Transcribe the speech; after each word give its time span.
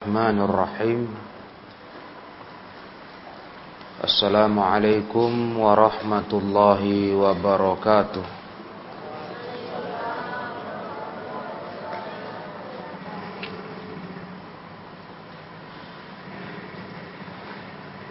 الرحمن 0.00 0.38
الرحيم 0.40 1.00
السلام 4.04 4.54
عليكم 4.58 5.30
ورحمة 5.58 6.30
الله 6.32 6.82
وبركاته 7.22 8.24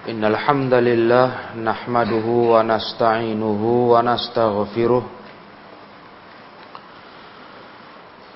إن 0.10 0.26
الحمد 0.26 0.74
لله 0.74 1.28
نحمده 1.70 2.26
ونستعينه 2.54 3.62
ونستغفره 3.94 5.04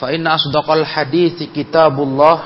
فإن 0.00 0.26
أصدق 0.26 0.70
الحديث 0.70 1.42
كتاب 1.56 1.96
الله 2.02 2.38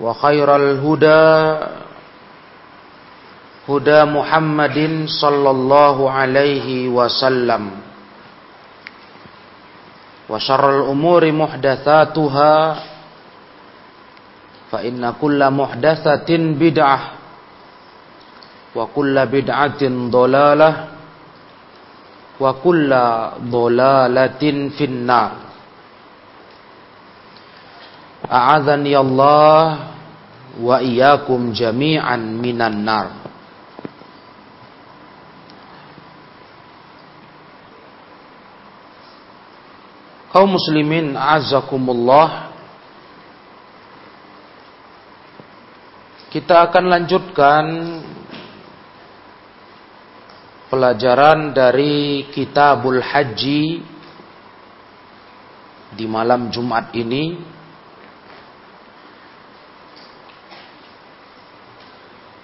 وخير 0.00 0.48
الهدى 0.56 1.24
هدى 3.68 4.00
محمد 4.04 4.78
صلى 5.08 5.50
الله 5.50 5.96
عليه 6.10 6.88
وسلم 6.88 7.62
وشر 10.28 10.64
الأمور 10.80 11.32
محدثاتها 11.32 12.54
فإن 14.72 15.12
كل 15.20 15.40
محدثة 15.50 16.30
بدعة 16.38 17.00
وكل 18.74 19.16
بدعة 19.26 19.82
ضلالة 20.10 20.70
wa 22.39 22.51
kulla 22.63 23.35
dhalalatin 23.43 24.71
finnar. 24.73 25.51
A'adzani 28.29 28.95
Allah 28.95 29.59
wa 30.59 30.77
iyyakum 30.79 31.51
jami'an 31.51 32.39
minan 32.39 32.81
nar. 32.87 33.07
Kaum 40.29 40.53
muslimin 40.55 41.17
azakumullah 41.17 42.49
Kita 46.29 46.69
akan 46.69 46.85
lanjutkan 46.93 47.65
pelajaran 50.69 51.51
dari 51.51 52.29
Kitabul 52.29 53.01
Haji 53.01 53.61
di 55.97 56.05
malam 56.05 56.53
Jumat 56.53 56.93
ini. 56.93 57.57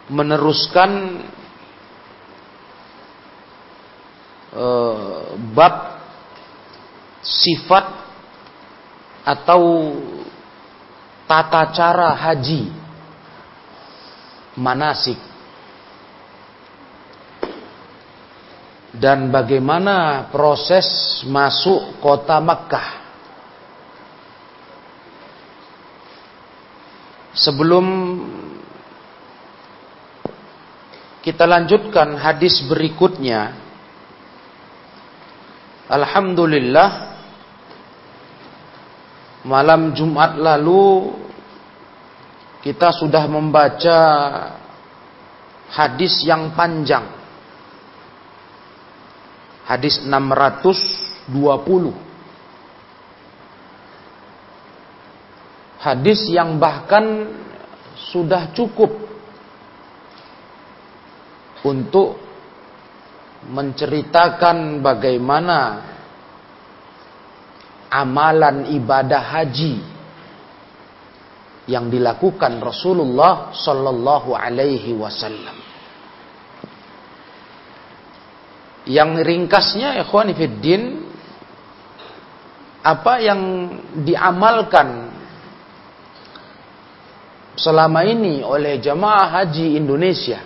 Meneruskan 0.06 0.92
uh, 4.54 5.34
bab 5.54 5.98
sifat 7.26 7.86
atau 9.26 9.62
tata 11.26 11.74
cara 11.74 12.14
haji. 12.14 12.70
Manasik 14.62 15.35
dan 18.96 19.28
bagaimana 19.28 20.28
proses 20.32 21.20
masuk 21.28 22.00
kota 22.00 22.40
Makkah. 22.40 23.04
Sebelum 27.36 27.86
kita 31.20 31.44
lanjutkan 31.44 32.16
hadis 32.16 32.64
berikutnya, 32.64 33.60
Alhamdulillah 35.92 37.14
malam 39.46 39.94
Jumat 39.94 40.40
lalu 40.40 41.14
kita 42.66 42.90
sudah 42.96 43.30
membaca 43.30 44.00
hadis 45.70 46.26
yang 46.26 46.56
panjang 46.58 47.15
hadis 49.66 50.02
620 50.06 51.94
hadis 55.82 56.20
yang 56.30 56.58
bahkan 56.58 57.30
sudah 57.98 58.50
cukup 58.54 58.90
untuk 61.66 62.18
menceritakan 63.46 64.82
bagaimana 64.82 65.82
amalan 67.90 68.74
ibadah 68.74 69.22
haji 69.22 69.82
yang 71.66 71.90
dilakukan 71.90 72.62
Rasulullah 72.62 73.54
Sallallahu 73.54 74.38
Alaihi 74.38 74.94
Wasallam. 74.94 75.58
Yang 78.86 79.10
ringkasnya 79.26 79.98
ikhwanifiddin 80.06 81.06
apa 82.86 83.14
yang 83.18 83.42
diamalkan 84.06 85.10
selama 87.58 88.06
ini 88.06 88.46
oleh 88.46 88.78
jamaah 88.78 89.42
haji 89.42 89.74
Indonesia 89.74 90.38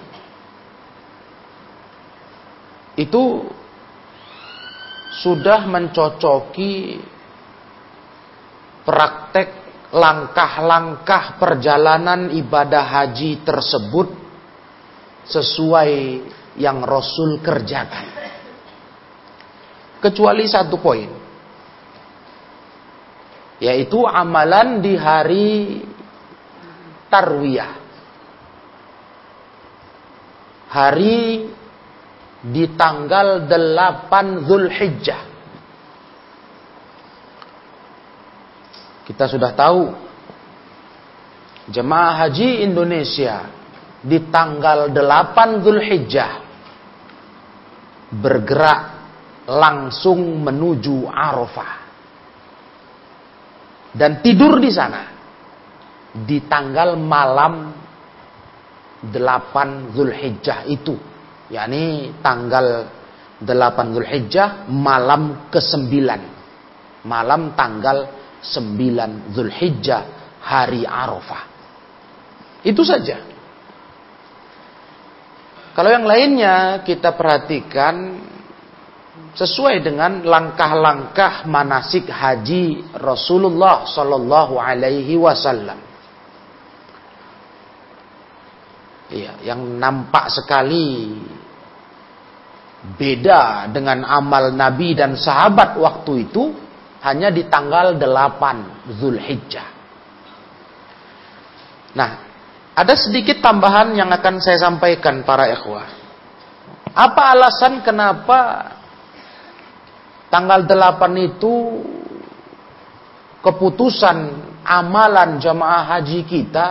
itu 2.95 3.44
sudah 5.19 5.68
mencocoki 5.68 7.03
praktek 8.88 9.50
langkah-langkah 9.92 11.35
perjalanan 11.42 12.31
ibadah 12.31 12.85
haji 12.88 13.42
tersebut 13.42 14.15
sesuai 15.27 15.92
yang 16.59 16.83
Rasul 16.83 17.39
kerjakan. 17.39 18.19
kecuali 20.00 20.47
satu 20.47 20.79
poin. 20.79 21.11
Yaitu 23.59 24.00
amalan 24.07 24.79
di 24.79 24.95
hari 24.95 25.83
Tarwiyah. 27.11 27.73
Hari 30.71 31.51
di 32.39 32.63
tanggal 32.79 33.44
8 33.44 34.47
Zulhijjah. 34.47 35.23
Kita 39.03 39.25
sudah 39.27 39.51
tahu 39.51 39.91
jemaah 41.67 42.23
haji 42.23 42.63
Indonesia 42.63 43.51
di 44.00 44.31
tanggal 44.31 44.88
8 44.88 45.65
Zulhijjah 45.65 46.48
bergerak 48.09 48.81
langsung 49.50 50.41
menuju 50.41 51.09
Arafah 51.09 51.73
dan 53.94 54.21
tidur 54.21 54.61
di 54.61 54.69
sana 54.69 55.01
di 56.13 56.45
tanggal 56.45 56.97
malam 56.97 57.73
8 59.06 59.95
Zulhijjah 59.95 60.65
itu 60.69 60.97
yakni 61.50 62.13
tanggal 62.21 62.85
8 63.41 63.95
Zulhijjah 63.95 64.69
malam 64.69 65.50
ke-9 65.50 65.89
malam 67.06 67.53
tanggal 67.56 68.09
9 68.44 69.35
Zulhijjah 69.35 70.03
hari 70.39 70.88
Arafah. 70.88 71.44
Itu 72.63 72.83
saja. 72.83 73.28
Kalau 75.79 75.95
yang 75.95 76.03
lainnya 76.03 76.83
kita 76.83 77.15
perhatikan 77.15 78.19
sesuai 79.31 79.79
dengan 79.79 80.19
langkah-langkah 80.27 81.47
manasik 81.47 82.03
haji 82.11 82.83
Rasulullah 82.99 83.87
Sallallahu 83.87 84.59
Alaihi 84.59 85.15
Wasallam. 85.15 85.79
Iya, 89.07 89.39
yang 89.47 89.79
nampak 89.79 90.27
sekali 90.27 91.15
beda 92.99 93.71
dengan 93.71 94.03
amal 94.03 94.51
Nabi 94.51 94.99
dan 94.99 95.15
sahabat 95.15 95.79
waktu 95.79 96.27
itu 96.27 96.59
hanya 97.07 97.31
di 97.31 97.47
tanggal 97.47 97.95
8 97.95 98.99
Zulhijjah. 98.99 99.69
Nah, 101.95 102.28
ada 102.79 102.95
sedikit 102.95 103.43
tambahan 103.43 103.91
yang 103.91 104.07
akan 104.07 104.39
saya 104.39 104.55
sampaikan 104.63 105.27
para 105.27 105.51
ikhwah. 105.51 105.83
Apa 106.95 107.35
alasan 107.35 107.83
kenapa 107.83 108.71
tanggal 110.31 110.63
8 110.63 111.27
itu 111.27 111.83
keputusan 113.43 114.17
amalan 114.63 115.43
jamaah 115.43 115.99
haji 115.99 116.23
kita 116.23 116.67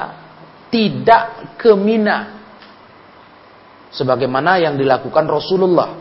tidak 0.72 1.56
ke 1.60 1.76
Mina 1.76 2.40
sebagaimana 3.92 4.64
yang 4.64 4.80
dilakukan 4.80 5.28
Rasulullah 5.28 5.92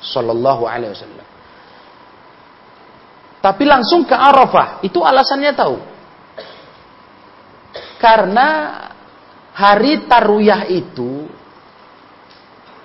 sallallahu 0.00 0.64
alaihi 0.64 0.92
wasallam. 0.96 1.28
Tapi 3.44 3.64
langsung 3.68 4.08
ke 4.08 4.16
Arafah. 4.16 4.80
Itu 4.86 5.02
alasannya 5.04 5.52
tahu. 5.52 5.76
Karena 7.98 8.48
hari 9.52 10.08
Tarwiyah 10.08 10.68
itu 10.68 11.28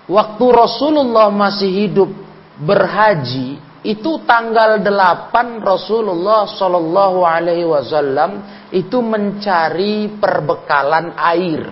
waktu 0.07 0.45
Rasulullah 0.51 1.31
masih 1.31 1.71
hidup 1.87 2.11
berhaji 2.59 3.59
itu 3.87 4.19
tanggal 4.27 4.83
8 4.83 5.63
Rasulullah 5.63 6.43
Shallallahu 6.43 7.23
alaihi 7.23 7.63
wasallam 7.63 8.43
itu 8.73 8.99
mencari 8.99 10.11
perbekalan 10.19 11.15
air. 11.15 11.63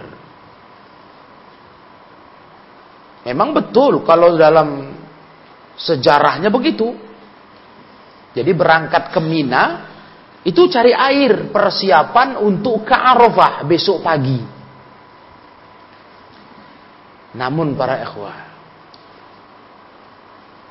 Memang 3.26 3.58
betul 3.58 4.06
kalau 4.08 4.38
dalam 4.38 4.96
sejarahnya 5.76 6.48
begitu. 6.54 6.94
Jadi 8.32 8.52
berangkat 8.52 9.12
ke 9.12 9.20
Mina, 9.20 9.64
itu 10.46 10.70
cari 10.72 10.94
air 10.94 11.50
persiapan 11.50 12.38
untuk 12.40 12.86
ke 12.86 12.94
Arafah 12.96 13.66
besok 13.66 14.06
pagi. 14.06 14.55
Namun 17.36 17.76
para 17.76 18.00
ikhwah, 18.00 18.40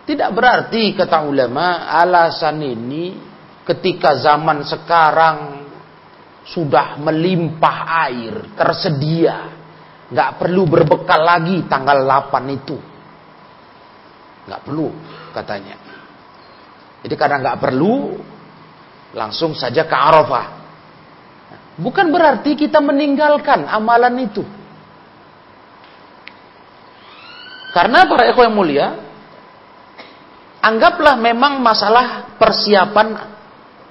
tidak 0.04 0.30
berarti 0.36 0.92
kata 0.92 1.24
ulama 1.24 1.88
alasan 1.88 2.60
ini 2.60 3.16
ketika 3.64 4.20
zaman 4.20 4.60
sekarang 4.64 5.64
sudah 6.44 7.00
melimpah 7.00 8.04
air, 8.04 8.52
tersedia, 8.52 9.48
nggak 10.12 10.30
perlu 10.36 10.68
berbekal 10.68 11.20
lagi 11.24 11.64
tanggal 11.64 12.04
8 12.04 12.52
itu. 12.52 12.76
nggak 14.44 14.60
perlu 14.60 14.92
katanya. 15.32 15.76
Jadi 17.00 17.14
karena 17.16 17.40
nggak 17.40 17.60
perlu, 17.64 18.12
langsung 19.16 19.56
saja 19.56 19.88
ke 19.88 19.96
Arafah. 19.96 20.46
Bukan 21.80 22.12
berarti 22.12 22.52
kita 22.52 22.84
meninggalkan 22.84 23.64
amalan 23.64 24.28
itu. 24.28 24.44
Karena 27.74 28.06
para 28.06 28.30
ekor 28.30 28.46
yang 28.46 28.54
mulia, 28.54 28.86
anggaplah 30.62 31.18
memang 31.18 31.58
masalah 31.58 32.38
persiapan 32.38 33.34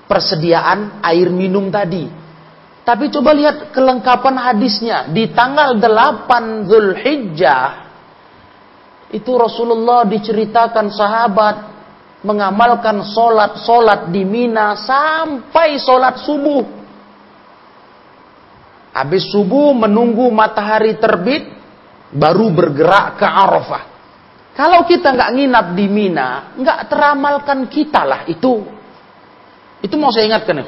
persediaan 0.07 1.03
air 1.03 1.27
minum 1.27 1.67
tadi. 1.67 2.07
Tapi 2.83 3.11
coba 3.11 3.35
lihat 3.35 3.75
kelengkapan 3.75 4.35
hadisnya. 4.39 5.11
Di 5.11 5.31
tanggal 5.35 5.75
8 5.79 6.67
Zulhijjah, 6.67 7.67
itu 9.13 9.31
Rasulullah 9.35 10.03
diceritakan 10.07 10.87
sahabat 10.91 11.55
mengamalkan 12.23 13.03
solat-solat 13.03 14.09
di 14.09 14.23
Mina 14.23 14.79
sampai 14.79 15.77
solat 15.79 16.23
subuh. 16.23 16.65
Habis 18.95 19.27
subuh 19.31 19.75
menunggu 19.75 20.27
matahari 20.33 20.97
terbit, 20.97 21.45
baru 22.13 22.53
bergerak 22.53 23.17
ke 23.19 23.27
Arafah. 23.27 23.83
Kalau 24.53 24.85
kita 24.85 25.09
nggak 25.17 25.31
nginap 25.33 25.67
di 25.73 25.85
Mina, 25.89 26.53
nggak 26.53 26.79
teramalkan 26.85 27.65
kita 27.65 28.05
lah 28.05 28.21
itu. 28.29 28.61
Itu 29.81 29.97
mau 29.97 30.13
saya 30.13 30.29
ingatkan 30.29 30.61
ya. 30.61 30.65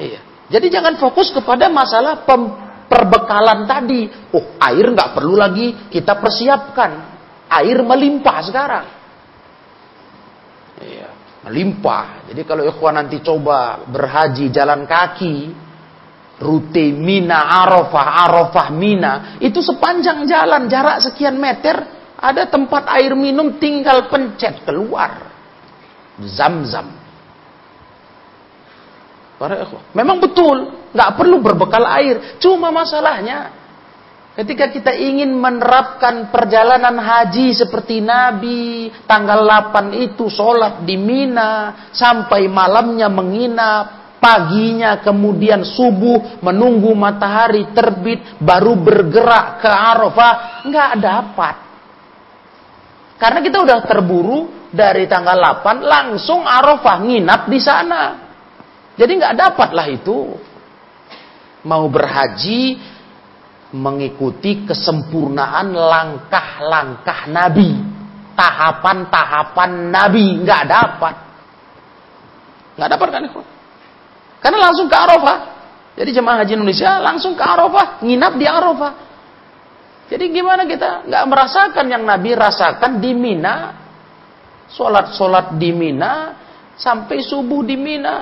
Iya. 0.00 0.20
Jadi 0.50 0.66
jangan 0.72 0.98
fokus 0.98 1.30
kepada 1.30 1.70
masalah 1.70 2.24
perbekalan 2.90 3.68
tadi. 3.68 4.08
Oh 4.34 4.58
air 4.58 4.90
nggak 4.90 5.14
perlu 5.14 5.38
lagi 5.38 5.92
kita 5.92 6.18
persiapkan 6.18 6.90
air 7.52 7.78
melimpah 7.84 8.38
sekarang. 8.42 8.86
Iya, 10.80 11.08
melimpah. 11.44 12.32
Jadi 12.32 12.42
kalau 12.48 12.64
ikhwan 12.64 12.96
nanti 12.96 13.20
coba 13.20 13.84
berhaji 13.84 14.48
jalan 14.48 14.88
kaki, 14.88 15.52
rute 16.40 16.90
Mina 16.96 17.44
Arafah, 17.62 18.06
Arafah 18.26 18.68
Mina, 18.72 19.36
itu 19.38 19.60
sepanjang 19.60 20.24
jalan 20.24 20.66
jarak 20.66 21.04
sekian 21.04 21.36
meter 21.36 21.84
ada 22.16 22.48
tempat 22.48 22.88
air 22.96 23.12
minum 23.12 23.60
tinggal 23.60 24.08
pencet 24.08 24.64
keluar. 24.64 25.28
Zam-zam. 26.20 27.00
Para. 29.40 29.64
Memang 29.96 30.20
betul, 30.20 30.68
nggak 30.92 31.10
perlu 31.16 31.40
berbekal 31.40 31.84
air. 31.96 32.36
Cuma 32.36 32.68
masalahnya 32.68 33.60
Ketika 34.30 34.70
kita 34.70 34.94
ingin 34.94 35.36
menerapkan 35.36 36.30
perjalanan 36.30 36.96
haji 36.96 37.50
seperti 37.50 37.98
Nabi, 37.98 38.88
tanggal 39.04 39.42
8 39.42 39.90
itu 40.00 40.30
sholat 40.30 40.86
di 40.86 40.94
Mina, 40.94 41.90
sampai 41.90 42.46
malamnya 42.46 43.10
menginap, 43.10 43.99
paginya 44.20 45.00
kemudian 45.00 45.64
subuh 45.64 46.44
menunggu 46.44 46.92
matahari 46.92 47.72
terbit, 47.72 48.38
baru 48.38 48.76
bergerak 48.76 49.64
ke 49.64 49.70
Arafah, 49.72 50.34
nggak 50.68 50.92
dapat. 51.00 51.56
Karena 53.16 53.40
kita 53.40 53.58
udah 53.64 53.78
terburu 53.84 54.68
dari 54.70 55.08
tanggal 55.08 55.36
8 55.64 55.82
langsung 55.82 56.44
Arafah 56.44 57.00
nginap 57.02 57.48
di 57.48 57.60
sana. 57.60 58.02
Jadi 58.94 59.12
nggak 59.16 59.36
dapatlah 59.36 59.86
itu. 59.88 60.36
Mau 61.60 61.84
berhaji 61.92 62.80
mengikuti 63.76 64.64
kesempurnaan 64.64 65.76
langkah-langkah 65.76 67.28
Nabi, 67.28 67.76
tahapan-tahapan 68.34 69.92
Nabi 69.92 70.24
nggak 70.40 70.64
dapat, 70.64 71.14
nggak 72.80 72.90
dapat 72.96 73.08
kan? 73.12 73.22
Karena 74.40 74.58
langsung 74.58 74.88
ke 74.88 74.96
Arafah. 74.96 75.38
Jadi 76.00 76.10
jemaah 76.16 76.40
haji 76.40 76.52
Indonesia 76.56 76.96
langsung 76.98 77.36
ke 77.36 77.44
Arafah, 77.44 78.00
nginap 78.00 78.40
di 78.40 78.46
Arafah. 78.48 78.92
Jadi 80.10 80.24
gimana 80.34 80.66
kita 80.66 81.06
nggak 81.06 81.24
merasakan 81.28 81.86
yang 81.86 82.02
Nabi 82.02 82.34
rasakan 82.34 82.98
di 82.98 83.14
Mina, 83.14 83.78
sholat-sholat 84.72 85.54
di 85.54 85.70
Mina, 85.70 86.34
sampai 86.74 87.20
subuh 87.22 87.62
di 87.62 87.76
Mina. 87.76 88.16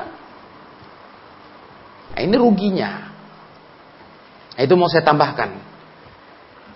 Nah, 2.12 2.20
ini 2.20 2.34
ruginya. 2.34 2.90
Nah, 4.58 4.62
itu 4.66 4.74
mau 4.74 4.90
saya 4.90 5.06
tambahkan. 5.06 5.54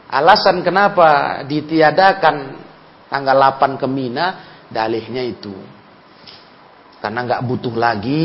Alasan 0.06 0.62
kenapa 0.62 1.42
ditiadakan 1.50 2.62
tanggal 3.10 3.36
8 3.58 3.80
ke 3.80 3.86
Mina, 3.90 4.26
dalihnya 4.70 5.26
itu. 5.26 5.81
Karena 7.02 7.26
nggak 7.26 7.42
butuh 7.50 7.74
lagi 7.74 8.22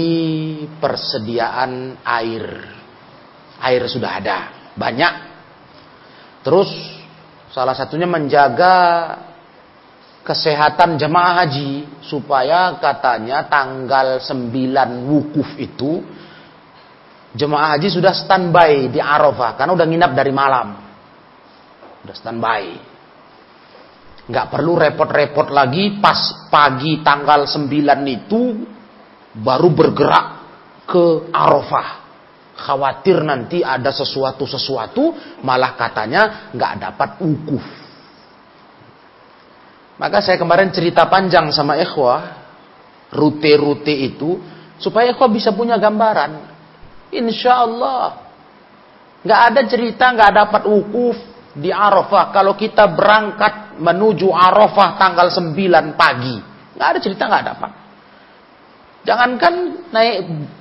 persediaan 0.77 1.97
air. 2.05 2.45
Air 3.57 3.81
sudah 3.89 4.21
ada, 4.21 4.37
banyak. 4.77 5.13
Terus 6.45 6.69
salah 7.49 7.73
satunya 7.73 8.05
menjaga 8.05 8.75
kesehatan 10.21 11.01
jemaah 11.01 11.41
haji 11.41 12.03
supaya 12.05 12.77
katanya 12.77 13.49
tanggal 13.49 14.21
9 14.21 14.53
wukuf 15.09 15.57
itu 15.57 16.05
jemaah 17.33 17.73
haji 17.73 17.87
sudah 17.89 18.13
standby 18.13 18.93
di 18.93 19.01
Arafah 19.01 19.57
karena 19.57 19.71
udah 19.73 19.87
nginap 19.89 20.11
dari 20.13 20.29
malam. 20.29 20.67
Udah 22.05 22.13
standby. 22.13 22.77
Nggak 24.27 24.47
perlu 24.51 24.75
repot-repot 24.75 25.47
lagi 25.55 26.03
pas 26.03 26.49
pagi 26.51 26.99
tanggal 26.99 27.47
9 27.47 27.71
itu 28.11 28.41
baru 29.39 29.71
bergerak 29.71 30.27
ke 30.83 31.31
Arafah. 31.31 31.89
Khawatir 32.57 33.21
nanti 33.21 33.61
ada 33.61 33.93
sesuatu-sesuatu 33.93 35.37
malah 35.45 35.77
katanya 35.77 36.51
nggak 36.51 36.73
dapat 36.81 37.09
ukuf. 37.23 37.65
Maka 39.97 40.21
saya 40.21 40.37
kemarin 40.41 40.73
cerita 40.73 41.05
panjang 41.07 41.49
sama 41.53 41.77
ikhwah 41.77 42.45
rute-rute 43.13 43.93
itu 43.93 44.41
supaya 44.81 45.13
ikhwah 45.13 45.29
bisa 45.31 45.53
punya 45.53 45.79
gambaran. 45.79 46.57
Insya 47.13 47.63
Allah 47.63 48.27
nggak 49.23 49.41
ada 49.53 49.61
cerita 49.65 50.05
nggak 50.13 50.33
dapat 50.33 50.63
ukuf 50.67 51.17
di 51.57 51.73
Arafah 51.73 52.29
kalau 52.29 52.53
kita 52.53 52.85
berangkat 52.89 53.66
menuju 53.77 54.29
Arafah 54.33 54.97
tanggal 54.97 55.29
9 55.29 55.97
pagi. 55.97 56.37
Nggak 56.77 56.87
ada 56.87 56.99
cerita 57.01 57.23
nggak 57.25 57.45
dapat. 57.55 57.71
Jangankan 59.07 59.53
naik 59.95 60.15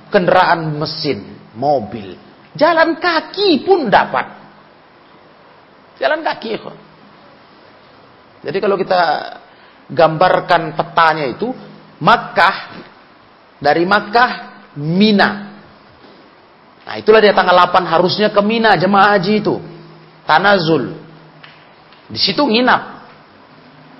kendaraan 0.07 0.79
mesin, 0.79 1.51
mobil. 1.57 2.15
Jalan 2.55 2.97
kaki 2.97 3.67
pun 3.67 3.91
dapat. 3.91 4.25
Jalan 5.99 6.23
kaki. 6.23 6.57
Jadi 8.47 8.57
kalau 8.63 8.79
kita 8.79 9.01
gambarkan 9.91 10.73
petanya 10.73 11.25
itu, 11.27 11.51
Makkah, 11.99 12.55
dari 13.59 13.83
Makkah, 13.83 14.31
Mina. 14.77 15.29
Nah 16.87 16.95
itulah 16.95 17.19
dia 17.19 17.35
tanggal 17.35 17.57
8 17.67 17.83
harusnya 17.83 18.31
ke 18.31 18.39
Mina 18.39 18.79
jemaah 18.79 19.17
haji 19.17 19.43
itu 19.43 19.59
tanazul. 20.27 20.95
Di 22.11 22.19
situ 22.19 22.43
nginap. 22.43 22.96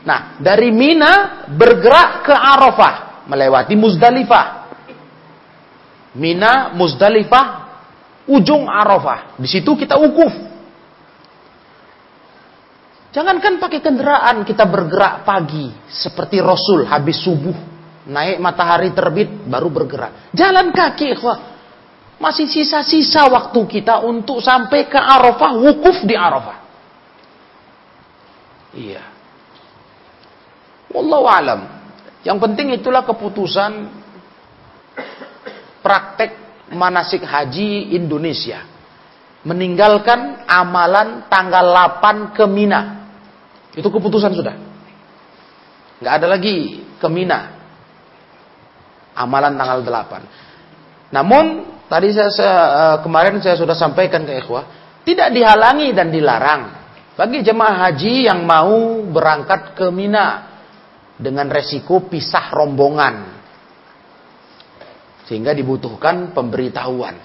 Nah, 0.06 0.38
dari 0.38 0.70
Mina 0.70 1.46
bergerak 1.50 2.27
ke 2.27 2.34
Arafah, 2.36 3.25
melewati 3.25 3.74
Muzdalifah. 3.74 4.46
Mina, 6.18 6.74
Muzdalifah, 6.74 7.46
ujung 8.30 8.66
Arafah. 8.68 9.38
Di 9.38 9.48
situ 9.50 9.74
kita 9.77 9.98
ukuf. 9.98 10.34
Jangankan 13.16 13.58
pakai 13.58 13.82
kendaraan 13.82 14.46
kita 14.46 14.68
bergerak 14.70 15.25
pagi 15.25 15.74
seperti 15.89 16.38
Rasul 16.38 16.86
habis 16.86 17.18
subuh 17.18 17.77
naik 18.08 18.39
matahari 18.39 18.96
terbit 18.96 19.27
baru 19.46 19.68
bergerak. 19.68 20.32
Jalan 20.32 20.72
kaki, 20.72 21.18
ikhwah. 21.20 21.60
Masih 22.18 22.50
sisa-sisa 22.50 23.30
waktu 23.30 23.62
kita 23.70 24.01
untuk 24.01 24.42
sampai 24.42 24.89
ke 24.89 24.98
Arafah, 24.98 25.54
wukuf 25.54 26.01
di 26.01 26.18
Arafah. 26.18 26.58
Iya. 28.74 29.17
Wallahu 30.91 31.27
alam. 31.27 31.62
Yang 32.24 32.38
penting 32.44 32.67
itulah 32.75 33.08
keputusan 33.08 33.72
praktek 35.84 36.36
manasik 36.75 37.24
haji 37.24 37.96
Indonesia. 37.96 38.63
Meninggalkan 39.48 40.44
amalan 40.44 41.29
tanggal 41.32 41.72
8 41.72 42.36
ke 42.36 42.44
Mina. 42.50 43.08
Itu 43.77 43.88
keputusan 43.88 44.36
sudah. 44.36 44.56
Nggak 46.03 46.13
ada 46.20 46.27
lagi 46.27 46.84
ke 47.00 47.08
Mina. 47.08 47.56
Amalan 49.15 49.56
tanggal 49.56 49.79
8. 49.82 51.15
Namun 51.15 51.77
Tadi 51.88 52.12
saya, 52.12 52.29
saya 52.36 52.58
uh, 52.60 52.98
kemarin 53.00 53.39
saya 53.39 53.56
sudah 53.56 53.72
sampaikan 53.72 54.27
ke 54.27 54.44
ikhwah, 54.44 54.67
tidak 55.08 55.32
dihalangi 55.32 55.96
dan 55.96 56.12
dilarang 56.12 56.75
bagi 57.15 57.39
jemaah 57.39 57.88
haji 57.88 58.27
yang 58.27 58.44
mau 58.44 59.08
berangkat 59.08 59.72
ke 59.72 59.88
Mina 59.88 60.57
dengan 61.18 61.50
resiko 61.50 62.06
pisah 62.06 62.54
rombongan. 62.54 63.16
Sehingga 65.28 65.52
dibutuhkan 65.52 66.32
pemberitahuan. 66.32 67.20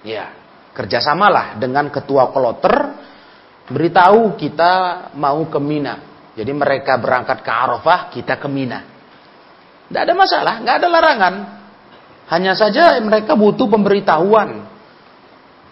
Ya, 0.00 0.32
kerjasamalah 0.72 1.60
dengan 1.60 1.92
ketua 1.92 2.32
kloter 2.32 2.96
beritahu 3.68 4.34
kita 4.40 4.72
mau 5.14 5.44
ke 5.46 5.60
Mina. 5.60 5.94
Jadi 6.34 6.52
mereka 6.56 6.96
berangkat 6.96 7.44
ke 7.44 7.50
Arafah, 7.52 8.08
kita 8.08 8.40
ke 8.40 8.48
Mina. 8.48 8.80
Tidak 9.90 10.00
ada 10.00 10.14
masalah, 10.14 10.54
nggak 10.62 10.76
ada 10.80 10.88
larangan. 10.88 11.34
Hanya 12.30 12.54
saja 12.54 12.96
mereka 13.02 13.34
butuh 13.34 13.66
pemberitahuan. 13.66 14.70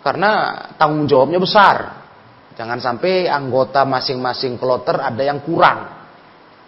Karena 0.03 0.31
tanggung 0.75 1.07
jawabnya 1.07 1.39
besar. 1.39 1.77
Jangan 2.59 2.83
sampai 2.83 3.31
anggota 3.31 3.87
masing-masing 3.87 4.59
kloter 4.59 4.99
ada 4.99 5.23
yang 5.23 5.39
kurang. 5.47 5.98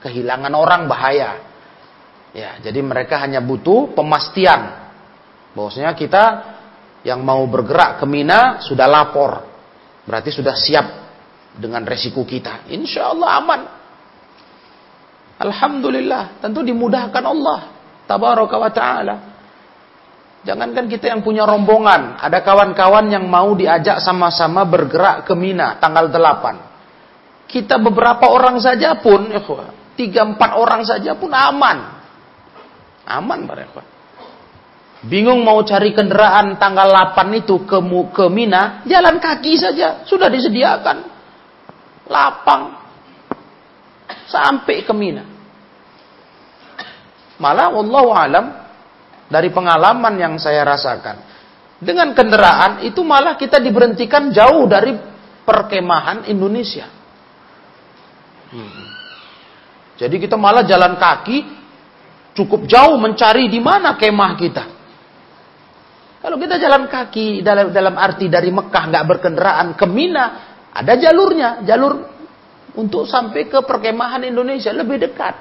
Kehilangan 0.01 0.53
orang 0.57 0.89
bahaya. 0.89 1.31
Ya, 2.31 2.57
jadi 2.63 2.81
mereka 2.81 3.21
hanya 3.21 3.43
butuh 3.43 3.93
pemastian. 3.93 4.91
Bahwasanya 5.53 5.93
kita 5.99 6.25
yang 7.03 7.21
mau 7.25 7.43
bergerak 7.49 8.01
ke 8.01 8.07
Mina 8.07 8.63
sudah 8.65 8.87
lapor. 8.87 9.45
Berarti 10.07 10.31
sudah 10.33 10.57
siap 10.57 10.87
dengan 11.57 11.85
resiko 11.85 12.23
kita. 12.25 12.71
Insya 12.71 13.13
Allah 13.13 13.29
aman. 13.41 13.61
Alhamdulillah. 15.41 16.41
Tentu 16.41 16.65
dimudahkan 16.65 17.25
Allah. 17.25 17.61
Tabaraka 18.07 18.57
wa 18.57 18.71
ta'ala. 18.73 19.17
Jangankan 20.41 20.89
kita 20.89 21.13
yang 21.13 21.21
punya 21.21 21.45
rombongan, 21.45 22.17
ada 22.17 22.41
kawan-kawan 22.41 23.13
yang 23.13 23.29
mau 23.29 23.53
diajak 23.53 24.01
sama-sama 24.01 24.65
bergerak 24.65 25.29
ke 25.29 25.37
Mina 25.37 25.77
tanggal 25.77 26.09
8. 26.09 27.45
Kita 27.45 27.77
beberapa 27.77 28.25
orang 28.33 28.57
saja 28.57 28.97
pun, 28.97 29.29
tiga 29.95 30.27
empat 30.27 30.51
orang 30.59 30.83
saja 30.87 31.15
pun 31.17 31.31
aman. 31.31 32.01
Aman 33.07 33.47
para 33.49 33.67
Bingung 35.01 35.41
mau 35.41 35.65
cari 35.65 35.97
kendaraan 35.97 36.61
tanggal 36.61 36.93
8 37.17 37.41
itu 37.41 37.65
ke, 37.65 37.81
ke 38.13 38.25
Mina, 38.29 38.85
jalan 38.85 39.17
kaki 39.17 39.57
saja, 39.57 40.05
sudah 40.05 40.29
disediakan. 40.29 41.09
Lapang. 42.05 42.77
Sampai 44.29 44.85
ke 44.85 44.93
Mina. 44.93 45.25
Malah 47.41 47.73
Allah 47.73 48.07
alam 48.13 48.47
dari 49.33 49.49
pengalaman 49.49 50.21
yang 50.21 50.37
saya 50.37 50.69
rasakan. 50.69 51.17
Dengan 51.81 52.13
kendaraan 52.13 52.85
itu 52.85 53.01
malah 53.01 53.41
kita 53.41 53.57
diberhentikan 53.57 54.29
jauh 54.29 54.69
dari 54.69 54.93
perkemahan 55.49 56.29
Indonesia. 56.29 56.85
Hmm. 58.53 58.90
Jadi 60.01 60.17
kita 60.17 60.41
malah 60.41 60.65
jalan 60.65 60.97
kaki 60.97 61.45
cukup 62.33 62.65
jauh 62.65 62.97
mencari 62.97 63.53
di 63.53 63.61
mana 63.61 64.01
kemah 64.01 64.33
kita. 64.41 64.65
Kalau 66.25 66.37
kita 66.41 66.57
jalan 66.57 66.89
kaki 66.89 67.45
dalam 67.45 67.69
dalam 67.69 67.97
arti 68.01 68.33
dari 68.33 68.49
Mekah 68.49 68.85
nggak 68.89 69.05
berkendaraan 69.05 69.69
ke 69.77 69.85
Mina, 69.85 70.25
ada 70.73 70.97
jalurnya, 70.97 71.61
jalur 71.69 72.01
untuk 72.81 73.05
sampai 73.05 73.45
ke 73.45 73.61
perkemahan 73.61 74.25
Indonesia 74.25 74.73
lebih 74.73 75.01
dekat. 75.05 75.37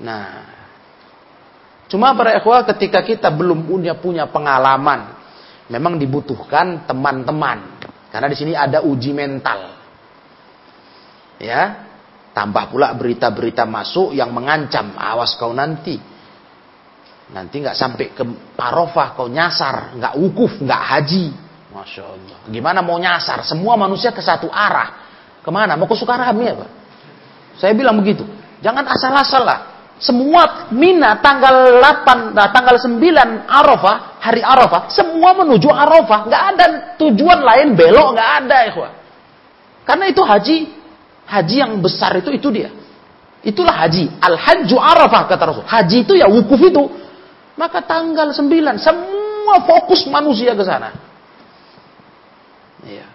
Nah, 0.00 0.60
Cuma 1.90 2.14
para 2.14 2.38
ikhwah 2.38 2.62
ketika 2.70 3.02
kita 3.02 3.34
belum 3.34 3.66
punya 3.66 3.98
punya 3.98 4.30
pengalaman, 4.30 5.10
memang 5.66 5.98
dibutuhkan 5.98 6.86
teman-teman. 6.86 7.82
Karena 8.14 8.30
di 8.30 8.36
sini 8.38 8.54
ada 8.54 8.86
uji 8.86 9.10
mental. 9.10 9.74
Ya, 11.42 11.89
tambah 12.40 12.72
pula 12.72 12.96
berita-berita 12.96 13.68
masuk 13.68 14.16
yang 14.16 14.32
mengancam, 14.32 14.96
awas 14.96 15.36
kau 15.36 15.52
nanti. 15.52 16.00
Nanti 17.36 17.60
nggak 17.60 17.76
sampai 17.76 18.16
ke 18.16 18.24
Arafah 18.56 19.12
kau 19.12 19.28
nyasar, 19.28 19.92
nggak 20.00 20.16
wukuf, 20.16 20.56
nggak 20.56 20.82
haji. 20.88 21.36
Masya 21.68 22.02
Allah. 22.08 22.38
Gimana 22.48 22.80
mau 22.80 22.96
nyasar? 22.96 23.44
Semua 23.44 23.76
manusia 23.76 24.08
ke 24.08 24.24
satu 24.24 24.48
arah. 24.48 25.04
Ke 25.44 25.52
mana? 25.52 25.76
Mau 25.76 25.84
ke 25.84 25.92
Sukarami 26.00 26.48
ya 26.48 26.56
Pak? 26.56 26.70
Saya 27.60 27.76
bilang 27.76 28.00
begitu. 28.00 28.24
Jangan 28.64 28.88
asal-asal 28.88 29.44
lah. 29.44 29.60
Semua 30.00 30.72
Mina 30.72 31.20
tanggal 31.20 31.76
8, 31.76 32.32
nah, 32.32 32.48
tanggal 32.56 32.80
9 32.80 32.96
Arafah, 33.44 34.16
hari 34.16 34.40
Arafah, 34.40 34.88
semua 34.88 35.36
menuju 35.36 35.68
Arafah. 35.68 36.24
Nggak 36.24 36.44
ada 36.56 36.64
tujuan 36.96 37.44
lain 37.44 37.76
belok, 37.76 38.16
nggak 38.16 38.30
ada 38.40 38.56
ya 38.64 38.88
Karena 39.84 40.08
itu 40.08 40.24
haji, 40.24 40.79
haji 41.30 41.56
yang 41.62 41.78
besar 41.78 42.18
itu 42.18 42.34
itu 42.34 42.50
dia. 42.50 42.74
Itulah 43.40 43.86
haji. 43.86 44.20
Al-hajju 44.20 44.76
Arafah 44.76 45.22
kata 45.30 45.42
Rasul. 45.48 45.64
Haji 45.64 45.96
itu 46.04 46.12
ya 46.18 46.26
wukuf 46.28 46.60
itu. 46.60 46.82
Maka 47.56 47.80
tanggal 47.86 48.34
9 48.34 48.50
semua 48.76 49.56
fokus 49.64 50.04
manusia 50.10 50.52
ke 50.52 50.64
sana. 50.66 50.92
Iya. 52.84 53.06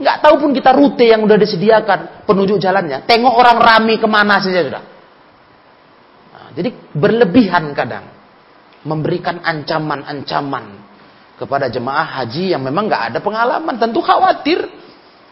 Nggak 0.00 0.16
tahu 0.22 0.34
pun 0.46 0.50
kita 0.56 0.70
rute 0.72 1.06
yang 1.06 1.26
udah 1.26 1.36
disediakan 1.36 2.24
penunjuk 2.24 2.62
jalannya. 2.62 3.04
Tengok 3.04 3.34
orang 3.34 3.58
rame 3.58 3.94
ke 3.98 4.06
mana 4.06 4.38
saja 4.38 4.64
sudah. 4.64 4.82
Nah, 6.30 6.48
jadi 6.56 6.70
berlebihan 6.94 7.74
kadang 7.76 8.06
memberikan 8.86 9.44
ancaman-ancaman 9.44 10.80
kepada 11.36 11.68
jemaah 11.68 12.22
haji 12.22 12.56
yang 12.56 12.64
memang 12.64 12.88
nggak 12.88 13.12
ada 13.12 13.18
pengalaman. 13.20 13.74
Tentu 13.76 14.00
khawatir. 14.00 14.79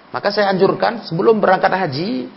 Maka 0.08 0.32
saya 0.32 0.48
anjurkan 0.48 1.04
sebelum 1.04 1.40
berangkat 1.40 1.68
haji, 1.68 2.32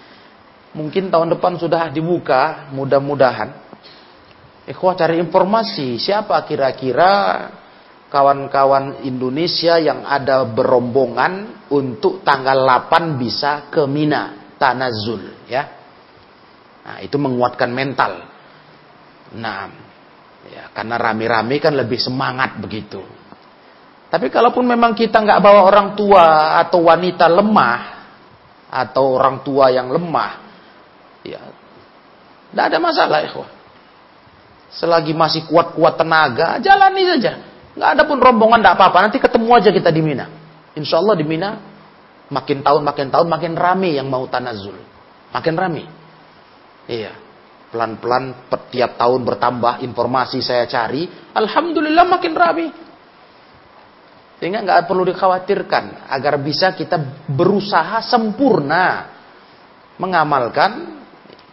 mungkin 0.76 1.08
tahun 1.08 1.36
depan 1.38 1.56
sudah 1.56 1.88
dibuka, 1.92 2.68
mudah-mudahan 2.76 3.62
Ikhwah 4.62 4.94
cari 4.94 5.18
informasi 5.18 5.98
siapa 5.98 6.38
kira-kira 6.46 7.50
kawan-kawan 8.14 9.02
Indonesia 9.02 9.82
yang 9.82 10.06
ada 10.06 10.46
berombongan 10.46 11.66
untuk 11.74 12.22
tanggal 12.22 12.62
8 12.88 13.18
bisa 13.18 13.74
ke 13.74 13.90
Mina 13.90 14.54
Tanazul 14.62 15.50
ya. 15.50 15.64
Nah, 16.82 16.98
itu 17.02 17.18
menguatkan 17.18 17.74
mental. 17.74 18.22
Nah, 19.42 19.66
ya 20.46 20.70
karena 20.70 20.96
rame-rame 21.02 21.58
kan 21.58 21.74
lebih 21.74 21.98
semangat 21.98 22.62
begitu. 22.62 23.02
Tapi 24.12 24.28
kalaupun 24.28 24.68
memang 24.68 24.92
kita 24.92 25.24
nggak 25.24 25.40
bawa 25.40 25.62
orang 25.72 25.96
tua 25.96 26.60
atau 26.60 26.84
wanita 26.84 27.32
lemah 27.32 27.80
atau 28.68 29.16
orang 29.16 29.40
tua 29.40 29.72
yang 29.72 29.88
lemah, 29.88 30.32
ya, 31.24 31.40
tidak 32.52 32.66
ada 32.68 32.78
masalah, 32.84 33.20
ikhwah. 33.24 33.50
Selagi 34.72 35.16
masih 35.16 35.48
kuat-kuat 35.48 35.96
tenaga, 35.96 36.60
jalani 36.60 37.04
saja. 37.08 37.40
Nggak 37.72 37.90
ada 37.96 38.04
pun 38.04 38.20
rombongan, 38.20 38.60
nggak 38.60 38.76
apa-apa. 38.76 38.98
Nanti 39.08 39.18
ketemu 39.24 39.48
aja 39.56 39.72
kita 39.72 39.88
di 39.88 40.04
Mina. 40.04 40.28
Insya 40.76 41.00
Allah 41.00 41.16
di 41.16 41.24
Mina, 41.24 41.56
makin 42.28 42.60
tahun, 42.60 42.84
makin 42.84 43.08
tahun, 43.08 43.28
makin 43.32 43.54
rame 43.56 43.96
yang 43.96 44.12
mau 44.12 44.28
tanazul. 44.28 44.76
Makin 45.32 45.56
rame. 45.56 45.84
Iya. 46.92 47.16
Pelan-pelan 47.72 48.52
tiap 48.68 49.00
tahun 49.00 49.24
bertambah 49.24 49.80
informasi 49.88 50.44
saya 50.44 50.68
cari. 50.68 51.08
Alhamdulillah 51.32 52.04
makin 52.04 52.34
rame. 52.36 52.66
Sehingga 54.42 54.66
nggak 54.66 54.90
perlu 54.90 55.06
dikhawatirkan. 55.06 56.10
Agar 56.10 56.42
bisa 56.42 56.74
kita 56.74 56.98
berusaha 57.30 58.02
sempurna. 58.02 59.14
Mengamalkan 60.02 60.98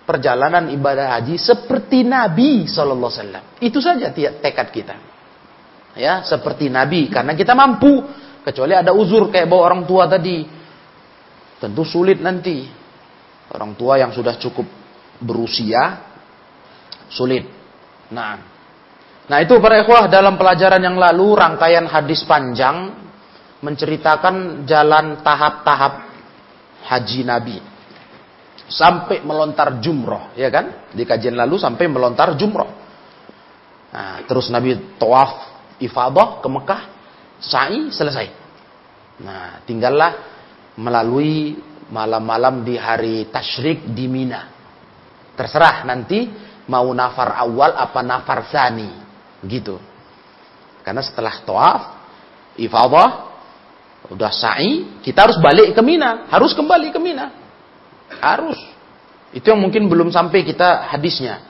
perjalanan 0.08 0.72
ibadah 0.72 1.20
haji 1.20 1.36
seperti 1.36 2.00
Nabi 2.00 2.64
Shallallahu 2.64 3.12
Alaihi 3.12 3.20
Wasallam. 3.20 3.44
Itu 3.60 3.78
saja 3.84 4.08
tekad 4.16 4.72
kita. 4.72 4.96
Ya, 6.00 6.24
seperti 6.24 6.72
Nabi 6.72 7.12
karena 7.12 7.36
kita 7.36 7.52
mampu. 7.52 8.08
Kecuali 8.40 8.72
ada 8.72 8.96
uzur 8.96 9.28
kayak 9.28 9.44
bawa 9.44 9.62
orang 9.68 9.82
tua 9.84 10.08
tadi. 10.08 10.48
Tentu 11.60 11.84
sulit 11.84 12.24
nanti. 12.24 12.64
Orang 13.52 13.76
tua 13.76 14.00
yang 14.00 14.16
sudah 14.16 14.40
cukup 14.40 14.64
berusia 15.20 16.00
sulit. 17.12 17.44
Nah, 18.08 18.57
nah 19.28 19.38
itu 19.44 19.60
para 19.60 19.78
ikhwah 19.84 20.08
dalam 20.08 20.40
pelajaran 20.40 20.80
yang 20.80 20.96
lalu 20.96 21.36
rangkaian 21.36 21.84
hadis 21.84 22.24
panjang 22.24 22.96
menceritakan 23.60 24.64
jalan 24.64 25.20
tahap-tahap 25.20 26.08
haji 26.88 27.20
Nabi 27.26 27.58
sampai 28.68 29.24
melontar 29.24 29.80
jumroh, 29.80 30.36
ya 30.36 30.52
kan? 30.52 30.92
Di 30.92 31.02
kajian 31.08 31.34
lalu 31.34 31.56
sampai 31.56 31.88
melontar 31.88 32.36
jumroh. 32.36 32.68
Nah, 33.88 34.20
terus 34.28 34.52
Nabi 34.52 34.76
tawaf 35.00 35.64
ifadah 35.80 36.44
ke 36.44 36.48
Mekah, 36.52 36.82
sa'i 37.40 37.88
selesai. 37.88 38.28
Nah, 39.24 39.64
tinggallah 39.64 40.12
melalui 40.76 41.56
malam-malam 41.88 42.62
di 42.62 42.76
hari 42.76 43.26
tasyrik 43.32 43.88
di 43.96 44.04
Mina. 44.06 44.52
Terserah 45.32 45.88
nanti 45.88 46.28
mau 46.68 46.92
nafar 46.92 47.40
awal 47.40 47.72
apa 47.72 48.00
nafar 48.04 48.52
sani, 48.52 49.07
gitu. 49.46 49.78
Karena 50.82 51.04
setelah 51.04 51.44
tawaf, 51.44 51.82
ifadah, 52.56 53.08
udah 54.08 54.32
sa'i, 54.32 55.02
kita 55.04 55.28
harus 55.28 55.38
balik 55.38 55.76
ke 55.76 55.82
Mina, 55.84 56.26
harus 56.32 56.56
kembali 56.56 56.88
ke 56.90 56.98
Mina. 57.02 57.26
Harus. 58.18 58.58
Itu 59.36 59.52
yang 59.52 59.60
mungkin 59.60 59.86
belum 59.86 60.08
sampai 60.08 60.42
kita 60.42 60.88
hadisnya. 60.88 61.44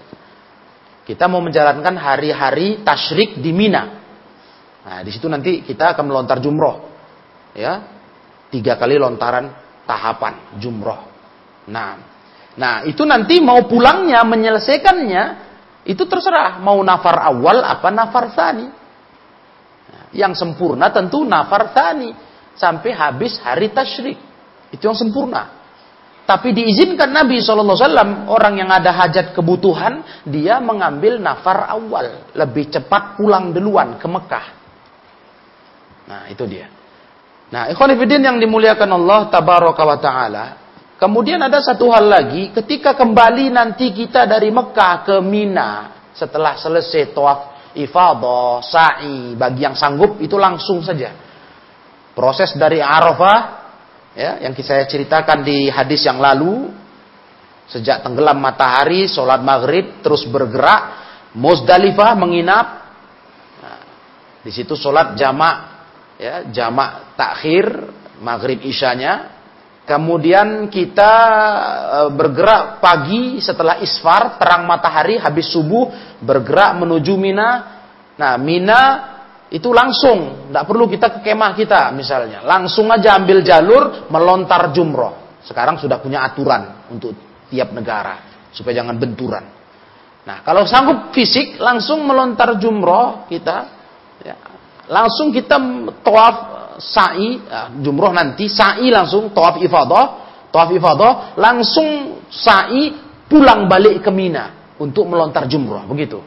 Kita 1.07 1.31
mau 1.31 1.41
menjalankan 1.41 1.95
hari-hari 1.97 2.83
tasyrik 2.83 3.39
di 3.39 3.55
Mina. 3.55 3.97
Nah, 4.85 5.01
di 5.05 5.11
situ 5.15 5.31
nanti 5.31 5.63
kita 5.65 5.95
akan 5.97 6.05
melontar 6.05 6.43
jumroh. 6.43 6.91
Ya. 7.55 7.97
Tiga 8.49 8.81
kali 8.81 8.97
lontaran 8.97 9.53
tahapan 9.89 10.59
jumroh. 10.61 11.01
Nah, 11.69 12.01
nah 12.57 12.85
itu 12.89 13.05
nanti 13.05 13.41
mau 13.45 13.65
pulangnya, 13.69 14.25
menyelesaikannya, 14.25 15.48
itu 15.89 16.05
terserah. 16.05 16.61
Mau 16.61 16.77
nafar 16.85 17.17
awal 17.25 17.65
apa 17.65 17.89
nafar 17.89 18.37
tani. 18.37 18.69
Yang 20.13 20.45
sempurna 20.45 20.93
tentu 20.93 21.25
nafar 21.25 21.73
tani. 21.73 22.13
Sampai 22.53 22.93
habis 22.93 23.41
hari 23.41 23.73
tasyrik. 23.73 24.21
Itu 24.69 24.93
yang 24.93 24.99
sempurna. 24.99 25.57
Tapi 26.29 26.53
diizinkan 26.53 27.09
Nabi 27.09 27.41
SAW, 27.41 28.29
orang 28.29 28.61
yang 28.61 28.69
ada 28.69 28.93
hajat 28.93 29.33
kebutuhan, 29.33 30.05
dia 30.29 30.61
mengambil 30.61 31.17
nafar 31.17 31.73
awal. 31.73 32.29
Lebih 32.37 32.69
cepat 32.69 33.17
pulang 33.17 33.49
duluan 33.57 33.97
ke 33.97 34.05
Mekah. 34.05 34.47
Nah, 36.05 36.29
itu 36.29 36.45
dia. 36.45 36.69
Nah, 37.49 37.73
ikhwanifidin 37.73 38.29
yang 38.29 38.37
dimuliakan 38.37 38.93
Allah 38.93 39.33
tabaraka 39.33 39.83
wa 39.89 39.97
ta'ala. 39.97 40.45
Kemudian 40.99 41.39
ada 41.39 41.63
satu 41.63 41.95
hal 41.95 42.11
lagi, 42.11 42.51
ketika 42.51 42.99
kembali 42.99 43.55
nanti 43.55 43.95
kita 43.95 44.27
dari 44.27 44.51
Mekah 44.51 45.07
ke 45.07 45.17
Mina, 45.23 45.95
setelah 46.11 46.59
selesai 46.59 47.15
tawaf 47.15 47.71
ifadah, 47.79 48.59
sa'i, 48.67 49.39
bagi 49.39 49.63
yang 49.63 49.79
sanggup 49.79 50.19
itu 50.19 50.35
langsung 50.35 50.83
saja. 50.83 51.15
Proses 52.19 52.51
dari 52.59 52.83
Arafah 52.83 53.59
ya 54.19 54.43
yang 54.43 54.51
saya 54.59 54.83
ceritakan 54.91 55.47
di 55.47 55.71
hadis 55.71 56.03
yang 56.03 56.19
lalu 56.19 56.67
sejak 57.71 58.03
tenggelam 58.03 58.43
matahari 58.43 59.07
sholat 59.07 59.39
maghrib 59.39 60.03
terus 60.03 60.27
bergerak 60.27 61.07
Muzdalifah 61.39 62.19
menginap 62.19 62.67
nah, 63.63 63.81
di 64.43 64.51
situ 64.51 64.75
sholat 64.75 65.15
jamak 65.15 65.87
ya 66.19 66.51
jamak 66.51 67.15
takhir 67.15 67.71
maghrib 68.19 68.59
isyanya 68.67 69.38
kemudian 69.89 70.69
kita 70.69 71.13
e, 71.89 72.01
bergerak 72.13 72.85
pagi 72.85 73.41
setelah 73.41 73.81
isfar 73.81 74.37
terang 74.37 74.69
matahari 74.69 75.17
habis 75.17 75.49
subuh 75.49 75.89
bergerak 76.21 76.77
menuju 76.77 77.17
Mina 77.17 77.51
nah 78.21 78.37
Mina 78.37 78.83
itu 79.49 79.73
langsung, 79.73 80.49
tidak 80.49 80.65
perlu 80.69 80.85
kita 80.93 81.09
ke 81.09 81.19
kemah 81.25 81.57
kita 81.57 81.89
misalnya. 81.97 82.45
Langsung 82.45 82.85
aja 82.93 83.17
ambil 83.17 83.41
jalur 83.41 84.13
melontar 84.13 84.69
jumroh. 84.77 85.41
Sekarang 85.41 85.81
sudah 85.81 85.97
punya 86.05 86.21
aturan 86.21 86.85
untuk 86.93 87.17
tiap 87.49 87.73
negara 87.73 88.45
supaya 88.53 88.85
jangan 88.85 89.01
benturan. 89.01 89.45
Nah, 90.29 90.45
kalau 90.45 90.69
sanggup 90.69 91.17
fisik 91.17 91.57
langsung 91.57 92.05
melontar 92.05 92.61
jumroh 92.61 93.25
kita, 93.25 93.57
ya, 94.21 94.37
langsung 94.93 95.33
kita 95.33 95.57
tawaf 96.05 96.37
sa'i 96.79 97.43
ya, 97.43 97.75
jumroh 97.83 98.15
nanti 98.15 98.47
sa'i 98.47 98.89
langsung 98.89 99.35
tawaf 99.35 99.61
ifadah, 99.61 100.05
tawaf 100.49 100.71
ifadah 100.73 101.13
langsung 101.37 102.23
sa'i 102.31 102.95
pulang 103.29 103.69
balik 103.69 104.07
ke 104.07 104.11
Mina 104.15 104.75
untuk 104.81 105.11
melontar 105.11 105.45
jumroh 105.51 105.85
begitu. 105.91 106.23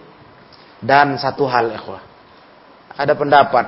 Dan 0.81 1.17
satu 1.17 1.45
hal 1.45 1.71
ikhwah 1.73 2.01
ada 2.97 3.13
pendapat 3.15 3.65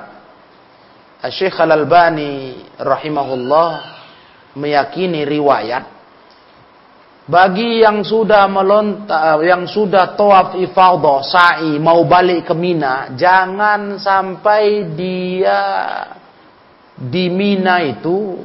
Syekh 1.32 1.56
Al-Albani 1.56 2.60
rahimahullah 2.76 3.68
meyakini 4.60 5.24
riwayat 5.24 5.94
bagi 7.24 7.80
yang 7.80 8.04
sudah 8.04 8.44
melontar 8.52 9.40
yang 9.40 9.64
sudah 9.64 10.12
tawaf 10.12 10.60
ifadah 10.60 11.24
sa'i 11.24 11.80
mau 11.80 12.04
balik 12.04 12.52
ke 12.52 12.54
Mina 12.54 13.16
jangan 13.16 13.96
sampai 13.96 14.92
dia 14.92 15.60
di 16.94 17.26
Mina 17.26 17.82
itu 17.82 18.38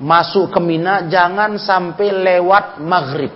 masuk 0.00 0.52
ke 0.52 0.60
Mina 0.60 1.08
jangan 1.08 1.56
sampai 1.56 2.08
lewat 2.12 2.80
maghrib. 2.84 3.32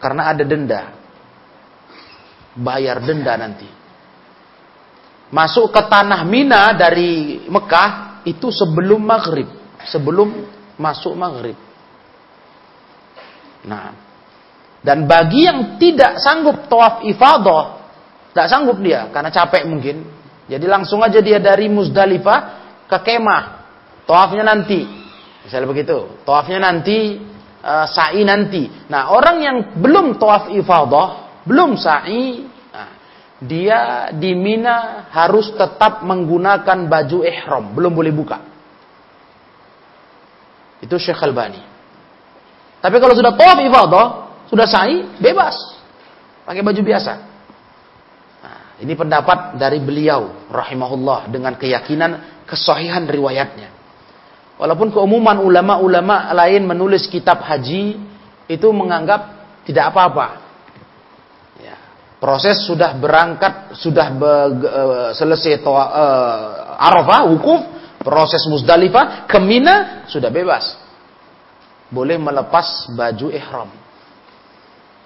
Karena 0.00 0.32
ada 0.32 0.44
denda. 0.44 0.82
Bayar 2.56 3.00
denda 3.04 3.36
nanti. 3.36 3.68
Masuk 5.30 5.70
ke 5.72 5.82
tanah 5.86 6.24
Mina 6.28 6.74
dari 6.76 7.44
Mekah 7.48 8.24
itu 8.28 8.52
sebelum 8.52 9.00
maghrib. 9.00 9.48
Sebelum 9.88 10.28
masuk 10.76 11.16
maghrib. 11.16 11.56
Nah, 13.60 13.92
dan 14.80 15.04
bagi 15.04 15.44
yang 15.44 15.76
tidak 15.76 16.16
sanggup 16.24 16.64
tawaf 16.64 17.04
ifadah, 17.04 17.64
tidak 18.32 18.48
sanggup 18.48 18.80
dia 18.80 19.12
karena 19.12 19.28
capek 19.28 19.68
mungkin. 19.68 20.19
Jadi 20.50 20.66
langsung 20.66 20.98
aja 21.06 21.22
dia 21.22 21.38
dari 21.38 21.70
Muzdalifah 21.70 22.40
ke 22.90 22.98
kemah 23.06 23.60
Tawafnya 24.10 24.42
nanti. 24.42 24.82
Misalnya 25.46 25.70
begitu. 25.70 26.18
Tawafnya 26.26 26.58
nanti, 26.58 27.14
uh, 27.62 27.86
sa'i 27.86 28.26
nanti. 28.26 28.66
Nah, 28.90 29.14
orang 29.14 29.36
yang 29.38 29.56
belum 29.78 30.18
tawaf 30.18 30.50
ifadah, 30.50 31.08
belum 31.46 31.78
sa'i, 31.78 32.42
nah, 32.74 32.90
dia 33.38 34.10
di 34.10 34.34
Mina 34.34 35.06
harus 35.14 35.54
tetap 35.54 36.02
menggunakan 36.02 36.90
baju 36.90 37.18
ihram, 37.22 37.70
belum 37.70 37.94
boleh 37.94 38.10
buka. 38.10 38.38
Itu 40.82 40.98
Syekh 40.98 41.22
Albani. 41.22 41.62
Tapi 42.82 42.96
kalau 42.98 43.14
sudah 43.14 43.38
tawaf 43.38 43.62
ifadah, 43.62 44.06
sudah 44.50 44.66
sa'i, 44.66 45.22
bebas. 45.22 45.54
Pakai 46.42 46.66
baju 46.66 46.82
biasa. 46.82 47.29
Ini 48.80 48.96
pendapat 48.96 49.60
dari 49.60 49.76
beliau 49.76 50.48
rahimahullah 50.48 51.28
dengan 51.28 51.52
keyakinan 51.60 52.44
kesahihan 52.48 53.04
riwayatnya. 53.04 53.68
Walaupun 54.56 54.92
keumuman 54.92 55.40
ulama-ulama 55.40 56.32
lain 56.32 56.64
menulis 56.64 57.04
kitab 57.08 57.44
haji 57.44 57.96
itu 58.48 58.68
menganggap 58.72 59.40
tidak 59.68 59.92
apa-apa. 59.92 60.26
Ya. 61.60 61.76
Proses 62.16 62.64
sudah 62.64 62.96
berangkat, 62.96 63.76
sudah 63.76 64.06
be, 64.16 64.32
uh, 64.64 65.08
selesai 65.12 65.60
toa, 65.60 65.84
uh, 65.84 66.44
Arafah, 66.80 67.28
wukuf, 67.32 67.60
proses 68.00 68.44
Musdalifah, 68.48 69.28
ke 69.28 69.36
Mina 69.40 70.08
sudah 70.08 70.32
bebas. 70.32 70.76
Boleh 71.92 72.16
melepas 72.16 72.88
baju 72.96 73.28
ihram. 73.28 73.70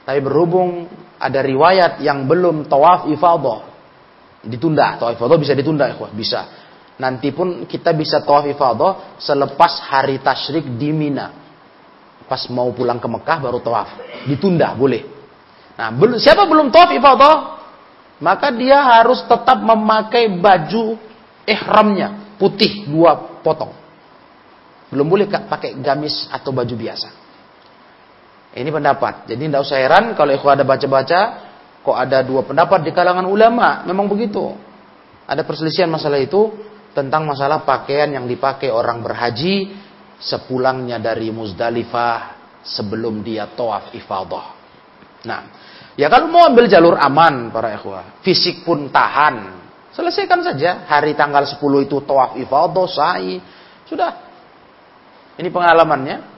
Tapi 0.04 0.20
berhubung 0.22 0.90
ada 1.24 1.40
riwayat 1.40 2.04
yang 2.04 2.28
belum 2.28 2.68
tawaf 2.68 3.08
ifadah, 3.08 3.64
ditunda. 4.44 5.00
Tawaf 5.00 5.16
ifadah 5.16 5.36
bisa 5.40 5.56
ditunda, 5.56 5.88
ikhwah, 5.88 6.12
bisa 6.12 6.64
Nanti 6.94 7.34
pun 7.34 7.66
kita 7.66 7.90
bisa 7.90 8.22
tawaf 8.22 8.46
ifadah 8.46 9.18
selepas 9.18 9.82
hari 9.90 10.22
tasyrik 10.22 10.78
di 10.78 10.94
Mina. 10.94 11.32
Pas 12.30 12.46
mau 12.48 12.70
pulang 12.70 13.02
ke 13.02 13.08
Mekah 13.10 13.38
baru 13.42 13.58
tawaf. 13.58 13.98
Ditunda, 14.30 14.70
boleh. 14.78 15.02
Nah, 15.74 15.90
siapa 16.22 16.46
belum 16.46 16.70
tawaf 16.70 16.94
ifadah? 16.94 17.34
Maka 18.22 18.54
dia 18.54 18.78
harus 18.78 19.26
tetap 19.26 19.58
memakai 19.58 20.30
baju 20.38 20.94
ihramnya. 21.50 22.38
Putih 22.38 22.86
dua 22.86 23.42
potong. 23.42 23.74
Belum 24.94 25.10
boleh 25.10 25.26
pakai 25.26 25.74
gamis 25.82 26.30
atau 26.30 26.54
baju 26.54 26.74
biasa. 26.78 27.23
Ini 28.54 28.70
pendapat. 28.70 29.26
Jadi 29.26 29.50
tidak 29.50 29.66
usah 29.66 29.78
heran 29.82 30.14
kalau 30.14 30.30
ikhwan 30.30 30.62
ada 30.62 30.66
baca-baca. 30.66 31.20
Kok 31.84 31.96
ada 31.98 32.22
dua 32.22 32.46
pendapat 32.46 32.86
di 32.86 32.94
kalangan 32.94 33.26
ulama. 33.26 33.82
Memang 33.84 34.06
begitu. 34.06 34.54
Ada 35.26 35.42
perselisihan 35.42 35.90
masalah 35.90 36.22
itu 36.22 36.54
tentang 36.94 37.26
masalah 37.26 37.66
pakaian 37.66 38.06
yang 38.14 38.24
dipakai 38.30 38.70
orang 38.70 39.02
berhaji 39.02 39.74
sepulangnya 40.22 41.02
dari 41.02 41.34
Muzdalifah 41.34 42.38
sebelum 42.62 43.20
dia 43.20 43.50
tawaf 43.50 43.92
ifadah. 43.92 44.46
Nah, 45.26 45.40
ya 45.98 46.06
kalau 46.08 46.30
mau 46.30 46.46
ambil 46.46 46.70
jalur 46.70 46.94
aman 46.96 47.50
para 47.50 47.74
ikhwah, 47.74 48.22
fisik 48.22 48.62
pun 48.62 48.88
tahan, 48.88 49.60
selesaikan 49.92 50.40
saja 50.46 50.86
hari 50.88 51.12
tanggal 51.12 51.44
10 51.44 51.58
itu 51.84 52.00
tawaf 52.06 52.38
ifadah, 52.40 52.86
sa'i, 52.88 53.42
sudah. 53.84 54.12
Ini 55.34 55.50
pengalamannya. 55.50 56.33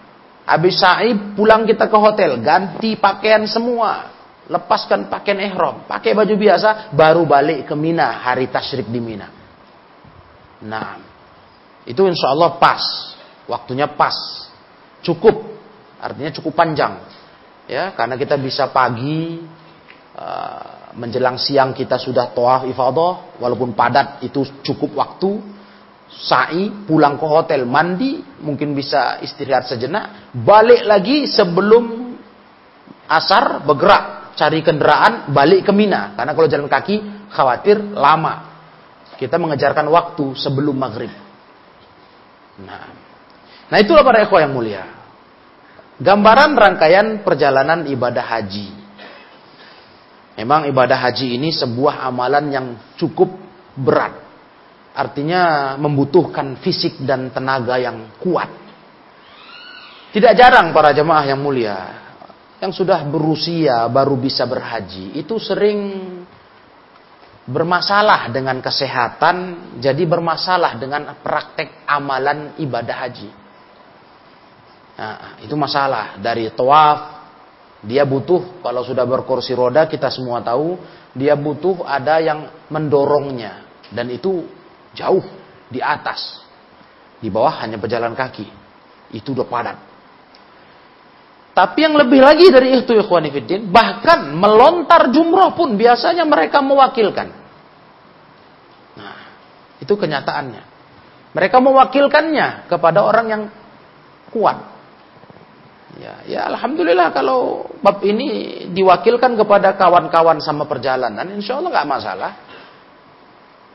Habis 0.46 0.78
sa'i 0.78 1.10
pulang 1.34 1.66
kita 1.66 1.90
ke 1.90 1.98
hotel, 1.98 2.38
ganti 2.38 2.94
pakaian 2.94 3.42
semua. 3.50 4.14
Lepaskan 4.46 5.10
pakaian 5.10 5.42
ihram, 5.42 5.90
pakai 5.90 6.14
baju 6.14 6.30
biasa, 6.38 6.94
baru 6.94 7.26
balik 7.26 7.66
ke 7.66 7.74
Mina 7.74 8.22
hari 8.22 8.46
tasyrik 8.46 8.86
di 8.86 9.02
Mina. 9.02 9.26
Nah, 10.62 11.02
itu 11.82 11.98
insya 12.06 12.30
Allah 12.30 12.54
pas, 12.54 12.78
waktunya 13.50 13.90
pas, 13.90 14.14
cukup, 15.02 15.34
artinya 15.98 16.30
cukup 16.30 16.54
panjang, 16.54 16.94
ya, 17.66 17.90
karena 17.98 18.14
kita 18.14 18.38
bisa 18.38 18.70
pagi 18.70 19.42
uh, 20.14 20.94
menjelang 20.94 21.42
siang 21.42 21.74
kita 21.74 21.98
sudah 21.98 22.30
toaf 22.30 22.70
ifadah, 22.70 23.42
walaupun 23.42 23.74
padat 23.74 24.22
itu 24.22 24.46
cukup 24.62 24.94
waktu, 24.94 25.55
sa'i 26.06 26.86
pulang 26.86 27.18
ke 27.18 27.26
hotel 27.26 27.66
mandi, 27.66 28.22
mungkin 28.40 28.72
bisa 28.72 29.18
istirahat 29.20 29.66
sejenak, 29.66 30.32
balik 30.32 30.86
lagi 30.86 31.26
sebelum 31.26 32.14
asar 33.06 33.62
bergerak 33.62 34.36
cari 34.36 34.60
kendaraan 34.60 35.32
balik 35.32 35.66
ke 35.66 35.72
Mina, 35.72 36.14
karena 36.14 36.32
kalau 36.36 36.48
jalan 36.48 36.68
kaki 36.68 36.96
khawatir 37.32 37.80
lama. 37.80 38.54
Kita 39.16 39.40
mengejarkan 39.40 39.88
waktu 39.88 40.36
sebelum 40.36 40.76
maghrib. 40.76 41.08
Nah, 42.60 42.92
nah 43.72 43.78
itulah 43.80 44.04
para 44.04 44.20
ikhwah 44.20 44.44
yang 44.44 44.52
mulia. 44.52 44.84
Gambaran 45.96 46.52
rangkaian 46.52 47.24
perjalanan 47.24 47.88
ibadah 47.88 48.20
haji. 48.20 48.68
Memang 50.36 50.68
ibadah 50.68 51.00
haji 51.00 51.40
ini 51.40 51.48
sebuah 51.48 52.04
amalan 52.04 52.44
yang 52.52 52.66
cukup 53.00 53.32
berat. 53.72 54.25
Artinya 54.96 55.76
membutuhkan 55.76 56.56
fisik 56.64 57.04
dan 57.04 57.28
tenaga 57.28 57.76
yang 57.76 58.16
kuat. 58.16 58.48
Tidak 60.16 60.32
jarang 60.32 60.72
para 60.72 60.96
jemaah 60.96 61.24
yang 61.28 61.40
mulia 61.44 62.06
yang 62.56 62.72
sudah 62.72 63.04
berusia 63.04 63.84
baru 63.92 64.16
bisa 64.16 64.48
berhaji 64.48 65.12
itu 65.20 65.36
sering 65.36 65.78
bermasalah 67.46 68.26
dengan 68.34 68.58
kesehatan, 68.58 69.36
jadi 69.78 70.02
bermasalah 70.02 70.74
dengan 70.82 71.14
praktek 71.22 71.86
amalan 71.86 72.58
ibadah 72.58 72.96
haji. 73.06 73.30
Nah, 74.96 75.38
itu 75.44 75.54
masalah 75.54 76.18
dari 76.18 76.50
tawaf. 76.50 77.14
Dia 77.86 78.02
butuh 78.02 78.64
kalau 78.64 78.82
sudah 78.82 79.04
berkursi 79.06 79.54
roda 79.54 79.86
kita 79.86 80.10
semua 80.10 80.42
tahu 80.42 80.80
dia 81.14 81.38
butuh 81.38 81.86
ada 81.86 82.18
yang 82.18 82.66
mendorongnya 82.72 83.62
dan 83.94 84.10
itu 84.10 84.42
jauh 84.96 85.22
di 85.68 85.84
atas. 85.84 86.40
Di 87.20 87.28
bawah 87.28 87.60
hanya 87.60 87.76
pejalan 87.76 88.16
kaki. 88.16 88.48
Itu 89.12 89.36
udah 89.36 89.46
padat. 89.46 89.78
Tapi 91.56 91.88
yang 91.88 91.96
lebih 91.96 92.20
lagi 92.20 92.52
dari 92.52 92.76
itu 92.76 92.92
ikhwanifiddin, 92.92 93.72
bahkan 93.72 94.28
melontar 94.36 95.08
jumroh 95.08 95.56
pun 95.56 95.72
biasanya 95.72 96.28
mereka 96.28 96.60
mewakilkan. 96.60 97.32
Nah, 99.00 99.18
itu 99.80 99.88
kenyataannya. 99.96 100.62
Mereka 101.32 101.56
mewakilkannya 101.60 102.68
kepada 102.68 103.00
orang 103.00 103.26
yang 103.28 103.42
kuat. 104.28 104.76
Ya, 105.96 106.14
ya 106.28 106.40
alhamdulillah 106.52 107.08
kalau 107.16 107.64
bab 107.80 108.04
ini 108.04 108.68
diwakilkan 108.76 109.32
kepada 109.40 109.80
kawan-kawan 109.80 110.44
sama 110.44 110.68
perjalanan, 110.68 111.24
insya 111.32 111.56
Allah 111.56 111.72
nggak 111.72 111.88
masalah. 111.88 112.32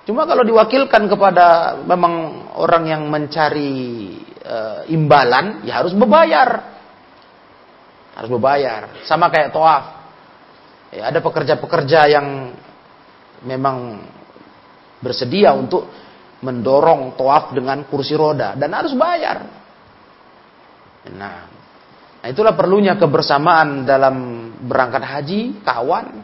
Cuma 0.01 0.25
kalau 0.25 0.41
diwakilkan 0.41 1.05
kepada 1.05 1.77
memang 1.85 2.45
orang 2.57 2.83
yang 2.89 3.03
mencari 3.05 3.73
e, 4.41 4.57
imbalan, 4.89 5.61
ya 5.65 5.81
harus 5.81 5.93
berbayar 5.93 6.71
harus 8.15 8.29
berbayar. 8.29 9.01
Sama 9.07 9.31
kayak 9.31 9.49
toaf. 9.55 9.83
Ya, 10.91 11.07
ada 11.07 11.23
pekerja-pekerja 11.23 11.99
yang 12.11 12.51
memang 13.47 14.03
bersedia 14.99 15.55
untuk 15.55 15.87
mendorong 16.43 17.15
toaf 17.15 17.55
dengan 17.55 17.87
kursi 17.87 18.13
roda 18.13 18.53
dan 18.53 18.75
harus 18.75 18.93
bayar. 18.93 19.47
Nah, 21.15 21.37
nah 22.21 22.27
itulah 22.29 22.53
perlunya 22.53 22.99
kebersamaan 22.99 23.87
dalam 23.87 24.15
berangkat 24.61 25.01
haji, 25.01 25.41
kawan 25.65 26.21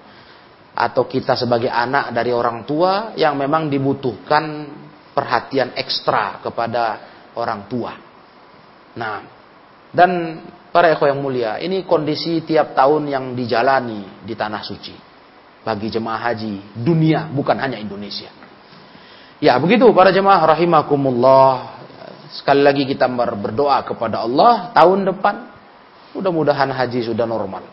atau 0.78 1.10
kita 1.10 1.34
sebagai 1.34 1.74
anak 1.74 2.14
dari 2.14 2.30
orang 2.30 2.62
tua 2.70 3.18
yang 3.18 3.34
memang 3.34 3.66
dibutuhkan 3.66 4.70
perhatian 5.18 5.74
ekstra 5.74 6.38
kepada 6.46 6.84
orang 7.34 7.66
tua. 7.66 7.98
Nah, 8.94 9.18
dan 9.90 10.42
Para 10.78 10.94
ekor 10.94 11.10
yang 11.10 11.24
mulia, 11.24 11.58
ini 11.58 11.88
kondisi 11.90 12.46
tiap 12.46 12.78
tahun 12.78 13.10
yang 13.10 13.26
dijalani 13.34 14.22
di 14.22 14.38
tanah 14.38 14.62
suci 14.62 14.94
bagi 15.66 15.90
jemaah 15.90 16.22
haji 16.30 16.78
dunia, 16.78 17.32
bukan 17.34 17.58
hanya 17.58 17.82
Indonesia. 17.82 18.30
Ya, 19.42 19.58
begitu 19.58 19.90
para 19.96 20.14
jemaah 20.14 20.44
rahimakumullah. 20.54 21.82
Sekali 22.30 22.62
lagi 22.62 22.84
kita 22.86 23.10
berdoa 23.10 23.82
kepada 23.90 24.22
Allah 24.22 24.70
tahun 24.76 25.08
depan 25.10 25.36
mudah-mudahan 26.14 26.70
haji 26.70 27.10
sudah 27.10 27.24
normal. 27.24 27.66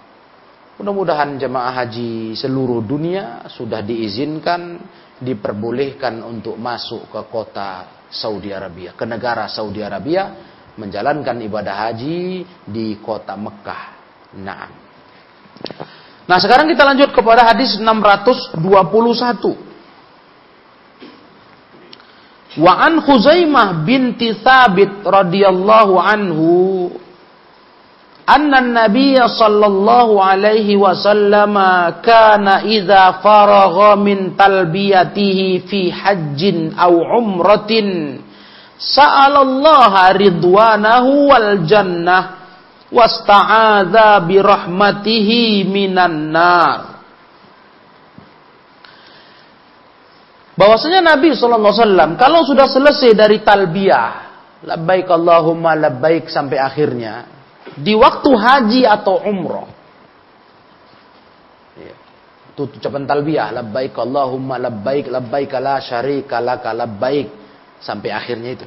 Mudah-mudahan 0.74 1.38
jemaah 1.38 1.70
haji 1.70 2.34
seluruh 2.34 2.82
dunia 2.82 3.46
sudah 3.46 3.78
diizinkan, 3.78 4.82
diperbolehkan 5.22 6.18
untuk 6.26 6.58
masuk 6.58 7.06
ke 7.14 7.20
kota 7.30 8.02
Saudi 8.10 8.50
Arabia, 8.50 8.90
ke 8.98 9.06
negara 9.06 9.46
Saudi 9.46 9.78
Arabia 9.86 10.34
menjalankan 10.74 11.38
ibadah 11.46 11.86
haji 11.86 12.42
di 12.66 12.98
kota 12.98 13.38
Mekah. 13.38 13.84
Nah. 14.42 14.66
Nah, 16.26 16.38
sekarang 16.42 16.66
kita 16.66 16.82
lanjut 16.82 17.14
kepada 17.14 17.46
hadis 17.46 17.78
621. 17.78 18.58
Wa 22.54 22.86
Khuzaimah 23.02 23.82
binti 23.82 24.30
Thabit 24.42 25.02
radhiyallahu 25.02 25.94
anhu 25.98 26.50
anna 28.24 28.60
an-nabiy 28.64 29.20
sallallahu 29.20 30.16
alaihi 30.16 30.80
wasallam 30.80 31.54
kana 32.00 32.64
idza 32.64 33.20
faragha 33.20 34.00
min 34.00 34.32
talbiyatihi 34.32 35.68
fi 35.68 35.92
hajjin 35.92 36.72
aw 36.72 36.92
umratin 37.20 38.20
sa'ala 38.80 39.44
Allah 39.44 39.92
ridwanahu 40.16 41.12
wal 41.28 41.68
jannah 41.68 42.44
wasta'adza 42.94 44.22
bi 44.24 44.36
rahmatihi 44.38 45.66
minan 45.66 46.30
nar. 46.30 46.80
Bahwasanya 50.54 51.02
Nabi 51.02 51.34
SAW 51.34 52.14
kalau 52.14 52.46
sudah 52.46 52.70
selesai 52.70 53.10
dari 53.18 53.42
talbiyah, 53.42 54.10
labbaik 54.62 55.10
Allahumma 55.10 55.74
labbaik 55.74 56.30
sampai 56.30 56.62
akhirnya, 56.62 57.33
di 57.78 57.94
waktu 57.94 58.30
haji 58.30 58.80
atau 58.86 59.22
umroh, 59.26 59.68
ya, 61.78 61.94
itu 62.54 62.62
ucapan 62.78 63.06
talbiyah, 63.06 63.50
labbaik 63.50 63.94
Allahumma 63.98 64.62
labbaik 64.62 65.10
labbaik 65.10 65.50
la 65.58 65.82
syarika 65.82 66.38
laka 66.38 66.70
labbaik 66.70 67.28
sampai 67.82 68.10
akhirnya 68.14 68.50
itu. 68.54 68.66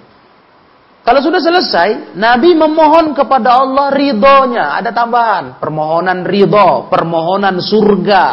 Kalau 1.08 1.24
sudah 1.24 1.39
selesai, 1.39 2.20
Nabi 2.20 2.52
memohon 2.52 3.15
kepada 3.15 3.63
Allah 3.63 3.96
ridhonya. 3.96 4.76
Ada 4.76 4.91
tambahan, 4.91 5.56
permohonan 5.56 6.28
ridho, 6.28 6.91
permohonan 6.91 7.63
surga. 7.63 8.26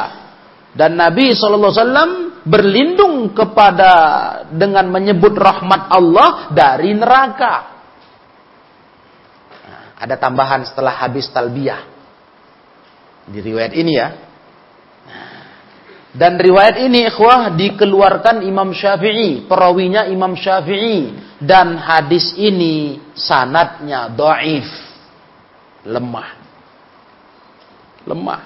Dan 0.74 0.98
Nabi 0.98 1.30
SAW 1.38 1.70
berlindung 2.42 3.30
kepada 3.30 3.92
dengan 4.50 4.90
menyebut 4.90 5.38
rahmat 5.38 5.86
Allah 5.86 6.50
dari 6.50 6.98
neraka. 6.98 7.73
Ada 10.04 10.20
tambahan 10.20 10.68
setelah 10.68 10.92
habis 11.00 11.32
talbiyah. 11.32 11.80
Di 13.24 13.40
riwayat 13.40 13.72
ini 13.72 13.92
ya. 13.96 14.08
Dan 16.12 16.36
riwayat 16.36 16.76
ini 16.76 17.08
ikhwah 17.08 17.56
dikeluarkan 17.56 18.44
Imam 18.44 18.70
Syafi'i, 18.76 19.48
perawinya 19.48 20.04
Imam 20.06 20.36
Syafi'i 20.36 21.16
dan 21.40 21.80
hadis 21.80 22.36
ini 22.36 23.00
sanatnya 23.16 24.12
doif, 24.12 24.68
lemah. 25.88 26.30
Lemah. 28.04 28.42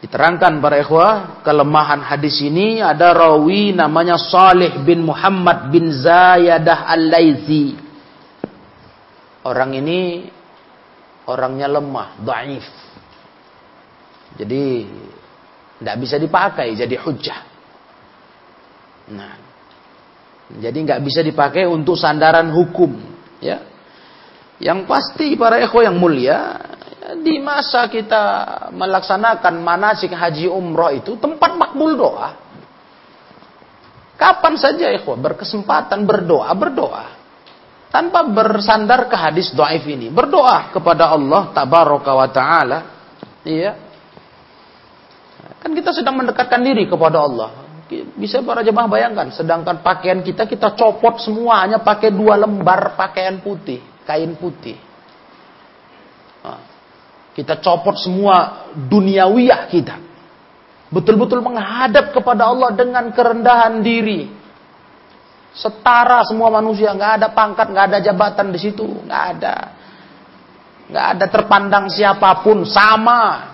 Diterangkan 0.00 0.62
para 0.62 0.80
ikhwah, 0.80 1.44
kelemahan 1.44 2.00
hadis 2.00 2.40
ini 2.40 2.78
ada 2.80 3.12
rawi 3.12 3.74
namanya 3.74 4.16
Salih 4.16 4.80
bin 4.86 5.02
Muhammad 5.04 5.68
bin 5.68 5.92
Zayadah 5.92 6.88
Al-Laizi. 6.88 7.76
Orang 9.44 9.76
ini 9.76 10.30
orangnya 11.30 11.70
lemah, 11.70 12.18
dhaif. 12.20 12.66
Jadi 14.34 14.86
tidak 15.80 15.96
bisa 16.02 16.16
dipakai 16.18 16.74
jadi 16.74 16.96
hujah. 16.98 17.40
Nah, 19.10 19.34
jadi 20.58 20.74
nggak 20.74 21.02
bisa 21.02 21.22
dipakai 21.22 21.66
untuk 21.66 21.94
sandaran 21.94 22.50
hukum, 22.50 22.90
ya. 23.38 23.62
Yang 24.60 24.84
pasti 24.84 25.38
para 25.38 25.56
ikhwah 25.62 25.88
yang 25.88 25.96
mulia, 25.96 26.58
di 27.18 27.40
masa 27.42 27.88
kita 27.90 28.22
melaksanakan 28.70 29.54
manasik 29.62 30.12
haji 30.12 30.46
umroh 30.46 30.92
itu 30.94 31.16
tempat 31.18 31.56
makbul 31.56 31.96
doa. 31.96 32.36
Kapan 34.20 34.54
saja 34.60 34.92
ikhwah 34.92 35.16
berkesempatan 35.16 36.04
berdoa, 36.04 36.52
berdoa. 36.52 37.19
Tanpa 37.90 38.22
bersandar 38.22 39.10
ke 39.10 39.16
hadis 39.18 39.50
doaif 39.50 39.82
ini. 39.82 40.14
Berdoa 40.14 40.70
kepada 40.70 41.10
Allah 41.10 41.50
tabaraka 41.50 42.10
wa 42.14 42.28
ta'ala. 42.30 42.78
Iya. 43.42 43.74
Kan 45.58 45.74
kita 45.74 45.90
sedang 45.90 46.14
mendekatkan 46.14 46.62
diri 46.62 46.86
kepada 46.86 47.18
Allah. 47.26 47.50
Bisa 48.14 48.38
para 48.46 48.62
jemaah 48.62 48.86
bayangkan. 48.86 49.34
Sedangkan 49.34 49.82
pakaian 49.82 50.22
kita, 50.22 50.46
kita 50.46 50.78
copot 50.78 51.18
semuanya 51.18 51.82
pakai 51.82 52.14
dua 52.14 52.38
lembar 52.38 52.94
pakaian 52.94 53.42
putih. 53.42 53.82
Kain 54.06 54.38
putih. 54.38 54.78
Kita 57.34 57.58
copot 57.58 57.98
semua 57.98 58.66
duniawiyah 58.74 59.66
kita. 59.70 59.96
Betul-betul 60.90 61.42
menghadap 61.42 62.10
kepada 62.10 62.50
Allah 62.50 62.74
dengan 62.74 63.10
kerendahan 63.14 63.82
diri. 63.82 64.26
Setara 65.50 66.22
semua 66.22 66.48
manusia, 66.48 66.94
nggak 66.94 67.12
ada 67.20 67.28
pangkat, 67.34 67.66
nggak 67.74 67.86
ada 67.90 67.98
jabatan 67.98 68.54
di 68.54 68.58
situ, 68.62 68.86
nggak 68.86 69.24
ada, 69.36 69.54
nggak 70.86 71.06
ada 71.16 71.26
terpandang 71.26 71.86
siapa 71.90 72.38
pun, 72.46 72.62
sama. 72.62 73.50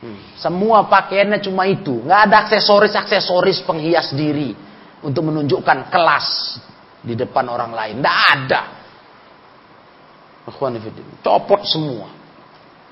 Hmm, 0.00 0.20
semua 0.40 0.88
pakaiannya 0.88 1.40
cuma 1.44 1.68
itu, 1.68 2.00
nggak 2.00 2.20
ada 2.28 2.36
aksesoris-aksesoris 2.48 3.60
penghias 3.64 4.16
diri 4.16 4.56
untuk 5.04 5.28
menunjukkan 5.28 5.92
kelas 5.92 6.28
di 7.04 7.12
depan 7.12 7.44
orang 7.52 7.72
lain, 7.76 7.94
nggak 8.00 8.18
ada. 8.32 8.62
Copot 11.20 11.60
semua. 11.68 12.23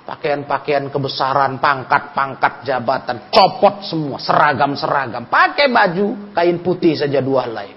Pakaian-pakaian 0.03 0.91
kebesaran, 0.91 1.63
pangkat-pangkat 1.63 2.67
jabatan, 2.67 3.31
copot 3.31 3.87
semua, 3.87 4.19
seragam-seragam. 4.19 5.31
Pakai 5.31 5.71
baju, 5.71 6.35
kain 6.35 6.59
putih 6.59 6.99
saja 6.99 7.23
dua 7.23 7.47
helai. 7.47 7.71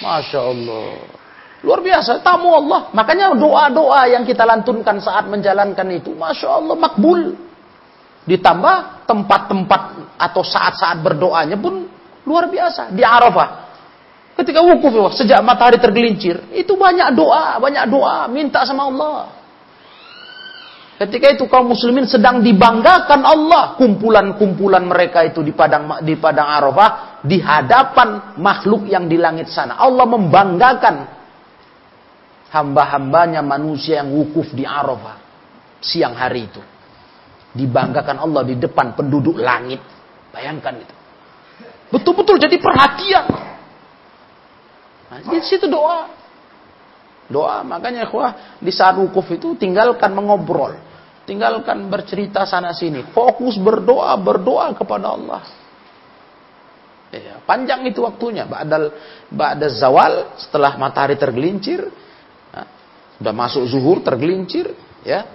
Masya 0.00 0.40
Allah. 0.40 0.88
Luar 1.60 1.84
biasa, 1.84 2.24
tamu 2.24 2.48
Allah. 2.56 2.88
Makanya 2.96 3.36
doa-doa 3.36 4.08
yang 4.08 4.24
kita 4.24 4.48
lantunkan 4.48 5.04
saat 5.04 5.28
menjalankan 5.28 5.84
itu, 5.92 6.16
Masya 6.16 6.48
Allah, 6.48 6.76
makbul. 6.80 7.36
Ditambah 8.24 9.04
tempat-tempat 9.04 9.82
atau 10.16 10.40
saat-saat 10.40 10.96
berdoanya 11.04 11.60
pun 11.60 11.92
luar 12.24 12.48
biasa. 12.48 12.88
Di 12.96 13.04
Arafah. 13.04 13.68
Ketika 14.32 14.64
wukuf, 14.64 15.12
sejak 15.12 15.44
matahari 15.44 15.76
tergelincir, 15.76 16.40
itu 16.56 16.72
banyak 16.72 17.12
doa, 17.12 17.60
banyak 17.60 17.84
doa, 17.90 18.24
minta 18.32 18.64
sama 18.64 18.88
Allah. 18.88 19.37
Ketika 20.98 21.30
itu 21.30 21.46
kaum 21.46 21.70
muslimin 21.70 22.10
sedang 22.10 22.42
dibanggakan 22.42 23.22
Allah 23.22 23.78
kumpulan-kumpulan 23.78 24.82
mereka 24.82 25.22
itu 25.22 25.46
di 25.46 25.54
padang 25.54 26.02
di 26.02 26.18
padang 26.18 26.50
Arafah 26.50 27.22
di 27.22 27.38
hadapan 27.38 28.34
makhluk 28.34 28.90
yang 28.90 29.06
di 29.06 29.14
langit 29.14 29.46
sana. 29.46 29.78
Allah 29.78 30.02
membanggakan 30.10 30.96
hamba-hambanya 32.50 33.46
manusia 33.46 34.02
yang 34.02 34.10
wukuf 34.10 34.50
di 34.50 34.66
Arafah 34.66 35.22
siang 35.78 36.18
hari 36.18 36.50
itu. 36.50 36.62
Dibanggakan 37.54 38.18
Allah 38.18 38.42
di 38.42 38.58
depan 38.58 38.98
penduduk 38.98 39.38
langit. 39.38 39.78
Bayangkan 40.34 40.82
itu. 40.82 40.94
Betul-betul 41.94 42.42
jadi 42.42 42.58
perhatian. 42.58 43.26
Nah, 45.14 45.18
di 45.24 45.38
situ 45.46 45.70
doa. 45.70 46.10
Doa, 47.28 47.62
makanya 47.62 48.08
ikhwah 48.08 48.58
di 48.58 48.72
saat 48.74 48.98
wukuf 48.98 49.30
itu 49.30 49.54
tinggalkan 49.56 50.12
mengobrol. 50.12 50.87
Tinggalkan 51.28 51.92
bercerita 51.92 52.48
sana 52.48 52.72
sini. 52.72 53.04
Fokus 53.12 53.60
berdoa, 53.60 54.16
berdoa 54.16 54.72
kepada 54.72 55.12
Allah. 55.12 55.44
Ya, 57.12 57.36
panjang 57.44 57.84
itu 57.84 58.00
waktunya. 58.00 58.48
Ba'dal, 58.48 58.96
ba'da 59.28 59.68
zawal, 59.68 60.40
setelah 60.40 60.80
matahari 60.80 61.20
tergelincir. 61.20 61.84
Nah, 62.48 62.64
sudah 63.20 63.34
masuk 63.36 63.68
zuhur, 63.68 64.00
tergelincir. 64.00 64.72
ya 65.04 65.28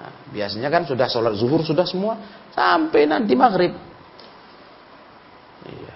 nah, 0.00 0.32
Biasanya 0.32 0.72
kan 0.72 0.88
sudah 0.88 1.12
sholat 1.12 1.36
zuhur, 1.36 1.60
sudah 1.60 1.84
semua. 1.84 2.16
Sampai 2.56 3.04
nanti 3.04 3.36
maghrib. 3.36 3.76
Ya. 5.68 5.94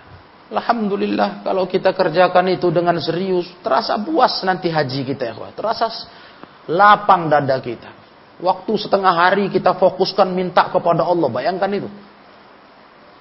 Alhamdulillah 0.52 1.40
kalau 1.40 1.64
kita 1.64 1.96
kerjakan 1.96 2.52
itu 2.52 2.68
dengan 2.68 3.00
serius. 3.00 3.48
Terasa 3.64 3.96
puas 3.96 4.44
nanti 4.44 4.68
haji 4.68 5.08
kita 5.08 5.32
ya. 5.32 5.34
Terasa 5.56 5.88
lapang 6.68 7.32
dada 7.32 7.56
kita. 7.64 8.01
Waktu 8.42 8.72
setengah 8.74 9.14
hari 9.14 9.46
kita 9.54 9.78
fokuskan 9.78 10.34
minta 10.34 10.66
kepada 10.66 11.06
Allah. 11.06 11.30
Bayangkan 11.30 11.70
itu. 11.70 11.86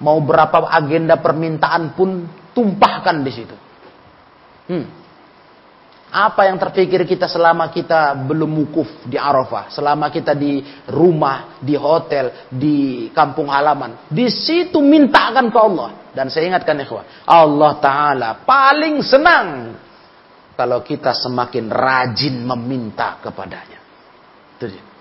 Mau 0.02 0.18
berapa 0.18 0.66
agenda 0.66 1.14
permintaan 1.14 1.94
pun 1.94 2.26
tumpahkan 2.50 3.22
di 3.22 3.30
situ. 3.30 3.56
Hmm. 4.66 4.86
Apa 6.12 6.50
yang 6.50 6.60
terpikir 6.60 7.08
kita 7.08 7.24
selama 7.24 7.72
kita 7.72 8.12
belum 8.28 8.52
wukuf 8.66 9.08
di 9.08 9.16
Arafah, 9.16 9.72
selama 9.72 10.12
kita 10.12 10.36
di 10.36 10.60
rumah, 10.92 11.56
di 11.56 11.72
hotel, 11.72 12.52
di 12.52 13.08
kampung 13.16 13.48
halaman, 13.48 14.12
di 14.12 14.28
situ 14.28 14.82
mintakan 14.84 15.48
ke 15.48 15.56
Allah. 15.56 15.90
Dan 16.12 16.28
saya 16.28 16.52
ingatkan 16.52 16.76
ikhwah, 16.84 17.24
Allah 17.24 17.72
Ta'ala 17.80 18.30
paling 18.44 19.00
senang 19.00 19.72
kalau 20.52 20.84
kita 20.84 21.16
semakin 21.16 21.72
rajin 21.72 22.44
meminta 22.44 23.16
kepadanya. 23.24 23.80
Itu 24.60 24.68
dia. 24.68 24.91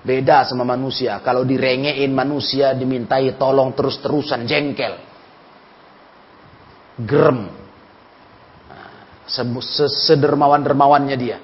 Beda 0.00 0.48
sama 0.48 0.64
manusia. 0.64 1.20
Kalau 1.20 1.44
direngein 1.44 2.08
manusia 2.08 2.72
dimintai 2.72 3.36
tolong 3.36 3.76
terus-terusan 3.76 4.48
jengkel. 4.48 4.96
Gerem. 7.04 7.40
Nah, 8.68 9.60
sedermawan-dermawannya 10.08 11.16
dia. 11.20 11.38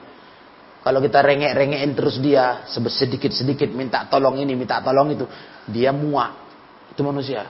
Kalau 0.81 1.03
kita 1.03 1.19
rengek-rengekin 1.21 1.93
terus 1.99 2.17
dia 2.23 2.65
sedikit-sedikit 2.71 3.69
minta 3.75 4.07
tolong 4.07 4.39
ini, 4.39 4.55
minta 4.55 4.81
tolong 4.81 5.13
itu, 5.13 5.27
dia 5.69 5.91
muak. 5.91 6.33
Itu 6.95 7.03
manusia. 7.05 7.45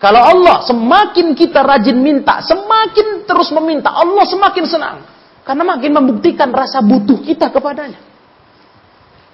Kalau 0.00 0.20
Allah 0.20 0.64
semakin 0.64 1.36
kita 1.36 1.60
rajin 1.60 1.96
minta, 1.96 2.40
semakin 2.42 3.28
terus 3.28 3.52
meminta, 3.52 3.94
Allah 3.94 4.24
semakin 4.26 4.64
senang. 4.66 4.96
Karena 5.44 5.64
makin 5.64 5.92
membuktikan 5.92 6.52
rasa 6.52 6.84
butuh 6.84 7.20
kita 7.20 7.48
kepadanya. 7.52 8.09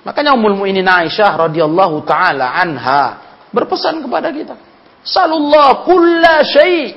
Makanya 0.06 0.38
Ummul 0.38 0.54
Mukminin 0.62 0.86
Aisyah 0.86 1.34
radhiyallahu 1.50 2.06
taala 2.06 2.54
anha 2.54 3.18
berpesan 3.50 3.98
kepada 4.06 4.30
kita, 4.30 4.54
"Salullah 5.02 5.82
kulla 5.82 6.46
syai." 6.46 6.94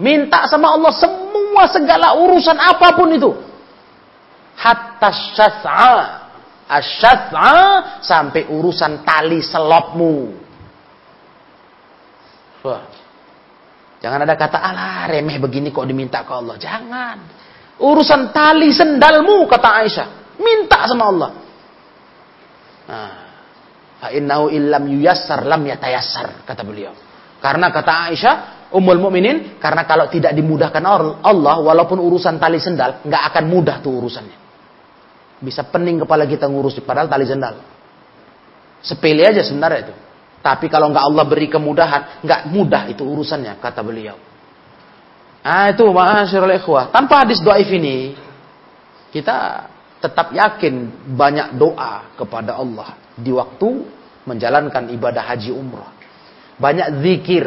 Minta 0.00 0.48
sama 0.48 0.72
Allah 0.72 0.92
semua 0.96 1.68
segala 1.68 2.16
urusan 2.16 2.56
apa 2.56 2.96
pun 2.96 3.08
itu. 3.12 3.32
Hatta 4.56 5.08
syas'a. 5.12 5.96
Asyas'a 6.64 7.56
sampai 8.00 8.48
urusan 8.48 9.04
tali 9.04 9.44
selopmu. 9.44 10.32
Wah. 12.64 12.84
Jangan 14.00 14.24
ada 14.24 14.32
kata 14.40 14.56
alah 14.56 15.04
remeh 15.12 15.36
begini 15.36 15.68
kok 15.68 15.84
diminta 15.84 16.24
ke 16.24 16.32
Allah. 16.32 16.56
Jangan. 16.56 17.16
Urusan 17.84 18.32
tali 18.32 18.72
sendalmu 18.72 19.44
kata 19.44 19.84
Aisyah. 19.84 20.08
Minta 20.40 20.88
sama 20.88 21.12
Allah. 21.12 21.30
Nah, 22.90 23.10
fa 24.02 24.08
innahu 24.10 24.50
illam 24.50 24.82
yuyassar 24.90 25.46
lam 25.46 25.62
yatayassar 25.62 26.42
kata 26.42 26.66
beliau. 26.66 26.90
Karena 27.38 27.70
kata 27.70 28.10
Aisyah, 28.10 28.34
Ummul 28.74 28.98
Mukminin, 28.98 29.56
karena 29.62 29.86
kalau 29.86 30.10
tidak 30.10 30.34
dimudahkan 30.34 30.82
Allah, 31.22 31.56
walaupun 31.62 32.02
urusan 32.02 32.36
tali 32.36 32.58
sendal, 32.58 33.06
nggak 33.06 33.22
akan 33.32 33.44
mudah 33.48 33.80
tuh 33.80 33.94
urusannya. 33.96 34.38
Bisa 35.40 35.64
pening 35.64 36.04
kepala 36.04 36.28
kita 36.28 36.44
ngurus, 36.50 36.82
padahal 36.84 37.08
tali 37.08 37.24
sendal. 37.24 37.64
Sepele 38.84 39.24
aja 39.24 39.40
sebenarnya 39.40 39.88
itu. 39.88 39.94
Tapi 40.40 40.68
kalau 40.68 40.92
nggak 40.92 41.04
Allah 41.04 41.24
beri 41.24 41.48
kemudahan, 41.48 42.20
nggak 42.20 42.40
mudah 42.52 42.82
itu 42.92 43.06
urusannya, 43.06 43.56
kata 43.56 43.80
beliau. 43.80 44.20
Nah 45.40 45.72
itu 45.72 45.84
ma'asyirul 45.88 46.54
ikhwah. 46.60 46.92
Tanpa 46.92 47.24
hadis 47.24 47.40
doaif 47.40 47.72
ini, 47.72 48.12
kita 49.14 49.68
tetap 50.00 50.32
yakin 50.32 50.88
banyak 51.12 51.60
doa 51.60 52.16
kepada 52.16 52.56
Allah 52.56 52.96
di 53.14 53.30
waktu 53.30 53.68
menjalankan 54.24 54.88
ibadah 54.96 55.24
haji 55.28 55.52
umrah. 55.52 55.92
Banyak 56.56 57.04
zikir. 57.04 57.46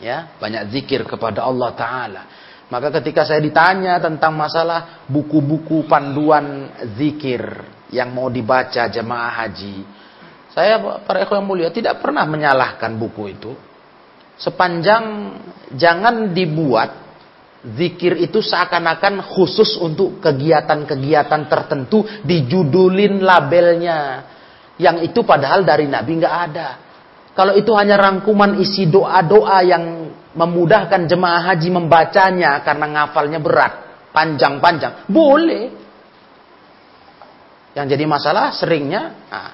Ya, 0.00 0.32
banyak 0.40 0.72
zikir 0.72 1.04
kepada 1.04 1.44
Allah 1.44 1.70
taala. 1.76 2.22
Maka 2.70 2.94
ketika 3.02 3.26
saya 3.26 3.42
ditanya 3.42 3.98
tentang 3.98 4.38
masalah 4.38 5.04
buku-buku 5.10 5.90
panduan 5.90 6.70
zikir 6.94 7.42
yang 7.90 8.14
mau 8.14 8.30
dibaca 8.30 8.86
jemaah 8.86 9.42
haji, 9.44 9.82
saya 10.54 10.78
para 11.02 11.26
ikhwan 11.26 11.42
mulia 11.42 11.74
tidak 11.74 11.98
pernah 11.98 12.22
menyalahkan 12.26 12.94
buku 12.94 13.22
itu. 13.34 13.52
Sepanjang 14.38 15.36
jangan 15.74 16.30
dibuat 16.30 17.09
Zikir 17.60 18.16
itu 18.16 18.40
seakan-akan 18.40 19.20
khusus 19.20 19.76
untuk 19.76 20.16
kegiatan-kegiatan 20.24 21.44
tertentu 21.44 22.08
dijudulin 22.24 23.20
labelnya. 23.20 24.24
Yang 24.80 25.12
itu 25.12 25.20
padahal 25.28 25.60
dari 25.60 25.84
Nabi 25.84 26.24
nggak 26.24 26.36
ada. 26.48 26.68
Kalau 27.36 27.52
itu 27.52 27.68
hanya 27.76 28.00
rangkuman 28.00 28.56
isi 28.64 28.88
doa-doa 28.88 29.60
yang 29.60 30.08
memudahkan 30.32 31.04
jemaah 31.04 31.52
haji 31.52 31.68
membacanya 31.68 32.64
karena 32.64 32.86
ngafalnya 32.88 33.38
berat, 33.44 33.72
panjang-panjang, 34.08 35.04
boleh. 35.04 35.68
Yang 37.76 37.86
jadi 37.92 38.04
masalah 38.08 38.56
seringnya 38.56 39.02
nah, 39.28 39.52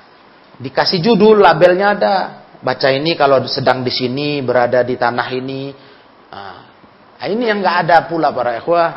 dikasih 0.63 1.03
judul, 1.03 1.43
labelnya 1.43 1.99
ada. 1.99 2.17
Baca 2.63 2.89
ini 2.89 3.19
kalau 3.19 3.43
sedang 3.51 3.83
di 3.83 3.93
sini, 3.93 4.41
berada 4.41 4.81
di 4.87 4.95
tanah 4.95 5.29
ini. 5.35 5.63
Nah, 6.33 6.66
Nah, 7.17 7.27
ini 7.33 7.49
yang 7.49 7.65
nggak 7.65 7.77
ada 7.89 7.97
pula 8.05 8.29
para 8.33 8.61
ikhwah, 8.61 8.91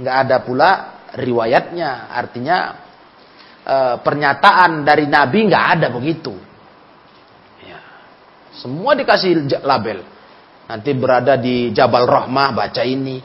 nggak 0.00 0.16
ada 0.26 0.36
pula 0.40 0.70
riwayatnya. 1.12 2.08
Artinya 2.08 2.58
e, 3.60 3.76
pernyataan 4.00 4.80
dari 4.80 5.04
Nabi 5.04 5.38
nggak 5.44 5.66
ada 5.76 5.86
begitu. 5.92 6.32
Ya. 7.60 7.80
Semua 8.56 8.96
dikasih 8.96 9.60
label. 9.60 10.00
Nanti 10.72 10.90
berada 10.96 11.36
di 11.36 11.68
Jabal 11.76 12.08
Rahmah 12.08 12.48
baca 12.56 12.82
ini. 12.86 13.20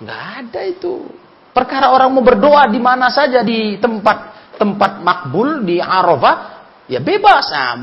Nggak 0.00 0.22
ada 0.44 0.60
itu. 0.68 1.08
Perkara 1.50 1.90
orang 1.96 2.12
mau 2.12 2.22
berdoa 2.22 2.68
di 2.68 2.78
mana 2.78 3.08
saja 3.08 3.40
di 3.40 3.80
tempat 3.80 4.38
tempat 4.60 5.00
makbul 5.00 5.64
di 5.64 5.80
Arafah, 5.80 6.36
ya 6.84 7.00
bebas. 7.00 7.48
Nah, 7.48 7.80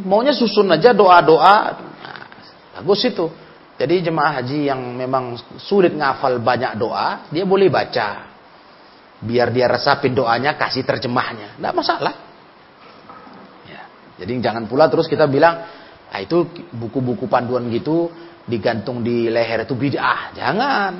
maunya 0.00 0.32
susun 0.32 0.72
aja 0.72 0.96
doa-doa. 0.96 1.56
Nah, 1.76 2.24
bagus 2.80 3.04
itu. 3.04 3.28
Jadi 3.76 4.08
jemaah 4.08 4.40
haji 4.40 4.72
yang 4.72 4.80
memang 4.96 5.36
sulit 5.60 5.92
ngafal 5.92 6.40
banyak 6.40 6.80
doa, 6.80 7.28
dia 7.28 7.44
boleh 7.44 7.68
baca. 7.68 8.24
Biar 9.20 9.52
dia 9.52 9.68
resapin 9.68 10.16
doanya, 10.16 10.56
kasih 10.56 10.80
terjemahnya. 10.80 11.60
Tidak 11.60 11.74
masalah. 11.76 12.14
Ya. 13.68 13.82
Jadi 14.24 14.32
jangan 14.40 14.64
pula 14.64 14.88
terus 14.88 15.04
kita 15.04 15.28
bilang, 15.28 15.60
ah 16.08 16.20
itu 16.20 16.48
buku-buku 16.72 17.28
panduan 17.28 17.68
gitu 17.68 18.08
digantung 18.48 19.04
di 19.04 19.28
leher 19.28 19.68
itu 19.68 19.76
bid'ah. 19.76 20.32
Jangan. 20.32 20.92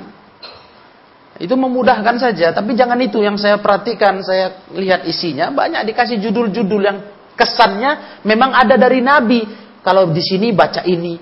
Itu 1.37 1.53
memudahkan 1.53 2.17
saja, 2.17 2.49
tapi 2.53 2.73
jangan 2.73 2.97
itu 2.97 3.21
yang 3.21 3.37
saya 3.37 3.61
perhatikan, 3.61 4.21
saya 4.25 4.69
lihat 4.73 5.05
isinya 5.05 5.53
banyak 5.53 5.85
dikasih 5.93 6.17
judul-judul 6.17 6.81
yang 6.81 6.97
kesannya 7.37 8.21
memang 8.25 8.53
ada 8.53 8.77
dari 8.77 9.01
Nabi. 9.01 9.45
Kalau 9.85 10.09
di 10.09 10.19
sini 10.19 10.51
baca 10.51 10.83
ini, 10.83 11.15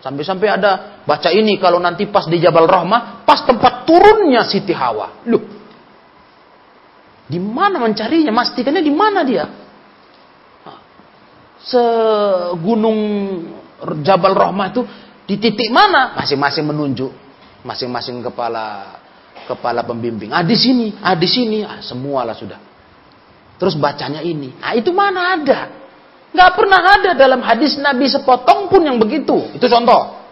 Sampai-sampai 0.00 0.48
ada 0.48 1.02
baca 1.04 1.28
ini 1.28 1.60
kalau 1.60 1.76
nanti 1.76 2.08
pas 2.08 2.24
di 2.24 2.40
Jabal 2.40 2.64
Rahmah, 2.64 3.24
pas 3.28 3.44
tempat 3.44 3.84
turunnya 3.84 4.48
Siti 4.48 4.72
Hawa. 4.72 5.24
Loh. 5.28 5.44
Di 7.30 7.38
mana 7.38 7.78
mencarinya? 7.78 8.32
Mastikannya 8.32 8.82
di 8.82 8.92
mana 8.92 9.20
dia? 9.22 9.44
Segunung 11.60 12.98
Jabal 14.00 14.32
Rahmah 14.32 14.66
itu 14.72 14.82
di 15.28 15.36
titik 15.36 15.68
mana? 15.68 16.16
Masing-masing 16.16 16.64
menunjuk. 16.64 17.12
Masing-masing 17.60 18.24
kepala 18.24 18.96
kepala 19.44 19.84
pembimbing. 19.84 20.32
Ah 20.32 20.40
di 20.40 20.56
sini, 20.56 20.96
ah 21.04 21.12
di 21.12 21.28
sini, 21.28 21.60
ah 21.60 21.84
semualah 21.84 22.32
sudah. 22.32 22.60
Terus 23.60 23.76
bacanya 23.76 24.24
ini. 24.24 24.56
Ah 24.64 24.72
itu 24.72 24.88
mana 24.90 25.36
ada? 25.36 25.60
Nggak 26.30 26.50
pernah 26.54 26.80
ada 26.80 27.10
dalam 27.18 27.42
hadis 27.42 27.74
Nabi 27.78 28.06
sepotong 28.06 28.70
pun 28.70 28.86
yang 28.86 29.02
begitu. 29.02 29.50
Itu 29.50 29.66
contoh. 29.66 30.22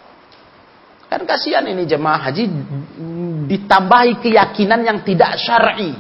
Kan 1.09 1.25
kasihan 1.25 1.65
ini 1.65 1.89
jemaah 1.89 2.29
haji 2.29 2.45
ditambahi 3.49 4.21
keyakinan 4.23 4.85
yang 4.85 4.99
tidak 5.03 5.41
syar'i. 5.41 5.97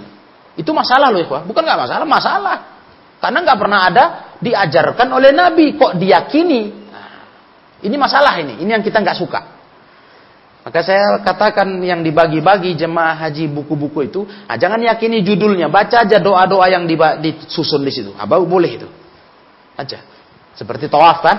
Itu 0.54 0.70
masalah 0.76 1.08
loh, 1.08 1.22
ya, 1.22 1.42
bukan 1.42 1.62
nggak 1.64 1.80
masalah, 1.80 2.06
masalah. 2.06 2.56
Karena 3.18 3.38
nggak 3.42 3.58
pernah 3.58 3.80
ada 3.88 4.04
diajarkan 4.38 5.08
oleh 5.10 5.32
Nabi 5.34 5.74
kok 5.74 5.96
diyakini. 5.98 6.62
Nah, 6.92 7.10
ini 7.82 7.96
masalah 7.98 8.38
ini, 8.38 8.62
ini 8.62 8.70
yang 8.70 8.84
kita 8.84 9.00
nggak 9.00 9.18
suka. 9.18 9.40
Maka 10.62 10.84
saya 10.84 11.24
katakan 11.24 11.80
yang 11.80 12.04
dibagi-bagi 12.04 12.76
jemaah 12.76 13.16
haji 13.16 13.48
buku-buku 13.48 14.12
itu, 14.12 14.20
nah, 14.28 14.60
jangan 14.60 14.78
yakini 14.84 15.24
judulnya, 15.24 15.72
baca 15.72 16.04
aja 16.04 16.20
doa-doa 16.20 16.68
yang 16.68 16.84
disusun 17.18 17.80
di 17.80 17.90
situ. 17.90 18.12
Abah 18.12 18.38
boleh 18.44 18.70
itu 18.76 18.88
aja. 19.78 20.02
Seperti 20.58 20.90
tawaf 20.90 21.22
kan? 21.22 21.36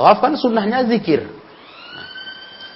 Tawaf 0.00 0.24
kan 0.24 0.32
sunnahnya 0.40 0.88
zikir. 0.88 1.28
Nah, 1.28 2.08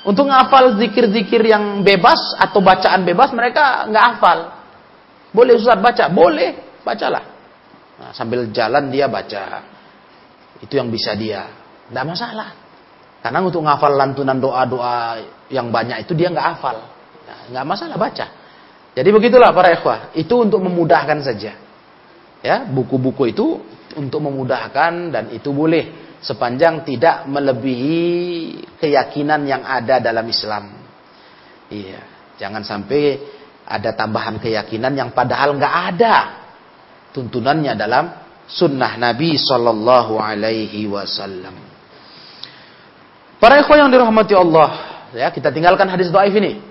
untuk 0.04 0.28
ngafal 0.28 0.76
zikir-zikir 0.76 1.40
yang 1.48 1.80
bebas 1.80 2.36
atau 2.36 2.60
bacaan 2.60 3.08
bebas 3.08 3.32
mereka 3.32 3.88
nggak 3.88 4.04
hafal. 4.04 4.38
Boleh 5.32 5.56
Ustaz 5.56 5.80
baca? 5.80 6.04
Boleh, 6.12 6.80
bacalah. 6.84 7.24
Nah, 7.96 8.10
sambil 8.12 8.52
jalan 8.52 8.92
dia 8.92 9.08
baca. 9.08 9.64
Itu 10.60 10.76
yang 10.76 10.92
bisa 10.92 11.16
dia. 11.16 11.48
Tidak 11.88 12.04
masalah. 12.04 12.52
Karena 13.24 13.40
untuk 13.42 13.64
ngafal 13.64 13.96
lantunan 13.96 14.36
doa-doa 14.36 15.24
yang 15.48 15.72
banyak 15.72 16.04
itu 16.04 16.12
dia 16.12 16.28
nggak 16.28 16.46
hafal. 16.56 16.76
Ya, 17.24 17.36
nggak 17.56 17.64
masalah 17.64 17.96
baca. 17.96 18.26
Jadi 18.96 19.08
begitulah 19.12 19.52
para 19.52 19.72
ikhwah. 19.72 20.12
Itu 20.16 20.44
untuk 20.44 20.60
memudahkan 20.64 21.20
saja. 21.24 21.52
Ya, 22.44 22.56
buku-buku 22.64 23.32
itu 23.32 23.60
untuk 23.96 24.24
memudahkan 24.24 24.92
dan 25.12 25.24
itu 25.32 25.50
boleh 25.50 26.16
sepanjang 26.20 26.84
tidak 26.84 27.28
melebihi 27.28 27.98
keyakinan 28.80 29.44
yang 29.44 29.62
ada 29.64 30.00
dalam 30.00 30.26
Islam. 30.28 30.72
Iya, 31.72 32.00
jangan 32.38 32.62
sampai 32.62 33.18
ada 33.66 33.90
tambahan 33.92 34.38
keyakinan 34.38 34.94
yang 34.94 35.10
padahal 35.10 35.58
nggak 35.58 35.74
ada 35.96 36.16
tuntunannya 37.10 37.74
dalam 37.74 38.04
sunnah 38.46 38.94
Nabi 38.94 39.34
Shallallahu 39.34 40.20
Alaihi 40.22 40.86
Wasallam. 40.86 41.56
Para 43.36 43.60
ikhwan 43.60 43.86
yang 43.86 43.90
dirahmati 43.92 44.32
Allah, 44.32 44.70
ya 45.12 45.28
kita 45.28 45.50
tinggalkan 45.52 45.90
hadis 45.90 46.08
doaif 46.08 46.32
ini. 46.32 46.62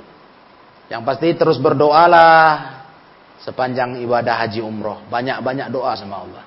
Yang 0.86 1.01
pasti 1.01 1.28
terus 1.34 1.57
berdoalah 1.57 2.86
sepanjang 3.41 4.01
ibadah 4.05 4.45
haji 4.45 4.61
umroh. 4.61 5.01
Banyak-banyak 5.09 5.73
doa 5.73 5.97
sama 5.97 6.21
Allah. 6.21 6.45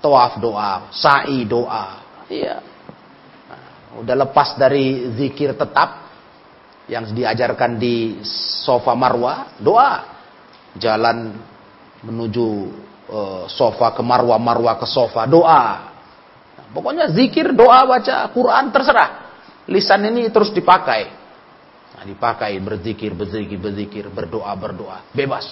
Tawaf 0.00 0.40
doa, 0.40 0.88
sa'i 0.96 1.44
doa. 1.44 2.00
Iya. 2.32 2.64
Nah, 3.52 4.00
udah 4.00 4.16
lepas 4.24 4.56
dari 4.56 5.12
zikir 5.12 5.52
tetap 5.52 6.08
yang 6.88 7.04
diajarkan 7.12 7.76
di 7.76 8.18
sofa 8.64 8.96
marwa, 8.96 9.54
doa. 9.60 10.18
Jalan 10.80 11.36
menuju 12.00 12.46
uh, 13.12 13.44
sofa 13.46 13.92
ke 13.92 14.00
marwa, 14.00 14.40
marwa 14.40 14.72
ke 14.80 14.88
sofa, 14.88 15.28
doa. 15.28 15.64
Nah, 16.56 16.66
pokoknya 16.72 17.12
zikir, 17.12 17.52
doa, 17.52 17.84
baca 17.84 18.24
Quran 18.32 18.72
terserah. 18.72 19.10
Lisan 19.68 20.08
ini 20.08 20.32
terus 20.32 20.48
dipakai. 20.50 21.12
Nah, 21.92 22.02
dipakai 22.08 22.56
berzikir, 22.56 23.12
berzikir, 23.12 23.60
berzikir, 23.60 24.04
berdoa, 24.08 24.56
berdoa. 24.56 25.04
Bebas. 25.12 25.44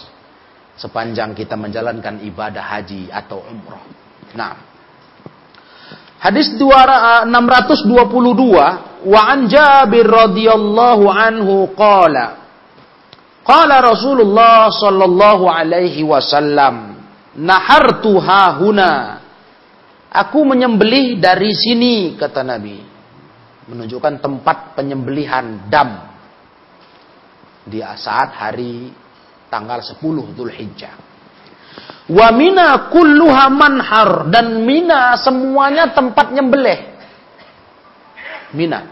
Sepanjang 0.78 1.34
kita 1.34 1.59
menjalankan 1.59 2.22
ibadah 2.22 2.62
haji 2.62 3.11
atau 3.12 3.42
umroh. 3.44 4.07
Nah. 4.37 4.68
Hadis 6.18 6.59
622 6.59 9.07
wa 9.07 9.20
an 9.31 9.47
Jabir 9.47 10.03
radhiyallahu 10.03 11.07
anhu 11.07 11.70
qala 11.79 12.43
Qala 13.47 13.81
Rasulullah 13.81 14.66
sallallahu 14.66 15.47
alaihi 15.47 16.03
wasallam 16.03 16.99
nahartu 17.39 18.18
hahuna 18.18 19.22
Aku 20.11 20.43
menyembelih 20.43 21.22
dari 21.22 21.55
sini 21.55 22.18
kata 22.18 22.43
Nabi 22.43 22.89
menunjukkan 23.68 24.24
tempat 24.24 24.74
penyembelihan 24.74 25.68
dam 25.68 26.09
di 27.68 27.85
saat 27.85 28.33
hari 28.33 28.89
tanggal 29.53 29.85
10 29.85 30.01
Dzulhijjah. 30.33 31.07
Wa 32.09 32.32
mina 32.32 32.88
kulluha 32.88 33.52
manhar 33.52 34.32
dan 34.32 34.64
mina 34.64 35.12
semuanya 35.20 35.92
tempat 35.92 36.32
nyembelih. 36.32 36.80
Mina. 38.56 38.88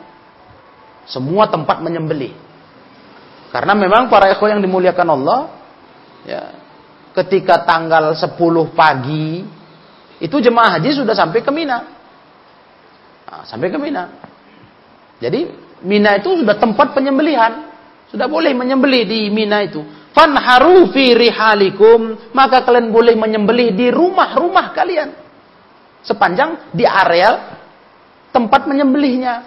Semua 1.09 1.49
tempat 1.49 1.81
menyembelih. 1.81 2.37
Karena 3.55 3.73
memang 3.73 4.13
para 4.13 4.29
ikhwan 4.37 4.59
yang 4.59 4.63
dimuliakan 4.69 5.09
Allah 5.17 5.41
ya, 6.29 6.43
ketika 7.17 7.65
tanggal 7.65 8.13
10 8.13 8.37
pagi 8.77 9.47
itu 10.21 10.37
jemaah 10.37 10.77
haji 10.77 11.01
sudah 11.01 11.17
sampai 11.17 11.41
ke 11.41 11.49
Mina. 11.49 11.79
Nah, 13.25 13.43
sampai 13.49 13.73
ke 13.73 13.79
Mina. 13.81 14.13
Jadi 15.25 15.49
Mina 15.85 16.21
itu 16.21 16.37
sudah 16.37 16.57
tempat 16.61 16.93
penyembelihan. 16.93 17.73
Sudah 18.13 18.29
boleh 18.29 18.53
menyembelih 18.53 19.09
di 19.09 19.21
Mina 19.33 19.65
itu. 19.65 19.81
Fanharu 20.17 20.97
fi 20.97 21.13
rihalikum, 21.13 22.33
maka 22.33 22.65
kalian 22.65 22.89
boleh 22.89 23.13
menyembelih 23.13 23.77
di 23.77 23.93
rumah-rumah 23.93 24.73
kalian. 24.73 25.13
Sepanjang 26.01 26.73
di 26.73 26.89
areal 26.89 27.37
tempat 28.33 28.65
menyembelihnya, 28.65 29.45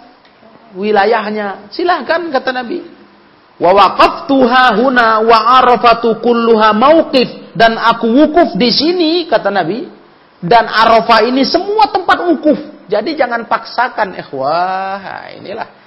wilayahnya. 0.78 1.74
Silahkan 1.74 2.22
kata 2.30 2.54
Nabi. 2.54 2.86
Wa 3.58 3.74
huna 4.78 5.20
wa 5.26 5.38
arafatu 5.58 6.22
kulluha 6.22 6.70
mauqif 6.70 7.50
dan 7.52 7.74
aku 7.74 8.06
wukuf 8.06 8.54
di 8.54 8.70
sini 8.70 9.10
kata 9.26 9.50
Nabi 9.50 9.84
dan 10.38 10.64
Arafah 10.70 11.26
ini 11.26 11.42
semua 11.44 11.90
tempat 11.90 12.30
wukuf. 12.30 12.56
Jadi 12.86 13.18
jangan 13.18 13.44
paksakan 13.50 14.16
ikhwah. 14.16 15.34
inilah 15.34 15.79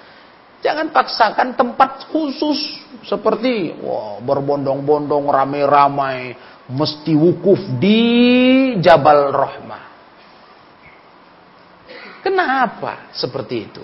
Jangan 0.63 0.95
paksakan 0.95 1.59
tempat 1.59 2.07
khusus 2.07 2.79
seperti 3.03 3.75
wah 3.83 4.23
berbondong-bondong 4.23 5.27
ramai-ramai 5.27 6.39
mesti 6.71 7.11
wukuf 7.19 7.59
di 7.83 7.99
Jabal 8.79 9.35
Rahmah. 9.35 9.83
Kenapa 12.23 13.11
seperti 13.11 13.55
itu? 13.67 13.83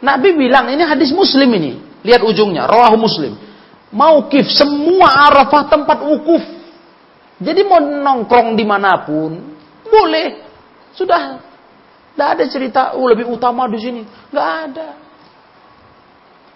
Nabi 0.00 0.32
bilang 0.32 0.72
ini 0.72 0.80
hadis 0.80 1.12
Muslim 1.12 1.52
ini. 1.52 1.72
Lihat 2.00 2.24
ujungnya, 2.24 2.64
rawahu 2.64 2.96
Muslim. 2.96 3.36
Maukif 3.92 4.48
semua 4.48 5.28
Arafah 5.28 5.68
tempat 5.68 6.00
wukuf. 6.00 6.40
Jadi 7.36 7.60
mau 7.68 7.76
nongkrong 7.76 8.56
di 8.56 8.64
mana 8.64 9.04
pun 9.04 9.36
boleh. 9.84 10.48
Sudah 10.96 11.36
tidak 12.16 12.28
ada 12.36 12.44
cerita, 12.48 12.82
oh 12.96 13.04
lebih 13.04 13.28
utama 13.28 13.68
di 13.68 13.76
sini. 13.76 14.02
Nggak 14.32 14.48
ada. 14.72 14.88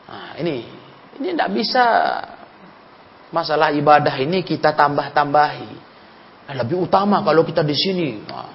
Nah, 0.04 0.36
ini 0.40 0.64
ini 1.20 1.26
tidak 1.32 1.50
bisa 1.54 1.84
masalah 3.30 3.74
ibadah 3.74 4.14
ini 4.18 4.42
kita 4.46 4.74
tambah-tambahi. 4.74 5.82
Lebih 6.54 6.86
utama 6.86 7.24
kalau 7.24 7.42
kita 7.42 7.64
di 7.64 7.72
sini. 7.72 8.20
Nah, 8.28 8.52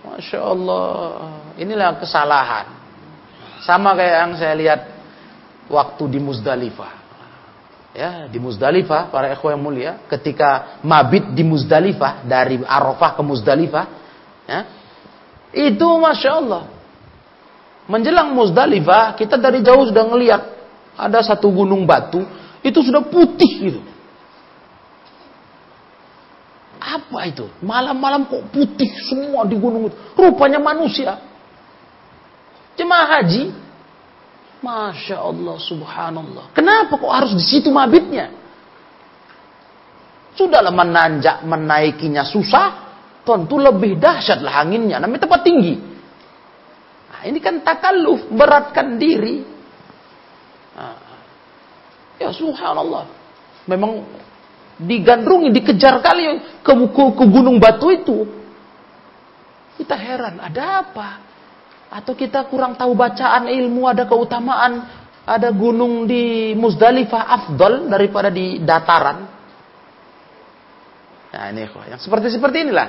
Masya 0.00 0.40
Allah, 0.42 0.92
inilah 1.60 2.00
kesalahan. 2.00 2.66
Sama 3.62 3.94
kayak 3.94 4.16
yang 4.26 4.32
saya 4.40 4.54
lihat 4.56 4.80
waktu 5.70 6.16
di 6.16 6.18
Muzdalifah. 6.18 6.92
Ya, 7.90 8.26
di 8.30 8.38
Muzdalifah, 8.38 9.10
para 9.10 9.34
ikhwan 9.34 9.58
yang 9.58 9.62
mulia, 9.62 9.92
ketika 10.06 10.80
mabit 10.82 11.34
di 11.34 11.42
Muzdalifah, 11.42 12.22
dari 12.26 12.62
Arafah 12.62 13.18
ke 13.18 13.22
Muzdalifah, 13.22 13.86
ya, 14.46 14.60
itu 15.50 15.86
Masya 15.98 16.30
Allah, 16.30 16.62
Menjelang 17.90 18.30
Muzdalifah, 18.38 19.18
kita 19.18 19.34
dari 19.34 19.66
jauh 19.66 19.90
sudah 19.90 20.06
ngelihat 20.06 20.42
ada 20.94 21.18
satu 21.26 21.50
gunung 21.50 21.82
batu, 21.82 22.22
itu 22.62 22.78
sudah 22.86 23.02
putih 23.02 23.52
gitu. 23.58 23.80
Apa 26.78 27.26
itu? 27.26 27.50
Malam-malam 27.66 28.30
kok 28.30 28.46
putih 28.54 28.88
semua 29.10 29.42
di 29.42 29.58
gunung 29.58 29.90
itu. 29.90 29.96
Rupanya 30.14 30.62
manusia. 30.62 31.18
Jemaah 32.78 33.20
haji. 33.20 33.50
Masya 34.62 35.16
Allah, 35.18 35.56
subhanallah. 35.58 36.44
Kenapa 36.54 36.94
kok 36.94 37.10
harus 37.10 37.34
di 37.34 37.42
situ 37.42 37.74
mabitnya? 37.74 38.30
Sudahlah 40.38 40.70
menanjak, 40.70 41.42
menaikinya 41.42 42.22
susah. 42.22 42.86
Tentu 43.26 43.58
lebih 43.58 43.98
dahsyatlah 43.98 44.62
anginnya. 44.62 45.02
Namanya 45.02 45.26
tempat 45.26 45.42
tinggi. 45.42 45.89
Ini 47.24 47.38
kan 47.42 47.60
takalluf, 47.60 48.28
beratkan 48.32 48.96
diri. 48.96 49.44
Nah, 50.76 50.96
ya 52.16 52.30
subhanallah. 52.32 53.04
Memang 53.68 54.04
digandrungi, 54.80 55.52
dikejar 55.52 56.00
kali 56.00 56.40
ke, 56.64 56.72
ke, 56.72 57.02
ke 57.16 57.24
gunung 57.28 57.60
batu 57.60 57.92
itu. 57.92 58.18
Kita 59.76 59.96
heran, 59.96 60.40
ada 60.40 60.84
apa? 60.84 61.08
Atau 61.90 62.16
kita 62.16 62.48
kurang 62.48 62.76
tahu 62.76 62.96
bacaan 62.96 63.48
ilmu, 63.48 63.88
ada 63.88 64.04
keutamaan, 64.08 64.84
ada 65.24 65.48
gunung 65.52 66.08
di 66.08 66.52
Muzdalifah 66.56 67.24
afdol 67.28 67.88
daripada 67.88 68.32
di 68.32 68.60
dataran. 68.60 69.18
Nah 71.30 71.46
ini 71.54 71.62
yang 71.64 72.00
seperti-seperti 72.00 72.66
inilah. 72.66 72.88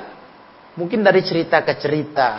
Mungkin 0.72 1.04
dari 1.04 1.22
cerita 1.22 1.62
ke 1.62 1.76
cerita, 1.78 2.30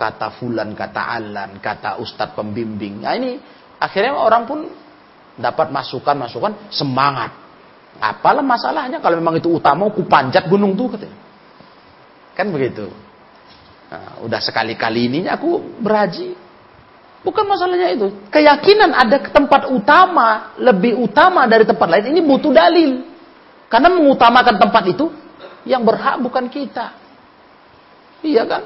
kata 0.00 0.40
fulan, 0.40 0.72
kata 0.72 1.02
alan, 1.20 1.60
kata 1.60 2.00
ustadz 2.00 2.32
pembimbing. 2.32 3.04
Nah 3.04 3.12
ini 3.20 3.36
akhirnya 3.76 4.16
orang 4.16 4.48
pun 4.48 4.64
dapat 5.36 5.68
masukan-masukan 5.68 6.72
semangat. 6.72 7.36
Apalah 8.00 8.40
masalahnya 8.40 8.96
kalau 9.04 9.20
memang 9.20 9.36
itu 9.36 9.52
utama, 9.52 9.92
aku 9.92 10.08
panjat 10.08 10.48
gunung 10.48 10.72
tuh 10.72 10.96
katanya. 10.96 11.18
Kan 12.32 12.48
begitu. 12.48 12.88
Nah, 13.92 14.24
udah 14.24 14.40
sekali-kali 14.40 15.10
ini 15.10 15.28
aku 15.28 15.60
berhaji. 15.84 16.32
Bukan 17.20 17.44
masalahnya 17.44 17.92
itu. 17.92 18.08
Keyakinan 18.32 18.96
ada 18.96 19.20
tempat 19.28 19.68
utama, 19.68 20.56
lebih 20.56 20.96
utama 20.96 21.44
dari 21.44 21.68
tempat 21.68 21.84
lain, 21.84 22.16
ini 22.16 22.24
butuh 22.24 22.48
dalil. 22.48 23.04
Karena 23.68 23.92
mengutamakan 23.92 24.56
tempat 24.56 24.82
itu, 24.88 25.12
yang 25.68 25.84
berhak 25.84 26.16
bukan 26.24 26.48
kita. 26.48 26.96
Iya 28.24 28.48
kan? 28.48 28.62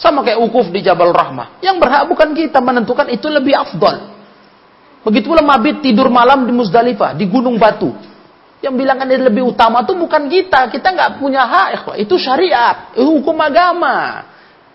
Sama 0.00 0.24
kayak 0.24 0.40
ukuf 0.40 0.72
di 0.72 0.80
Jabal 0.80 1.12
Rahmah. 1.12 1.60
Yang 1.60 1.76
berhak 1.76 2.08
bukan 2.08 2.32
kita 2.32 2.56
menentukan 2.64 3.04
itu 3.12 3.28
lebih 3.28 3.52
afdol. 3.52 4.16
Begitu 5.04 5.28
pula 5.28 5.44
mabit 5.44 5.84
tidur 5.84 6.08
malam 6.08 6.48
di 6.48 6.52
Muzdalifah, 6.56 7.12
di 7.12 7.28
Gunung 7.28 7.60
Batu. 7.60 7.92
Yang 8.64 8.74
bilang 8.80 8.96
ini 9.04 9.20
lebih 9.20 9.52
utama 9.52 9.84
itu 9.84 9.92
bukan 9.92 10.24
kita. 10.32 10.72
Kita 10.72 10.88
nggak 10.92 11.10
punya 11.20 11.44
hak. 11.44 12.00
Itu 12.00 12.16
syariat. 12.16 12.96
Itu 12.96 13.20
hukum 13.20 13.36
agama. 13.44 14.24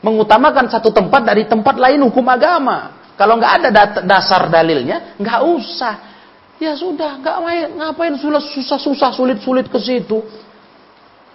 Mengutamakan 0.06 0.70
satu 0.70 0.94
tempat 0.94 1.26
dari 1.26 1.50
tempat 1.50 1.74
lain 1.74 2.06
hukum 2.06 2.26
agama. 2.30 2.94
Kalau 3.18 3.42
nggak 3.42 3.54
ada 3.66 3.70
dasar 4.06 4.46
dalilnya, 4.52 5.18
nggak 5.18 5.42
usah. 5.42 5.96
Ya 6.60 6.78
sudah, 6.78 7.20
nggak 7.20 7.38
main, 7.42 7.68
ngapain 7.80 8.16
susah-susah, 8.20 9.10
sulit-sulit 9.16 9.68
ke 9.72 9.80
situ. 9.80 10.24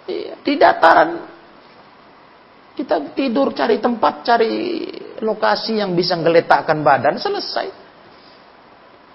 Iya, 0.05 0.33
di 0.41 0.53
dataran 0.57 1.30
kita 2.75 3.11
tidur 3.11 3.51
cari 3.51 3.77
tempat, 3.83 4.23
cari 4.23 4.51
lokasi 5.21 5.79
yang 5.79 5.91
bisa 5.93 6.15
ngeletakkan 6.15 6.79
badan, 6.81 7.19
selesai. 7.19 7.67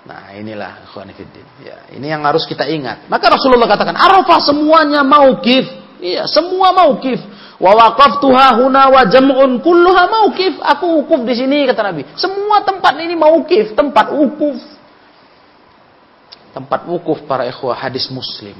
Nah 0.07 0.31
inilah 0.39 0.87
Khwanifidin. 0.95 1.47
Ya, 1.67 1.91
ini 1.91 2.07
yang 2.07 2.23
harus 2.23 2.47
kita 2.47 2.63
ingat. 2.71 3.11
Maka 3.11 3.27
Rasulullah 3.27 3.67
katakan, 3.67 3.99
Arafah 3.99 4.39
semuanya 4.39 5.03
maukif. 5.03 5.67
Iya, 5.99 6.31
semua 6.31 6.71
maukif. 6.71 7.19
Wa 7.57 7.73
waqaftuha 7.73 8.61
huna 8.63 8.93
wa 8.93 9.03
jam'un 9.09 9.59
kulluha 9.59 10.03
maukif. 10.07 10.55
Aku 10.63 11.03
ukuf 11.03 11.27
di 11.27 11.35
sini 11.35 11.67
kata 11.67 11.91
Nabi. 11.91 12.07
Semua 12.15 12.63
tempat 12.63 12.95
ini 13.03 13.19
maukif, 13.19 13.75
tempat 13.75 14.15
ukuf. 14.15 14.61
Tempat 16.55 16.87
ukuf 16.87 17.27
para 17.27 17.49
ikhwah 17.49 17.75
hadis 17.75 18.07
Muslim. 18.13 18.57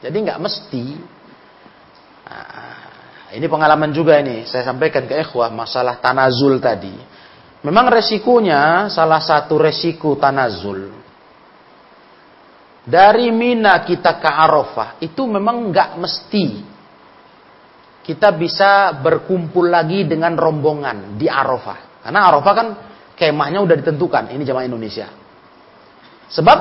Jadi 0.00 0.16
nggak 0.22 0.38
mesti. 0.38 0.84
Ini 3.30 3.46
pengalaman 3.46 3.94
juga 3.94 4.18
ini. 4.18 4.42
Saya 4.42 4.66
sampaikan 4.66 5.06
ke 5.06 5.14
ikhwah 5.22 5.54
masalah 5.54 6.02
tanazul 6.02 6.58
tadi. 6.58 6.92
Memang 7.62 7.92
resikonya 7.92 8.90
salah 8.90 9.22
satu 9.22 9.60
resiko 9.60 10.18
tanazul. 10.18 10.90
Dari 12.80 13.28
Mina 13.30 13.84
kita 13.84 14.18
ke 14.18 14.26
Arafah 14.26 14.98
itu 15.04 15.28
memang 15.28 15.68
nggak 15.68 15.90
mesti 16.00 16.46
kita 18.00 18.32
bisa 18.34 18.96
berkumpul 18.96 19.68
lagi 19.68 20.08
dengan 20.08 20.34
rombongan 20.34 21.20
di 21.20 21.28
Arafah. 21.30 22.02
Karena 22.02 22.20
Arafah 22.26 22.54
kan 22.56 22.68
kemahnya 23.14 23.60
udah 23.62 23.76
ditentukan. 23.78 24.32
Ini 24.32 24.42
jamaah 24.42 24.66
Indonesia. 24.66 25.06
Sebab 26.32 26.58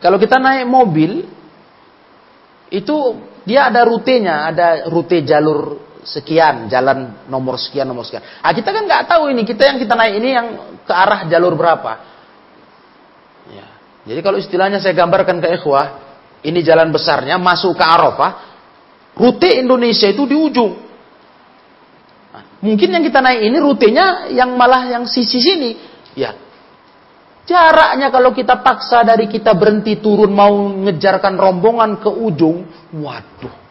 kalau 0.00 0.16
kita 0.16 0.40
naik 0.40 0.66
mobil 0.66 1.28
itu 2.72 2.96
dia 3.44 3.68
ada 3.68 3.84
rutenya, 3.84 4.48
ada 4.48 4.88
rute 4.88 5.20
jalur 5.22 5.89
sekian, 6.04 6.68
jalan 6.72 7.28
nomor 7.28 7.60
sekian, 7.60 7.84
nomor 7.88 8.04
sekian. 8.04 8.24
Ah, 8.40 8.52
kita 8.52 8.72
kan 8.72 8.84
nggak 8.84 9.04
tahu 9.08 9.32
ini, 9.32 9.44
kita 9.44 9.68
yang 9.68 9.78
kita 9.80 9.94
naik 9.96 10.14
ini 10.20 10.28
yang 10.32 10.46
ke 10.84 10.92
arah 10.92 11.28
jalur 11.28 11.56
berapa. 11.56 11.92
Ya. 13.52 13.66
Jadi 14.08 14.20
kalau 14.24 14.38
istilahnya 14.40 14.80
saya 14.80 14.96
gambarkan 14.96 15.40
ke 15.40 15.48
ikhwah, 15.60 15.86
ini 16.44 16.60
jalan 16.64 16.88
besarnya 16.88 17.36
masuk 17.36 17.76
ke 17.76 17.84
Arafah, 17.84 18.32
rute 19.16 19.60
Indonesia 19.60 20.08
itu 20.08 20.24
di 20.24 20.36
ujung. 20.36 20.72
Nah, 22.30 22.44
mungkin 22.64 22.88
yang 22.96 23.04
kita 23.04 23.20
naik 23.20 23.40
ini 23.44 23.56
rutenya 23.60 24.32
yang 24.32 24.56
malah 24.56 24.88
yang 24.88 25.04
sisi 25.04 25.36
sini. 25.36 25.70
Ya. 26.16 26.32
Jaraknya 27.44 28.14
kalau 28.14 28.30
kita 28.30 28.62
paksa 28.62 29.02
dari 29.02 29.26
kita 29.26 29.52
berhenti 29.58 29.98
turun 29.98 30.30
mau 30.30 30.70
ngejarkan 30.70 31.34
rombongan 31.34 31.98
ke 31.98 32.08
ujung, 32.08 32.62
waduh 32.94 33.69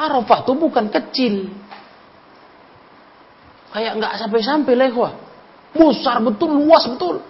Arafah 0.00 0.48
itu 0.48 0.52
bukan 0.56 0.88
kecil. 0.88 1.34
Kayak 3.70 3.92
nggak 4.00 4.12
sampai-sampai 4.24 4.72
lehwa. 4.74 5.12
Besar 5.76 6.18
betul, 6.24 6.56
luas 6.56 6.88
betul. 6.88 7.22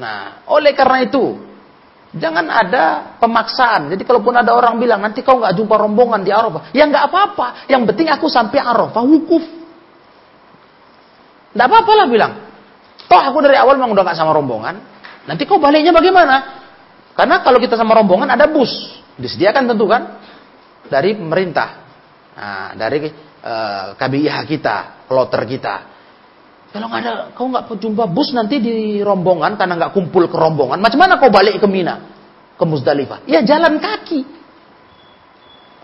Nah, 0.00 0.42
oleh 0.50 0.72
karena 0.74 1.04
itu, 1.06 1.38
jangan 2.16 2.48
ada 2.48 3.14
pemaksaan. 3.20 3.92
Jadi 3.92 4.02
kalaupun 4.02 4.34
ada 4.34 4.56
orang 4.56 4.80
bilang, 4.80 5.04
nanti 5.04 5.20
kau 5.20 5.38
nggak 5.38 5.54
jumpa 5.54 5.74
rombongan 5.78 6.24
di 6.24 6.32
Arafah. 6.32 6.72
Ya 6.74 6.88
nggak 6.88 7.04
apa-apa. 7.12 7.70
Yang 7.70 7.92
penting 7.94 8.08
aku 8.10 8.26
sampai 8.26 8.58
Arafah, 8.58 9.02
wukuf. 9.04 9.44
Nggak 11.54 11.66
apa-apa 11.68 11.92
lah 11.94 12.06
bilang. 12.10 12.32
Toh 13.08 13.20
aku 13.20 13.38
dari 13.40 13.56
awal 13.56 13.78
memang 13.78 13.94
udah 13.94 14.04
nggak 14.04 14.18
sama 14.18 14.34
rombongan. 14.34 14.80
Nanti 15.28 15.44
kau 15.44 15.60
baliknya 15.60 15.92
bagaimana? 15.92 16.58
Karena 17.14 17.42
kalau 17.42 17.58
kita 17.60 17.74
sama 17.76 17.94
rombongan 17.94 18.32
ada 18.32 18.48
bus. 18.50 18.70
Disediakan 19.18 19.66
tentu 19.70 19.86
kan? 19.90 20.22
Dari 20.88 21.14
pemerintah, 21.14 21.68
nah, 22.34 22.70
dari 22.74 23.06
uh, 23.06 23.08
eh, 23.44 23.86
KBIH 23.94 24.36
kita, 24.48 24.76
kloter 25.06 25.42
kita. 25.46 25.74
Kalau 26.68 26.84
nggak 26.92 27.00
ada, 27.00 27.12
kau 27.32 27.48
nggak 27.48 27.64
jumpa 27.80 28.04
bus 28.12 28.36
nanti 28.36 28.60
di 28.60 29.00
rombongan 29.00 29.56
karena 29.56 29.76
nggak 29.80 29.92
kumpul 29.96 30.28
ke 30.28 30.36
rombongan. 30.36 30.76
Macam 30.80 31.00
mana 31.00 31.16
kau 31.16 31.32
balik 31.32 31.56
ke 31.56 31.68
Mina, 31.68 32.04
ke 32.60 32.64
Musdalifah? 32.68 33.24
Ya 33.24 33.40
jalan 33.40 33.80
kaki. 33.80 34.20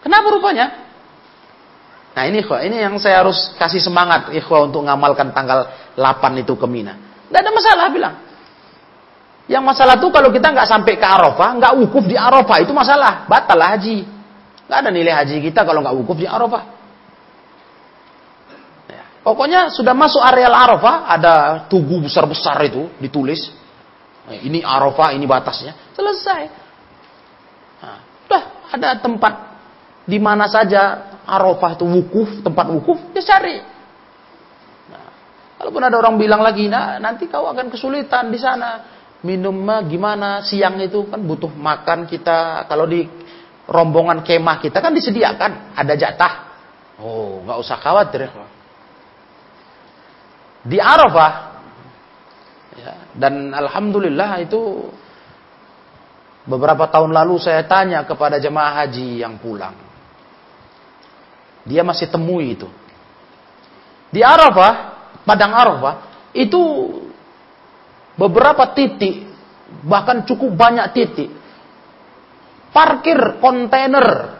Kenapa 0.04 0.28
rupanya? 0.28 0.84
Nah 2.14 2.22
ini 2.28 2.44
kok, 2.44 2.60
ini 2.60 2.78
yang 2.78 3.00
saya 3.00 3.24
harus 3.24 3.56
kasih 3.56 3.80
semangat 3.80 4.30
ikhwah 4.36 4.68
untuk 4.68 4.84
ngamalkan 4.84 5.32
tanggal 5.32 5.72
8 5.96 6.44
itu 6.44 6.54
ke 6.54 6.66
Mina. 6.68 6.94
Tidak 7.26 7.40
ada 7.40 7.50
masalah 7.50 7.86
bilang. 7.88 8.14
Yang 9.44 9.64
masalah 9.66 9.94
tuh 10.00 10.08
kalau 10.14 10.30
kita 10.30 10.52
nggak 10.52 10.68
sampai 10.68 10.94
ke 10.96 11.04
Arafah, 11.04 11.58
nggak 11.58 11.72
wukuf 11.80 12.04
di 12.06 12.14
Arafah 12.14 12.62
itu 12.62 12.70
masalah, 12.70 13.26
batal 13.26 13.58
haji. 13.60 14.13
Gak 14.64 14.78
ada 14.80 14.90
nilai 14.90 15.12
haji 15.12 15.44
kita 15.44 15.60
kalau 15.62 15.84
nggak 15.84 15.96
wukuf 16.00 16.16
di 16.16 16.24
Arafah. 16.24 16.62
Ya. 18.88 19.04
Pokoknya 19.20 19.68
sudah 19.68 19.92
masuk 19.92 20.24
areal 20.24 20.56
Arafah, 20.56 21.04
ada 21.04 21.34
tugu 21.68 22.00
besar-besar 22.00 22.56
itu 22.64 22.88
ditulis. 22.96 23.52
Nah, 24.24 24.40
ini 24.40 24.64
Arafah, 24.64 25.12
ini 25.12 25.28
batasnya. 25.28 25.76
Selesai. 25.92 26.42
Nah, 27.84 27.98
udah 28.24 28.42
ada 28.72 28.88
tempat 29.04 29.34
di 30.08 30.16
mana 30.16 30.48
saja 30.48 31.12
Arafah 31.28 31.76
itu 31.76 31.84
wukuf, 31.84 32.40
tempat 32.40 32.66
wukuf, 32.72 32.96
ya 33.12 33.20
cari. 33.20 33.60
Nah, 34.88 35.08
kalaupun 35.60 35.82
ada 35.84 35.96
orang 36.00 36.16
bilang 36.16 36.40
lagi, 36.40 36.72
nah 36.72 36.96
nanti 36.96 37.28
kau 37.28 37.44
akan 37.52 37.68
kesulitan 37.68 38.32
di 38.32 38.40
sana. 38.40 38.96
Minum 39.24 39.64
gimana 39.88 40.44
siang 40.44 40.76
itu 40.84 41.08
kan 41.08 41.16
butuh 41.24 41.48
makan 41.48 42.04
kita. 42.04 42.68
Kalau 42.68 42.84
di 42.84 43.08
rombongan 43.68 44.20
kemah 44.20 44.60
kita 44.60 44.78
kan 44.80 44.92
disediakan, 44.92 45.76
ada 45.76 45.94
jatah. 45.96 46.34
Oh, 47.00 47.42
nggak 47.42 47.58
usah 47.58 47.76
khawatir. 47.80 48.28
Di 50.64 50.78
Arafah, 50.80 51.32
ya, 52.76 52.92
dan 53.16 53.52
alhamdulillah 53.52 54.40
itu 54.40 54.88
beberapa 56.44 56.88
tahun 56.88 57.12
lalu 57.12 57.40
saya 57.40 57.64
tanya 57.64 58.04
kepada 58.04 58.40
jemaah 58.40 58.84
haji 58.84 59.24
yang 59.24 59.36
pulang. 59.40 59.76
Dia 61.64 61.80
masih 61.80 62.12
temui 62.12 62.56
itu. 62.56 62.68
Di 64.12 64.20
Arafah, 64.20 64.72
padang 65.24 65.52
Arafah, 65.56 66.28
itu 66.36 66.60
beberapa 68.20 68.68
titik, 68.76 69.24
bahkan 69.82 70.22
cukup 70.28 70.52
banyak 70.52 70.86
titik 70.92 71.43
parkir 72.74 73.38
kontainer 73.38 74.34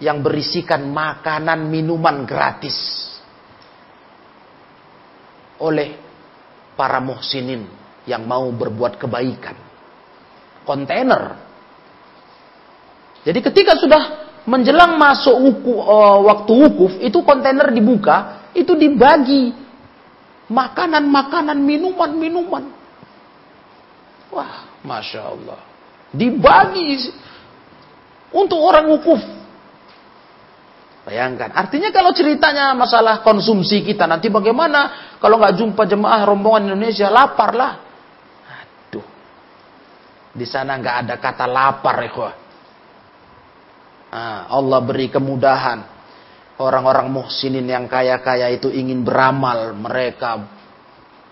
yang 0.00 0.24
berisikan 0.24 0.88
makanan 0.88 1.68
minuman 1.68 2.24
gratis 2.24 2.74
oleh 5.60 6.00
para 6.74 6.98
muhsinin 7.04 7.68
yang 8.08 8.24
mau 8.24 8.48
berbuat 8.48 8.96
kebaikan. 8.96 9.54
Kontainer. 10.64 11.36
Jadi 13.22 13.38
ketika 13.44 13.76
sudah 13.76 14.02
menjelang 14.48 14.96
masuk 14.96 15.36
wuku, 15.36 15.76
uh, 15.76 16.24
waktu 16.24 16.52
wukuf, 16.52 16.92
itu 17.04 17.20
kontainer 17.20 17.68
dibuka, 17.68 18.48
itu 18.56 18.72
dibagi 18.72 19.52
makanan-makanan, 20.48 21.56
minuman-minuman. 21.60 22.64
Wah, 24.32 24.82
masya 24.82 25.20
Allah 25.32 25.73
dibagi 26.14 27.10
untuk 28.30 28.58
orang 28.62 28.86
wukuf. 28.94 29.22
Bayangkan, 31.04 31.52
artinya 31.52 31.92
kalau 31.92 32.16
ceritanya 32.16 32.72
masalah 32.72 33.20
konsumsi 33.20 33.84
kita 33.84 34.08
nanti 34.08 34.32
bagaimana 34.32 35.12
kalau 35.20 35.36
nggak 35.36 35.60
jumpa 35.60 35.84
jemaah 35.84 36.24
rombongan 36.24 36.72
Indonesia 36.72 37.12
lapar 37.12 37.52
lah. 37.52 37.72
Aduh, 38.88 39.04
di 40.32 40.46
sana 40.48 40.80
nggak 40.80 40.96
ada 41.04 41.14
kata 41.20 41.44
lapar 41.44 41.96
ya 42.00 42.10
nah, 44.08 44.48
Allah 44.48 44.80
beri 44.80 45.12
kemudahan. 45.12 45.92
Orang-orang 46.54 47.10
muhsinin 47.10 47.66
yang 47.66 47.90
kaya-kaya 47.90 48.46
itu 48.54 48.70
ingin 48.70 49.02
beramal, 49.02 49.74
mereka 49.74 50.38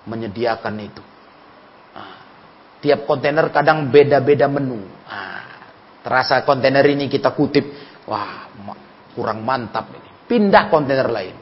menyediakan 0.05 0.75
itu. 0.83 1.03
Tiap 2.83 3.07
kontainer 3.07 3.47
kadang 3.55 3.95
beda-beda 3.95 4.51
menu. 4.51 4.83
Nah, 4.83 5.43
terasa 6.03 6.43
kontainer 6.43 6.83
ini 6.83 7.07
kita 7.07 7.31
kutip, 7.31 7.63
wah 8.11 8.51
kurang 9.15 9.47
mantap 9.47 9.87
ini. 9.95 10.11
Pindah 10.27 10.67
kontainer 10.67 11.07
lain. 11.07 11.37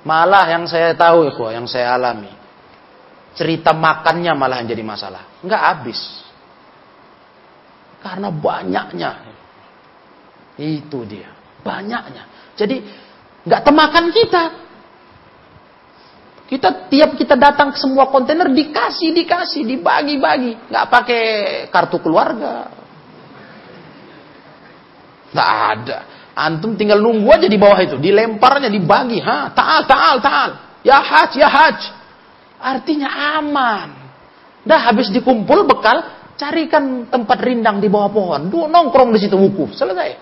Malah 0.00 0.48
yang 0.48 0.64
saya 0.64 0.96
tahu 0.96 1.28
yang 1.52 1.68
saya 1.68 1.92
alami. 2.00 2.32
Cerita 3.36 3.76
makannya 3.76 4.32
malah 4.32 4.64
jadi 4.64 4.80
masalah. 4.80 5.44
Enggak 5.44 5.60
habis. 5.60 6.00
Karena 8.00 8.32
banyaknya. 8.32 9.10
Itu 10.56 11.04
dia. 11.04 11.28
Banyaknya. 11.60 12.56
Jadi 12.56 12.80
nggak 13.44 13.62
temakan 13.68 14.06
kita. 14.08 14.44
Kita 16.50 16.90
tiap 16.90 17.14
kita 17.14 17.38
datang 17.38 17.70
ke 17.70 17.78
semua 17.78 18.10
kontainer 18.10 18.50
dikasih, 18.50 19.14
dikasih, 19.14 19.62
dibagi-bagi. 19.62 20.66
Nggak 20.66 20.86
pakai 20.90 21.24
kartu 21.70 22.02
keluarga. 22.02 22.66
Nggak 25.30 25.50
ada. 25.70 25.98
Antum 26.34 26.74
tinggal 26.74 26.98
nunggu 26.98 27.30
aja 27.30 27.46
di 27.46 27.54
bawah 27.54 27.78
itu. 27.78 28.02
Dilemparnya, 28.02 28.66
dibagi. 28.66 29.22
Ha, 29.22 29.54
ta'al, 29.54 29.86
ta'al, 29.86 30.16
ta'al. 30.18 30.50
Ya 30.82 30.98
haj, 30.98 31.38
ya 31.38 31.46
haj. 31.46 31.78
Artinya 32.58 33.38
aman. 33.38 33.88
Dah 34.66 34.90
habis 34.90 35.06
dikumpul 35.14 35.70
bekal, 35.70 36.02
carikan 36.34 37.06
tempat 37.06 37.38
rindang 37.46 37.78
di 37.78 37.86
bawah 37.86 38.10
pohon. 38.10 38.50
Duh, 38.50 38.66
nongkrong 38.66 39.14
di 39.14 39.22
situ 39.22 39.38
wukuf. 39.38 39.70
Selesai. 39.78 40.18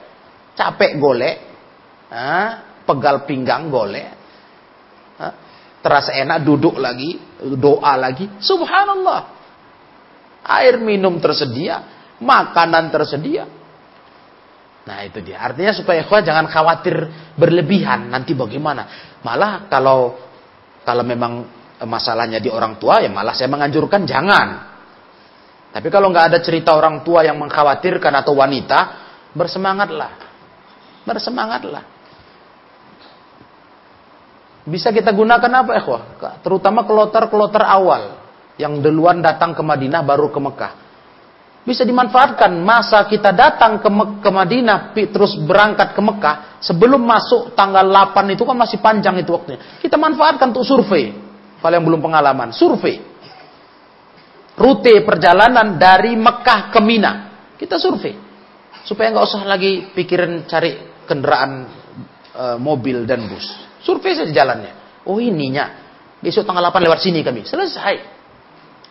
Capek 0.53 1.01
golek. 1.01 1.37
Ha, 2.13 2.37
pegal 2.85 3.25
pinggang 3.25 3.73
golek. 3.73 4.18
Terasa 5.79 6.11
enak 6.15 6.43
duduk 6.43 6.77
lagi, 6.77 7.19
doa 7.59 7.95
lagi. 7.95 8.27
Subhanallah. 8.43 9.39
Air 10.49 10.81
minum 10.81 11.21
tersedia, 11.23 11.85
makanan 12.19 12.91
tersedia, 12.91 13.47
Nah 14.89 15.05
itu 15.05 15.21
dia. 15.21 15.45
Artinya 15.45 15.77
supaya 15.77 16.01
ikhwah 16.01 16.25
jangan 16.25 16.49
khawatir 16.49 16.97
berlebihan. 17.37 18.09
Nanti 18.09 18.33
bagaimana? 18.33 19.13
Malah 19.21 19.69
kalau 19.69 20.17
kalau 20.81 21.05
memang 21.05 21.45
masalahnya 21.85 22.41
di 22.41 22.49
orang 22.49 22.81
tua 22.81 23.05
ya 23.05 23.13
malah 23.13 23.37
saya 23.37 23.53
menganjurkan 23.53 24.09
jangan. 24.09 24.49
Tapi 25.69 25.93
kalau 25.93 26.09
nggak 26.09 26.33
ada 26.33 26.39
cerita 26.41 26.73
orang 26.73 27.05
tua 27.05 27.21
yang 27.21 27.37
mengkhawatirkan 27.37 28.25
atau 28.25 28.33
wanita, 28.33 28.79
bersemangatlah. 29.37 30.13
Bersemangatlah. 31.05 31.85
Bisa 34.69 34.93
kita 34.93 35.17
gunakan 35.17 35.65
apa 35.65 35.73
ikhwah? 35.81 36.03
Terutama 36.45 36.85
kelotar-kelotar 36.85 37.65
awal 37.65 38.21
yang 38.61 38.85
duluan 38.85 39.25
datang 39.25 39.57
ke 39.57 39.63
Madinah 39.65 40.05
baru 40.05 40.29
ke 40.29 40.41
Mekah. 40.43 40.73
Bisa 41.65 41.85
dimanfaatkan 41.85 42.53
masa 42.65 43.05
kita 43.05 43.33
datang 43.33 43.81
ke, 43.81 43.89
ke 44.25 44.31
Madinah 44.33 44.93
terus 44.93 45.37
berangkat 45.41 45.93
ke 45.93 46.01
Mekah 46.01 46.61
sebelum 46.65 47.01
masuk 47.01 47.53
tanggal 47.53 47.85
8 47.85 48.35
itu 48.35 48.45
kan 48.45 48.57
masih 48.57 48.79
panjang 48.81 49.17
itu 49.21 49.33
waktunya. 49.33 49.61
Kita 49.81 49.97
manfaatkan 49.97 50.53
untuk 50.53 50.65
survei. 50.65 51.13
Kalau 51.59 51.75
yang 51.75 51.85
belum 51.85 52.01
pengalaman 52.01 52.53
survei. 52.53 53.01
Rute 54.59 54.95
perjalanan 55.07 55.77
dari 55.77 56.17
Mekah 56.17 56.73
ke 56.73 56.81
Mina. 56.81 57.13
Kita 57.57 57.77
survei. 57.77 58.17
Supaya 58.83 59.13
nggak 59.13 59.27
usah 59.29 59.43
lagi 59.45 59.93
pikiran 59.93 60.49
cari 60.49 61.05
kendaraan 61.05 61.53
e, 62.33 62.45
mobil 62.57 63.05
dan 63.05 63.29
bus 63.29 63.68
survei 63.89 64.13
saja 64.13 64.29
jalannya 64.29 65.03
oh 65.09 65.17
ininya 65.17 65.89
besok 66.21 66.45
tanggal 66.45 66.69
8 66.69 66.85
lewat 66.85 67.01
sini 67.01 67.25
kami 67.25 67.49
selesai 67.49 67.97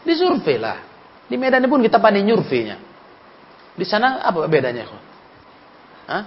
disurvei 0.02 0.58
lah 0.58 0.88
di 1.28 1.36
Medan 1.36 1.68
pun 1.68 1.84
kita 1.84 2.00
pandai 2.00 2.24
nyurveinya. 2.24 2.80
Di 3.76 3.86
sana 3.86 4.24
apa 4.24 4.48
bedanya? 4.48 4.88
Hah? 6.08 6.24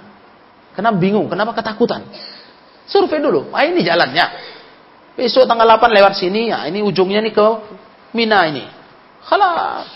Kenapa 0.77 0.97
bingung? 1.01 1.27
Kenapa 1.27 1.57
ketakutan? 1.57 2.05
Survei 2.85 3.19
dulu. 3.19 3.49
Ah 3.51 3.65
ini 3.65 3.81
jalannya. 3.81 4.25
Besok 5.17 5.49
tanggal 5.49 5.67
8 5.81 5.91
lewat 5.91 6.15
sini. 6.21 6.53
Ya, 6.53 6.69
ini 6.69 6.85
ujungnya 6.85 7.25
nih 7.25 7.33
ke 7.33 7.49
Mina 8.13 8.45
ini. 8.47 8.69
Khalas. 9.25 9.89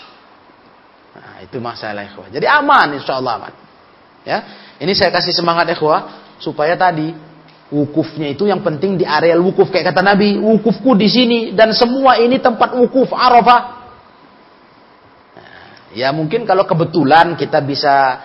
Nah, 1.15 1.37
itu 1.45 1.57
masalah 1.61 2.03
ikhwah. 2.03 2.27
Jadi 2.27 2.43
aman 2.49 2.97
insya 2.97 3.21
Allah 3.21 3.33
aman. 3.39 3.53
Ya. 4.25 4.37
Ini 4.81 4.91
saya 4.97 5.13
kasih 5.13 5.31
semangat 5.31 5.69
ikhwah 5.71 6.33
supaya 6.41 6.75
tadi 6.75 7.13
wukufnya 7.73 8.33
itu 8.33 8.45
yang 8.45 8.61
penting 8.61 8.99
di 8.99 9.05
areal 9.05 9.41
wukuf 9.41 9.73
kayak 9.73 9.89
kata 9.93 10.05
Nabi, 10.05 10.37
wukufku 10.37 10.93
di 10.93 11.09
sini 11.09 11.39
dan 11.57 11.73
semua 11.73 12.21
ini 12.21 12.37
tempat 12.37 12.77
wukuf 12.77 13.09
Arafah 13.09 13.85
Ya 15.95 16.11
mungkin 16.11 16.43
kalau 16.43 16.67
kebetulan 16.67 17.39
kita 17.39 17.63
bisa 17.63 18.19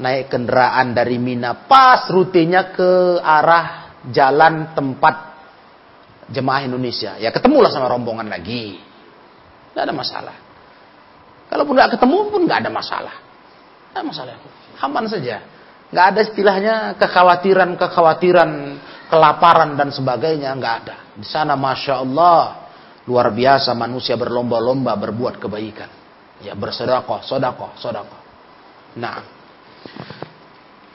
naik 0.00 0.32
kendaraan 0.32 0.96
dari 0.96 1.20
Mina 1.20 1.52
pas 1.68 2.08
rutenya 2.08 2.72
ke 2.72 3.20
arah 3.20 3.92
jalan 4.08 4.72
tempat 4.72 5.36
jemaah 6.32 6.64
Indonesia. 6.64 7.20
Ya 7.20 7.28
ketemulah 7.28 7.68
sama 7.68 7.92
rombongan 7.92 8.32
lagi. 8.32 8.80
Tidak 9.70 9.82
ada 9.84 9.92
masalah. 9.92 10.36
Kalaupun 11.52 11.76
nggak 11.76 12.00
ketemu 12.00 12.18
pun 12.32 12.40
nggak 12.48 12.60
ada 12.64 12.70
masalah. 12.72 13.14
Tidak 13.20 14.00
ada 14.00 14.06
masalah. 14.08 14.34
Aman 14.80 15.04
saja. 15.04 15.44
Nggak 15.94 16.06
ada 16.10 16.20
istilahnya 16.26 16.74
kekhawatiran-kekhawatiran, 16.98 18.50
kelaparan 19.06 19.78
dan 19.78 19.94
sebagainya. 19.94 20.50
Nggak 20.58 20.74
ada. 20.82 20.96
Di 21.14 21.22
sana 21.22 21.54
Masya 21.54 22.02
Allah. 22.02 22.66
Luar 23.06 23.30
biasa 23.30 23.70
manusia 23.78 24.18
berlomba-lomba 24.18 24.90
berbuat 24.98 25.38
kebaikan. 25.38 25.86
Ya 26.42 26.58
bersedekah, 26.58 27.22
sedekah, 27.22 27.78
sedekah. 27.78 28.20
Nah. 28.98 29.22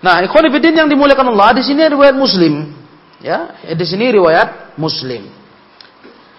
Nah, 0.04 0.16
ikhwan 0.20 0.52
fillah 0.52 0.84
yang 0.84 0.89
dimuliakan 0.91 1.32
Allah, 1.32 1.56
di 1.56 1.64
sini 1.64 1.86
riwayat 1.86 2.18
Muslim. 2.18 2.76
Ya, 3.24 3.56
di 3.72 3.86
sini 3.88 4.12
riwayat 4.12 4.76
Muslim. 4.76 5.32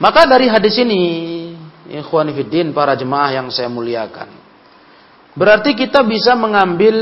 Maka 0.02 0.28
dari 0.28 0.50
hadis 0.52 0.76
ini, 0.80 1.02
ikhwan 1.88 2.28
fillah 2.34 2.76
para 2.76 2.92
jemaah 2.98 3.30
yang 3.40 3.48
saya 3.48 3.72
muliakan. 3.72 4.28
Berarti 5.38 5.78
kita 5.78 6.02
bisa 6.02 6.34
mengambil 6.34 6.98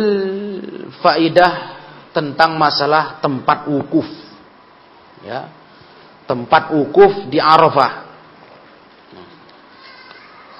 faidah 1.00 1.78
tentang 2.12 2.58
masalah 2.58 3.22
tempat 3.22 3.70
wukuf. 3.70 4.06
Ya. 5.22 5.50
Tempat 6.28 6.74
wukuf 6.74 7.30
di 7.30 7.40
Arafah. 7.40 8.08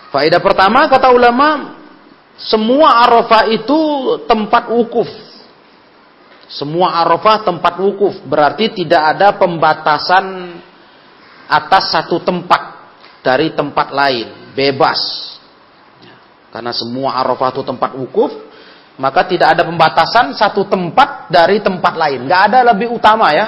Faedah 0.09 0.41
pertama 0.41 0.89
kata 0.89 1.13
ulama, 1.13 1.77
semua 2.41 3.05
Arafah 3.05 3.45
itu 3.53 3.79
tempat 4.25 4.73
wukuf. 4.73 5.09
Semua 6.49 7.05
Arafah 7.05 7.45
tempat 7.45 7.77
wukuf, 7.77 8.25
berarti 8.25 8.73
tidak 8.73 9.05
ada 9.05 9.37
pembatasan 9.37 10.57
atas 11.45 11.93
satu 11.93 12.25
tempat 12.25 12.89
dari 13.21 13.53
tempat 13.53 13.93
lain, 13.93 14.57
bebas. 14.57 14.97
Karena 16.49 16.73
semua 16.73 17.21
Arafah 17.21 17.53
itu 17.53 17.63
tempat 17.69 17.93
wukuf, 17.93 18.33
maka 18.99 19.23
tidak 19.31 19.55
ada 19.55 19.63
pembatasan 19.63 20.35
satu 20.35 20.67
tempat 20.67 21.31
dari 21.31 21.63
tempat 21.63 21.95
lain. 21.95 22.27
Nggak 22.27 22.43
ada 22.51 22.59
lebih 22.75 22.91
utama 22.91 23.31
ya, 23.31 23.47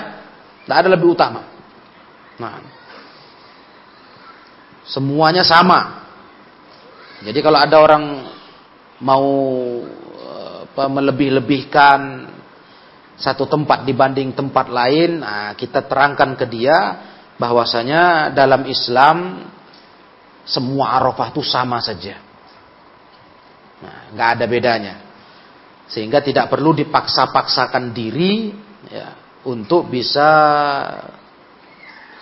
nggak 0.65 0.79
ada 0.79 0.89
lebih 0.95 1.09
utama. 1.11 1.43
Nah, 2.39 2.63
semuanya 4.87 5.43
sama. 5.43 6.07
Jadi 7.21 7.39
kalau 7.43 7.59
ada 7.61 7.77
orang 7.83 8.05
mau 9.03 9.29
melebih-lebihkan 10.81 12.31
satu 13.21 13.45
tempat 13.45 13.85
dibanding 13.85 14.33
tempat 14.33 14.71
lain, 14.73 15.21
nah, 15.21 15.53
kita 15.59 15.85
terangkan 15.85 16.39
ke 16.39 16.47
dia 16.49 16.79
bahwasanya 17.37 18.33
dalam 18.33 18.65
Islam 18.71 19.45
semua 20.47 20.97
Arafah 20.97 21.29
itu 21.35 21.43
sama 21.45 21.83
saja. 21.83 22.17
Nah, 23.83 24.15
nggak 24.15 24.29
ada 24.39 24.45
bedanya. 24.47 25.10
Sehingga 25.91 26.23
tidak 26.23 26.47
perlu 26.49 26.71
dipaksa-paksakan 26.71 27.91
diri 27.91 28.55
ya, 28.87 29.15
untuk 29.43 29.91
bisa 29.91 30.29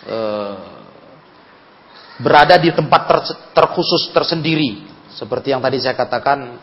uh, 0.08 0.56
berada 2.18 2.56
di 2.56 2.72
tempat 2.72 3.02
ter, 3.04 3.18
terkhusus 3.52 4.08
tersendiri. 4.10 4.88
Seperti 5.12 5.52
yang 5.52 5.60
tadi 5.60 5.78
saya 5.78 5.94
katakan 5.94 6.58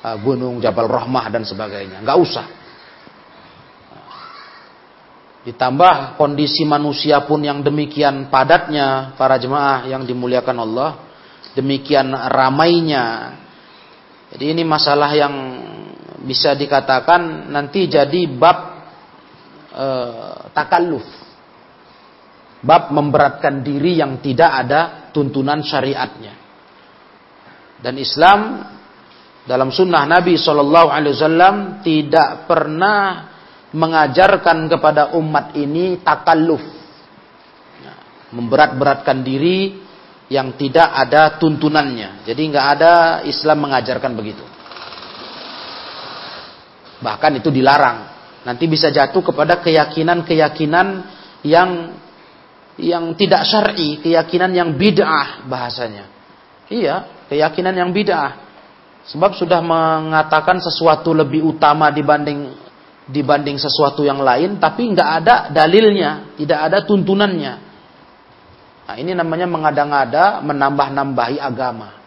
uh, 0.00 0.16
gunung 0.22 0.62
Jabal 0.62 0.86
Rahmah 0.86 1.26
dan 1.28 1.42
sebagainya. 1.42 2.00
Nggak 2.06 2.18
usah. 2.22 2.46
Ditambah 5.44 6.16
kondisi 6.16 6.64
manusia 6.64 7.20
pun 7.28 7.44
yang 7.44 7.60
demikian 7.60 8.32
padatnya 8.32 9.12
para 9.20 9.36
jemaah 9.36 9.84
yang 9.84 10.08
dimuliakan 10.08 10.56
Allah 10.56 10.90
demikian 11.54 12.10
ramainya. 12.12 13.36
Jadi 14.34 14.44
ini 14.50 14.62
masalah 14.66 15.14
yang 15.14 15.34
bisa 16.24 16.56
dikatakan 16.56 17.52
nanti 17.52 17.86
jadi 17.86 18.20
bab 18.32 18.58
uh, 19.76 20.48
takalluf 20.56 21.04
bab 22.64 22.88
memberatkan 22.90 23.60
diri 23.60 24.00
yang 24.00 24.24
tidak 24.24 24.50
ada 24.64 24.80
tuntunan 25.12 25.60
syariatnya. 25.60 26.32
Dan 27.84 28.00
Islam 28.00 28.64
dalam 29.44 29.68
sunnah 29.68 30.08
Nabi 30.08 30.40
Shallallahu 30.40 30.88
Alaihi 30.88 31.12
Wasallam 31.20 31.56
tidak 31.84 32.48
pernah 32.48 33.28
mengajarkan 33.76 34.72
kepada 34.72 35.12
umat 35.20 35.52
ini 35.52 36.00
takalluf. 36.00 36.64
Ya. 37.84 37.94
memberat-beratkan 38.32 39.20
diri 39.20 39.84
yang 40.32 40.56
tidak 40.56 40.88
ada 40.88 41.36
tuntunannya. 41.36 42.24
Jadi 42.24 42.42
nggak 42.48 42.66
ada 42.80 42.92
Islam 43.28 43.68
mengajarkan 43.68 44.16
begitu. 44.16 44.53
Bahkan 47.04 47.44
itu 47.44 47.52
dilarang. 47.52 48.08
Nanti 48.48 48.64
bisa 48.64 48.88
jatuh 48.88 49.20
kepada 49.20 49.60
keyakinan-keyakinan 49.60 50.86
yang 51.44 52.00
yang 52.80 53.14
tidak 53.14 53.44
syar'i, 53.46 54.00
keyakinan 54.00 54.50
yang 54.50 54.74
bid'ah 54.74 55.46
bahasanya. 55.46 56.10
Iya, 56.72 57.28
keyakinan 57.28 57.76
yang 57.76 57.90
bid'ah. 57.92 58.42
Sebab 59.04 59.36
sudah 59.36 59.60
mengatakan 59.60 60.64
sesuatu 60.64 61.12
lebih 61.12 61.44
utama 61.44 61.92
dibanding 61.92 62.56
dibanding 63.04 63.60
sesuatu 63.60 64.00
yang 64.00 64.24
lain, 64.24 64.56
tapi 64.56 64.88
nggak 64.88 65.10
ada 65.22 65.34
dalilnya, 65.52 66.32
tidak 66.40 66.72
ada 66.72 66.78
tuntunannya. 66.88 67.54
Nah, 68.84 68.96
ini 69.00 69.12
namanya 69.12 69.44
mengada-ngada, 69.48 70.40
menambah-nambahi 70.40 71.36
agama. 71.40 72.00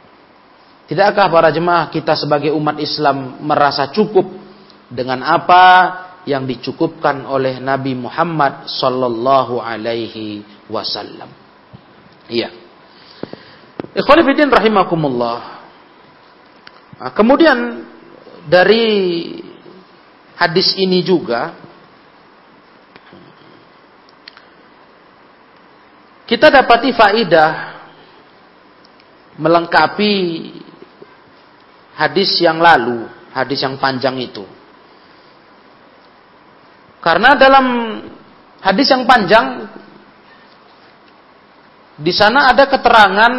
Tidakkah 0.89 1.27
para 1.29 1.49
jemaah 1.53 1.89
kita 1.91 2.17
sebagai 2.17 2.53
umat 2.53 2.79
Islam 2.79 3.43
merasa 3.43 3.89
cukup 3.91 4.25
dengan 4.87 5.23
apa 5.23 5.65
yang 6.27 6.43
dicukupkan 6.43 7.23
oleh 7.23 7.59
Nabi 7.63 7.95
Muhammad 7.95 8.67
sallallahu 8.67 9.63
alaihi 9.63 10.43
wasallam? 10.67 11.31
Iya. 12.27 12.51
Ikhwan 13.95 14.27
rahimakumullah. 14.51 15.39
Nah, 16.97 17.11
kemudian 17.15 17.87
dari 18.49 18.85
hadis 20.35 20.75
ini 20.75 21.01
juga 21.01 21.55
kita 26.27 26.51
dapati 26.51 26.91
faidah 26.91 27.79
melengkapi 29.39 30.13
hadis 31.95 32.35
yang 32.43 32.59
lalu, 32.59 33.07
hadis 33.31 33.63
yang 33.63 33.79
panjang 33.79 34.17
itu. 34.19 34.56
Karena 36.97 37.37
dalam 37.37 37.65
hadis 38.61 38.87
yang 38.89 39.05
panjang 39.05 39.69
di 41.97 42.13
sana 42.13 42.53
ada 42.53 42.69
keterangan 42.69 43.33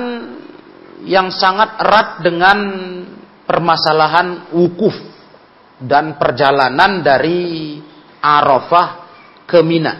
yang 1.06 1.30
sangat 1.30 1.78
erat 1.78 2.08
dengan 2.26 2.58
permasalahan 3.46 4.50
wukuf 4.50 4.94
dan 5.78 6.18
perjalanan 6.18 7.06
dari 7.06 7.78
Arafah 8.18 8.88
ke 9.46 9.62
Mina. 9.62 9.94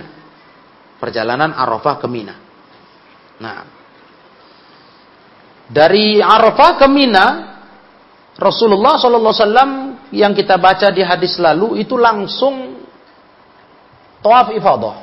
Perjalanan 0.99 1.55
Arafah 1.55 2.03
ke 2.03 2.07
Mina. 2.11 2.35
Nah, 3.39 3.59
dari 5.71 6.19
Arafah 6.19 6.83
ke 6.83 6.87
Mina, 6.91 7.27
Rasulullah 8.35 8.99
SAW 8.99 10.11
yang 10.11 10.35
kita 10.35 10.59
baca 10.59 10.91
di 10.91 11.07
hadis 11.07 11.39
lalu 11.39 11.79
itu 11.79 11.95
langsung 11.95 12.78
tawaf 14.23 14.55
ifadah. 14.55 14.97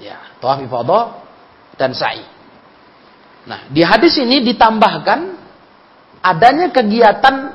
Ya, 0.00 0.18
tawaf 0.40 0.60
ifadah 0.64 1.02
dan 1.76 1.92
sa'i. 1.92 2.24
Nah, 3.42 3.66
di 3.68 3.82
hadis 3.82 4.14
ini 4.22 4.40
ditambahkan 4.54 5.20
adanya 6.22 6.70
kegiatan 6.70 7.50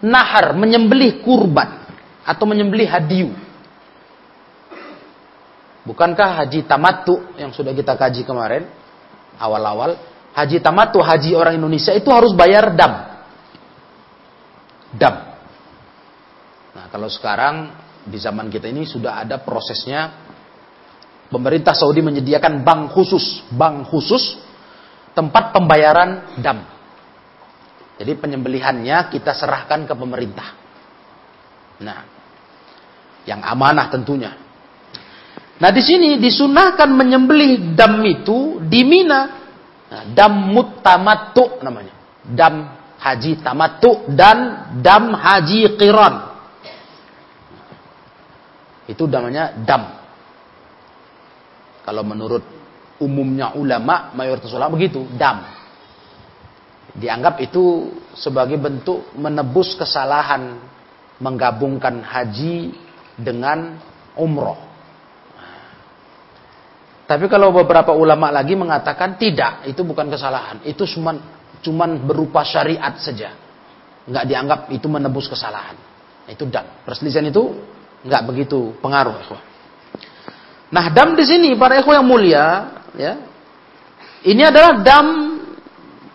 nahar, 0.00 0.56
menyembelih 0.56 1.20
kurban 1.20 1.84
atau 2.24 2.44
menyembelih 2.48 2.88
hadiu. 2.88 3.30
Bukankah 5.84 6.40
haji 6.40 6.64
tamattu 6.64 7.20
yang 7.36 7.52
sudah 7.52 7.76
kita 7.76 7.92
kaji 7.92 8.24
kemarin 8.24 8.64
awal-awal, 9.36 10.00
haji 10.32 10.64
tamattu 10.64 11.04
haji 11.04 11.36
orang 11.36 11.60
Indonesia 11.60 11.92
itu 11.92 12.08
harus 12.08 12.32
bayar 12.32 12.72
dam. 12.72 12.92
Dam. 14.96 15.14
Nah, 16.72 16.86
kalau 16.88 17.12
sekarang 17.12 17.83
di 18.04 18.20
zaman 18.20 18.52
kita 18.52 18.68
ini 18.68 18.84
sudah 18.84 19.24
ada 19.24 19.40
prosesnya 19.40 20.12
pemerintah 21.32 21.72
Saudi 21.72 22.04
menyediakan 22.04 22.62
bank 22.62 22.92
khusus, 22.92 23.42
bank 23.50 23.88
khusus 23.88 24.38
tempat 25.16 25.56
pembayaran 25.56 26.38
dam. 26.38 26.62
Jadi 27.94 28.12
penyembelihannya 28.18 29.08
kita 29.08 29.32
serahkan 29.32 29.86
ke 29.86 29.94
pemerintah. 29.94 30.48
Nah, 31.78 31.98
yang 33.24 33.40
amanah 33.40 33.86
tentunya. 33.88 34.34
Nah 35.54 35.70
di 35.70 35.82
sini 35.82 36.18
disunahkan 36.18 36.90
menyembelih 36.90 37.78
dam 37.78 38.02
itu 38.02 38.58
di 38.66 38.82
Mina. 38.82 39.22
Nah, 39.86 40.02
dam 40.10 40.50
mutamatu 40.50 41.62
namanya. 41.62 41.94
Dam 42.26 42.54
haji 42.98 43.38
tamatu 43.38 44.10
dan 44.10 44.70
dam 44.82 45.14
haji 45.14 45.78
qiran. 45.78 46.33
Itu 48.84 49.08
namanya 49.08 49.56
dam. 49.64 49.82
Kalau 51.84 52.04
menurut 52.04 52.44
umumnya 53.00 53.52
ulama, 53.56 54.12
mayoritas 54.16 54.52
ulama 54.52 54.76
begitu, 54.76 55.04
dam. 55.16 55.44
Dianggap 56.94 57.42
itu 57.42 57.90
sebagai 58.14 58.56
bentuk 58.56 59.12
menebus 59.18 59.74
kesalahan 59.74 60.62
menggabungkan 61.18 62.04
haji 62.04 62.74
dengan 63.18 63.78
umroh. 64.14 64.58
Tapi 67.04 67.28
kalau 67.28 67.52
beberapa 67.52 67.92
ulama 67.92 68.32
lagi 68.32 68.56
mengatakan 68.56 69.20
tidak, 69.20 69.68
itu 69.68 69.84
bukan 69.84 70.08
kesalahan, 70.08 70.64
itu 70.64 70.88
cuma 70.96 71.20
cuman 71.60 72.00
berupa 72.00 72.40
syariat 72.46 72.96
saja. 72.96 73.36
Nggak 74.08 74.24
dianggap 74.24 74.60
itu 74.72 74.86
menebus 74.88 75.28
kesalahan. 75.28 75.76
Itu 76.24 76.48
dam. 76.48 76.64
Perselisihan 76.88 77.28
itu 77.28 77.52
nggak 78.04 78.22
begitu 78.28 78.76
pengaruh. 78.84 79.16
Nah, 80.68 80.84
dam 80.92 81.16
di 81.16 81.24
sini 81.24 81.56
para 81.56 81.80
ikhwan 81.80 82.04
yang 82.04 82.08
mulia, 82.08 82.46
ya. 82.94 83.12
Ini 84.24 84.42
adalah 84.48 84.80
dam 84.80 85.06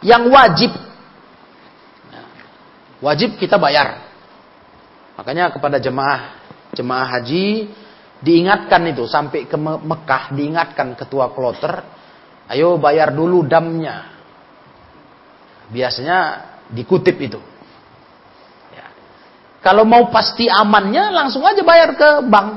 yang 0.06 0.30
wajib. 0.30 0.72
Wajib 3.00 3.40
kita 3.40 3.56
bayar. 3.58 4.06
Makanya 5.16 5.52
kepada 5.52 5.78
jemaah 5.80 6.40
jemaah 6.76 7.08
haji 7.18 7.72
diingatkan 8.20 8.84
itu 8.92 9.08
sampai 9.08 9.48
ke 9.48 9.56
Mekah 9.60 10.36
diingatkan 10.36 10.96
ketua 10.96 11.32
kloter, 11.32 11.84
ayo 12.52 12.76
bayar 12.76 13.16
dulu 13.16 13.48
damnya. 13.48 14.12
Biasanya 15.72 16.18
dikutip 16.74 17.16
itu. 17.20 17.40
Ya. 19.60 19.66
Kalau 19.66 19.84
mau 19.84 20.08
pasti 20.08 20.48
amannya 20.48 21.12
langsung 21.12 21.44
aja 21.44 21.60
bayar 21.62 21.94
ke 22.00 22.10
bank. 22.24 22.50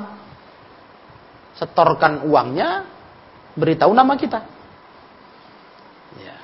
Setorkan 1.58 2.24
uangnya, 2.30 2.86
beritahu 3.58 3.90
nama 3.92 4.14
kita. 4.14 4.62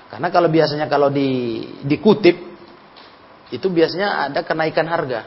Karena 0.08 0.28
kalau 0.32 0.48
biasanya 0.48 0.88
kalau 0.88 1.12
di, 1.12 1.60
dikutip 1.84 2.36
itu 3.52 3.66
biasanya 3.68 4.28
ada 4.28 4.40
kenaikan 4.40 4.88
harga. 4.88 5.20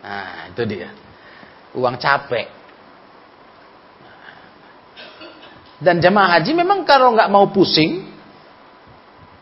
Nah, 0.00 0.48
itu 0.48 0.62
dia. 0.64 0.88
Uang 1.76 2.00
capek. 2.00 2.48
Dan 5.80 6.00
jemaah 6.00 6.40
haji 6.40 6.52
memang 6.56 6.84
kalau 6.84 7.16
nggak 7.16 7.32
mau 7.32 7.48
pusing, 7.52 8.04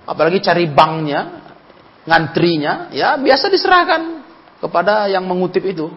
apalagi 0.06 0.38
cari 0.38 0.70
banknya, 0.70 1.47
ngantrinya, 2.08 2.88
ya 2.90 3.20
biasa 3.20 3.52
diserahkan 3.52 4.24
kepada 4.64 5.06
yang 5.12 5.28
mengutip 5.28 5.62
itu. 5.68 5.92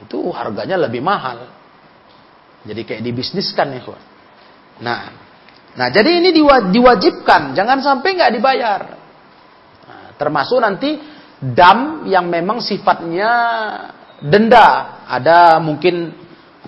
Itu 0.00 0.32
harganya 0.32 0.88
lebih 0.88 1.04
mahal. 1.04 1.52
Jadi 2.66 2.82
kayak 2.82 3.02
dibisniskan 3.04 3.76
ya, 3.76 3.82
Nah, 4.76 5.00
Nah, 5.76 5.92
jadi 5.92 6.24
ini 6.24 6.32
diwajibkan, 6.72 7.52
jangan 7.52 7.84
sampai 7.84 8.16
nggak 8.16 8.32
dibayar. 8.32 8.80
Nah, 9.84 10.08
termasuk 10.16 10.56
nanti 10.56 10.96
dam 11.36 12.08
yang 12.08 12.32
memang 12.32 12.64
sifatnya 12.64 13.30
denda. 14.24 15.04
Ada 15.04 15.60
mungkin 15.60 16.16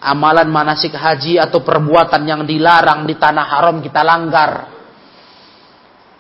amalan 0.05 0.53
manasik 0.53 0.93
haji 0.93 1.41
atau 1.41 1.65
perbuatan 1.65 2.23
yang 2.29 2.43
dilarang 2.45 3.09
di 3.09 3.17
tanah 3.17 3.47
haram 3.49 3.81
kita 3.81 4.05
langgar. 4.05 4.78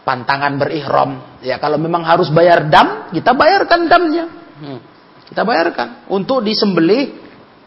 Pantangan 0.09 0.57
berihram. 0.57 1.37
Ya 1.45 1.61
kalau 1.61 1.77
memang 1.77 2.01
harus 2.01 2.33
bayar 2.33 2.65
dam, 2.73 3.13
kita 3.13 3.37
bayarkan 3.37 3.81
damnya. 3.85 4.25
Hmm. 4.57 4.81
Kita 5.29 5.45
bayarkan 5.45 6.09
untuk 6.09 6.41
disembelih 6.41 7.13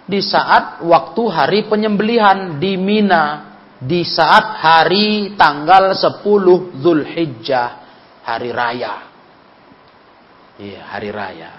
di 0.09 0.19
saat 0.25 0.81
waktu 0.81 1.23
hari 1.29 1.59
penyembelihan 1.69 2.57
di 2.57 2.81
Mina 2.81 3.53
di 3.77 4.01
saat 4.01 4.57
hari 4.57 5.37
tanggal 5.37 5.93
10 5.93 6.81
Zulhijjah 6.81 7.69
hari 8.25 8.49
raya. 8.49 9.05
Iya, 10.57 10.81
hari 10.89 11.13
raya. 11.13 11.51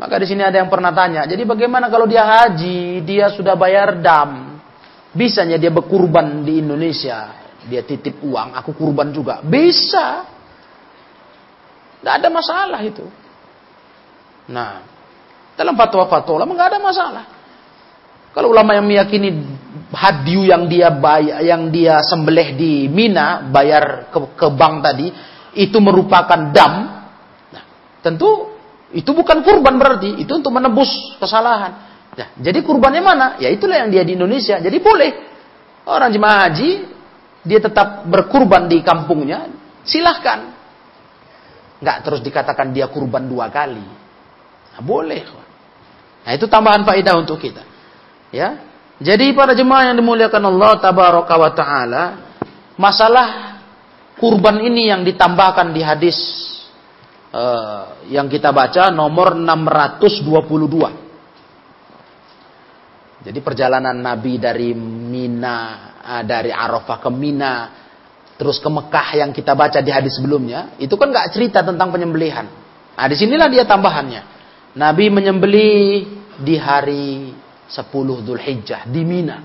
Maka 0.00 0.16
di 0.16 0.32
sini 0.32 0.40
ada 0.40 0.56
yang 0.56 0.72
pernah 0.72 0.96
tanya, 0.96 1.28
jadi 1.28 1.44
bagaimana 1.44 1.92
kalau 1.92 2.08
dia 2.08 2.24
haji, 2.24 3.04
dia 3.04 3.28
sudah 3.36 3.52
bayar 3.52 4.00
dam, 4.00 4.60
Bisanya 5.10 5.58
dia 5.58 5.74
berkurban 5.74 6.46
di 6.46 6.62
Indonesia. 6.62 7.39
Dia 7.68 7.84
titip 7.84 8.22
uang, 8.24 8.56
aku 8.56 8.72
kurban 8.72 9.12
juga. 9.12 9.44
Bisa. 9.44 10.24
Gak 12.00 12.14
ada 12.24 12.28
masalah 12.32 12.80
itu. 12.80 13.04
Nah, 14.48 14.82
dalam 15.54 15.76
fatwa-fatwa 15.76 16.40
ulama 16.40 16.56
nggak 16.56 16.70
ada 16.72 16.80
masalah. 16.80 17.24
Kalau 18.30 18.54
ulama 18.54 18.72
yang 18.78 18.86
meyakini 18.86 19.28
hadiu 19.90 20.46
yang 20.46 20.70
dia 20.70 20.88
bayar, 20.88 21.42
yang 21.42 21.68
dia 21.68 21.98
sembelih 22.00 22.54
di 22.54 22.72
Mina 22.86 23.44
bayar 23.50 24.08
ke, 24.08 24.18
ke 24.38 24.46
bank 24.54 24.86
tadi 24.86 25.10
itu 25.58 25.76
merupakan 25.82 26.54
dam, 26.54 26.72
nah, 27.50 27.64
tentu 28.00 28.54
itu 28.94 29.10
bukan 29.10 29.42
kurban 29.42 29.78
berarti, 29.78 30.22
itu 30.22 30.30
untuk 30.30 30.54
menebus 30.54 31.18
kesalahan. 31.18 31.90
Nah, 32.14 32.28
jadi 32.38 32.62
kurbannya 32.62 33.02
mana? 33.02 33.26
Ya 33.38 33.50
itulah 33.50 33.82
yang 33.82 33.90
dia 33.90 34.02
di 34.02 34.14
Indonesia. 34.18 34.58
Jadi 34.58 34.78
boleh 34.82 35.10
orang 35.86 36.10
jemaah 36.10 36.38
haji 36.50 36.70
dia 37.44 37.60
tetap 37.60 38.04
berkurban 38.04 38.68
di 38.68 38.84
kampungnya, 38.84 39.48
silahkan. 39.84 40.52
Nggak 41.80 41.98
terus 42.04 42.20
dikatakan 42.20 42.76
dia 42.76 42.92
kurban 42.92 43.24
dua 43.24 43.48
kali. 43.48 43.80
Nah, 44.76 44.82
boleh. 44.84 45.24
Nah 46.24 46.32
itu 46.36 46.44
tambahan 46.44 46.84
faedah 46.84 47.16
untuk 47.16 47.40
kita. 47.40 47.64
Ya, 48.30 48.70
jadi 49.00 49.32
para 49.32 49.56
jemaah 49.56 49.90
yang 49.90 49.96
dimuliakan 49.96 50.44
Allah 50.44 50.76
tabaraka 50.76 51.34
wa 51.40 51.50
taala, 51.56 52.04
masalah 52.76 53.56
kurban 54.20 54.60
ini 54.60 54.92
yang 54.92 55.00
ditambahkan 55.08 55.72
di 55.72 55.80
hadis 55.80 56.20
uh, 57.32 58.04
yang 58.12 58.28
kita 58.28 58.52
baca 58.52 58.92
nomor 58.92 59.32
622. 59.32 61.09
Jadi 63.20 63.38
perjalanan 63.44 63.92
Nabi 63.92 64.40
dari 64.40 64.72
Mina, 64.76 65.58
uh, 66.00 66.22
dari 66.24 66.48
Arafah 66.48 66.98
ke 67.04 67.10
Mina, 67.12 67.54
terus 68.40 68.56
ke 68.56 68.68
Mekah 68.72 69.08
yang 69.20 69.30
kita 69.36 69.52
baca 69.52 69.84
di 69.84 69.92
hadis 69.92 70.16
sebelumnya, 70.16 70.72
itu 70.80 70.96
kan 70.96 71.12
nggak 71.12 71.36
cerita 71.36 71.60
tentang 71.60 71.92
penyembelihan. 71.92 72.48
Nah, 72.96 73.06
di 73.08 73.16
sinilah 73.16 73.48
dia 73.52 73.68
tambahannya. 73.68 74.22
Nabi 74.76 75.12
menyembelih 75.12 75.84
di 76.40 76.56
hari 76.56 77.36
10 77.68 78.24
Dhul 78.24 78.40
Hijjah 78.40 78.88
di 78.88 79.04
Mina. 79.04 79.36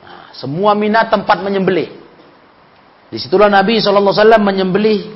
Nah, 0.00 0.32
semua 0.32 0.72
Mina 0.72 1.04
tempat 1.12 1.44
menyembelih. 1.44 2.00
Di 3.10 3.18
situlah 3.18 3.50
Nabi 3.50 3.82
SAW 3.82 4.14
menyembelih 4.40 5.12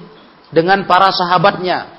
dengan 0.52 0.84
para 0.84 1.08
sahabatnya. 1.14 1.96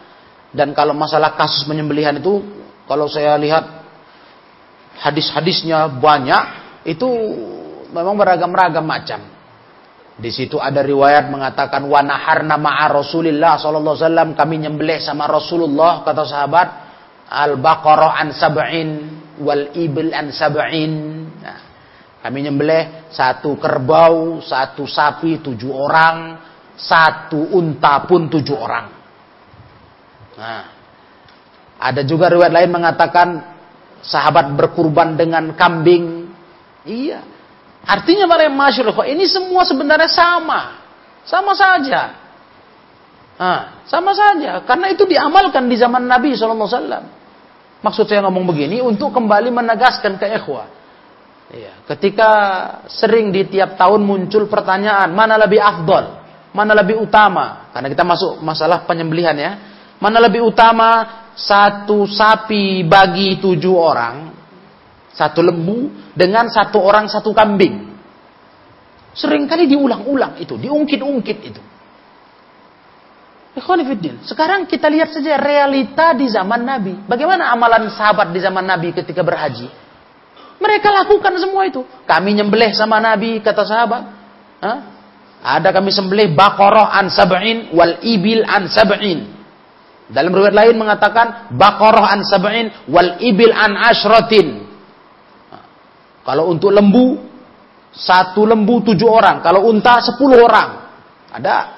Dan 0.56 0.72
kalau 0.72 0.96
masalah 0.96 1.36
kasus 1.36 1.68
penyembelihan 1.68 2.16
itu, 2.16 2.40
kalau 2.88 3.12
saya 3.12 3.36
lihat 3.36 3.85
hadis-hadisnya 5.00 5.92
banyak, 6.00 6.44
itu 6.88 7.08
memang 7.92 8.16
beragam-ragam 8.20 8.86
macam. 8.86 9.22
Di 10.16 10.32
situ 10.32 10.56
ada 10.56 10.80
riwayat 10.80 11.28
mengatakan 11.28 11.84
wanaharna 11.92 12.56
ma'a 12.56 12.88
Rasulillah 12.88 13.60
sallallahu 13.60 14.00
alaihi 14.00 14.08
wasallam 14.08 14.30
kami 14.32 14.56
nyembelih 14.64 15.04
sama 15.04 15.28
Rasulullah 15.28 16.08
kata 16.08 16.24
sahabat 16.24 16.68
al-baqarah 17.28 18.24
an 18.24 18.32
sab'in 18.32 18.90
wal 19.44 19.76
ibil 19.76 20.16
an 20.16 20.32
sab'in. 20.32 20.94
Nah, 21.44 21.60
kami 22.24 22.48
nyembelih 22.48 23.12
satu 23.12 23.60
kerbau, 23.60 24.40
satu 24.40 24.88
sapi 24.88 25.44
tujuh 25.44 25.72
orang, 25.76 26.40
satu 26.80 27.52
unta 27.52 28.08
pun 28.08 28.32
tujuh 28.32 28.56
orang. 28.56 28.88
Nah, 30.40 30.64
ada 31.76 32.02
juga 32.08 32.32
riwayat 32.32 32.56
lain 32.56 32.72
mengatakan 32.72 33.28
sahabat 34.02 34.52
berkurban 34.56 35.16
dengan 35.16 35.54
kambing. 35.54 36.32
Iya. 36.86 37.22
Artinya 37.86 38.26
para 38.26 38.50
masyarakat 38.50 39.06
ini 39.14 39.30
semua 39.30 39.62
sebenarnya 39.62 40.10
sama. 40.10 40.82
Sama 41.26 41.54
saja. 41.54 42.18
Nah, 43.36 43.86
sama 43.86 44.16
saja. 44.16 44.64
Karena 44.66 44.90
itu 44.90 45.06
diamalkan 45.06 45.70
di 45.70 45.76
zaman 45.78 46.08
Nabi 46.08 46.34
SAW. 46.34 47.14
Maksud 47.86 48.06
saya 48.10 48.26
ngomong 48.26 48.50
begini 48.50 48.82
untuk 48.82 49.14
kembali 49.14 49.54
menegaskan 49.54 50.18
ke 50.18 50.26
ikhwah. 50.42 50.66
Ya, 51.54 51.78
ketika 51.94 52.32
sering 52.90 53.30
di 53.30 53.46
tiap 53.46 53.78
tahun 53.78 54.02
muncul 54.02 54.50
pertanyaan, 54.50 55.14
mana 55.14 55.38
lebih 55.38 55.62
afdol? 55.62 56.26
Mana 56.58 56.74
lebih 56.74 56.98
utama? 56.98 57.70
Karena 57.70 57.92
kita 57.92 58.02
masuk 58.02 58.42
masalah 58.42 58.88
penyembelihan 58.90 59.38
ya. 59.38 59.52
Mana 60.02 60.18
lebih 60.18 60.42
utama 60.42 61.25
satu 61.36 62.08
sapi 62.08 62.88
bagi 62.88 63.38
tujuh 63.44 63.76
orang, 63.76 64.32
satu 65.12 65.44
lembu 65.44 65.92
dengan 66.16 66.48
satu 66.48 66.80
orang 66.80 67.12
satu 67.12 67.36
kambing. 67.36 67.96
Seringkali 69.16 69.68
diulang-ulang 69.68 70.40
itu, 70.40 70.56
diungkit-ungkit 70.60 71.38
itu. 71.44 71.62
Sekarang 74.28 74.68
kita 74.68 74.92
lihat 74.92 75.16
saja 75.16 75.40
realita 75.40 76.12
di 76.12 76.28
zaman 76.28 76.68
Nabi. 76.68 77.08
Bagaimana 77.08 77.56
amalan 77.56 77.88
sahabat 77.88 78.36
di 78.36 78.44
zaman 78.44 78.68
Nabi 78.68 78.92
ketika 78.92 79.24
berhaji? 79.24 79.72
Mereka 80.60 80.88
lakukan 80.92 81.36
semua 81.40 81.64
itu. 81.64 81.84
Kami 82.04 82.36
nyembelih 82.36 82.76
sama 82.76 83.00
Nabi, 83.00 83.40
kata 83.40 83.64
sahabat. 83.64 84.04
Hah? 84.60 84.78
Ada 85.46 85.72
kami 85.72 85.94
sembelih 85.94 86.36
bakoroh 86.36 86.84
an 86.84 87.08
sab'in 87.08 87.72
wal 87.72 88.02
ibil 88.04 88.44
an 88.44 88.68
sab'in. 88.68 89.35
Dalam 90.06 90.30
riwayat 90.30 90.54
lain 90.54 90.76
mengatakan 90.78 91.50
bakoroh 91.58 92.06
an 92.06 92.22
sab'in 92.22 92.70
wal 92.90 93.18
ibil 93.18 93.54
an 93.54 93.74
ashratin. 93.74 94.62
Kalau 96.26 96.50
untuk 96.50 96.74
lembu, 96.74 97.22
satu 97.90 98.46
lembu 98.46 98.86
tujuh 98.86 99.10
orang. 99.10 99.42
Kalau 99.42 99.66
unta 99.70 100.02
sepuluh 100.02 100.46
orang. 100.46 100.86
Ada 101.36 101.76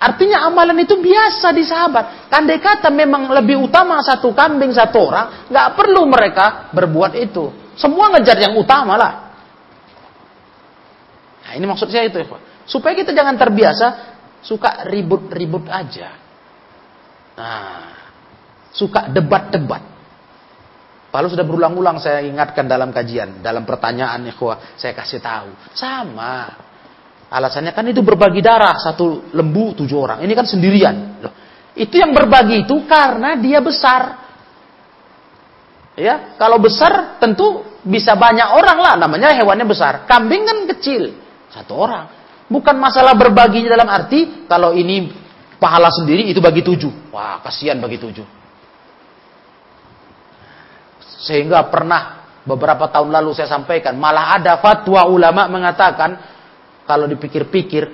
Artinya 0.00 0.48
amalan 0.48 0.80
itu 0.80 0.96
biasa 0.96 1.52
di 1.52 1.60
sahabat. 1.60 2.32
Kandai 2.32 2.56
kata 2.56 2.88
memang 2.88 3.28
lebih 3.36 3.60
utama 3.60 4.00
satu 4.00 4.32
kambing 4.32 4.72
satu 4.72 4.96
orang, 4.96 5.52
nggak 5.52 5.68
perlu 5.76 6.08
mereka 6.08 6.72
berbuat 6.72 7.20
itu. 7.20 7.52
Semua 7.76 8.08
ngejar 8.16 8.40
yang 8.40 8.56
utama 8.56 8.96
lah. 8.96 9.12
Nah, 11.44 11.52
ini 11.52 11.68
maksud 11.68 11.92
saya 11.92 12.08
itu, 12.08 12.16
ya, 12.16 12.32
supaya 12.64 12.96
kita 12.96 13.12
jangan 13.12 13.36
terbiasa 13.36 13.86
suka 14.40 14.88
ribut-ribut 14.88 15.68
aja. 15.68 16.16
Nah, 17.40 17.88
suka 18.68 19.08
debat-debat. 19.08 19.80
Lalu 21.10 21.26
sudah 21.32 21.42
berulang-ulang 21.48 21.98
saya 21.98 22.22
ingatkan 22.22 22.68
dalam 22.68 22.92
kajian, 22.92 23.40
dalam 23.40 23.64
pertanyaan 23.64 24.28
ya, 24.28 24.36
saya 24.76 24.92
kasih 24.92 25.18
tahu. 25.24 25.50
Sama. 25.72 26.68
Alasannya 27.30 27.72
kan 27.72 27.86
itu 27.88 28.04
berbagi 28.04 28.44
darah 28.44 28.76
satu 28.76 29.32
lembu 29.32 29.72
tujuh 29.74 29.96
orang. 29.96 30.18
Ini 30.22 30.32
kan 30.36 30.46
sendirian. 30.46 31.22
Loh, 31.24 31.34
itu 31.74 31.98
yang 31.98 32.14
berbagi 32.14 32.68
itu 32.68 32.86
karena 32.86 33.34
dia 33.40 33.58
besar. 33.58 34.20
Ya, 35.98 36.36
kalau 36.38 36.62
besar 36.62 37.18
tentu 37.18 37.66
bisa 37.82 38.14
banyak 38.14 38.54
orang 38.54 38.78
lah. 38.78 38.94
Namanya 39.00 39.34
hewannya 39.34 39.66
besar. 39.66 40.06
Kambing 40.06 40.46
kan 40.46 40.58
kecil, 40.76 41.16
satu 41.50 41.74
orang. 41.74 42.06
Bukan 42.50 42.78
masalah 42.78 43.14
berbaginya 43.14 43.78
dalam 43.78 43.90
arti 43.90 44.46
kalau 44.50 44.74
ini 44.74 45.19
pahala 45.60 45.92
sendiri 45.92 46.32
itu 46.32 46.40
bagi 46.40 46.64
tujuh. 46.64 47.12
Wah, 47.12 47.38
kasihan 47.44 47.76
bagi 47.78 48.00
tujuh. 48.00 48.24
Sehingga 51.20 51.68
pernah 51.68 52.24
beberapa 52.48 52.88
tahun 52.88 53.12
lalu 53.12 53.36
saya 53.36 53.52
sampaikan 53.52 53.94
malah 54.00 54.40
ada 54.40 54.56
fatwa 54.56 55.04
ulama 55.04 55.44
mengatakan 55.52 56.16
kalau 56.88 57.04
dipikir-pikir 57.04 57.86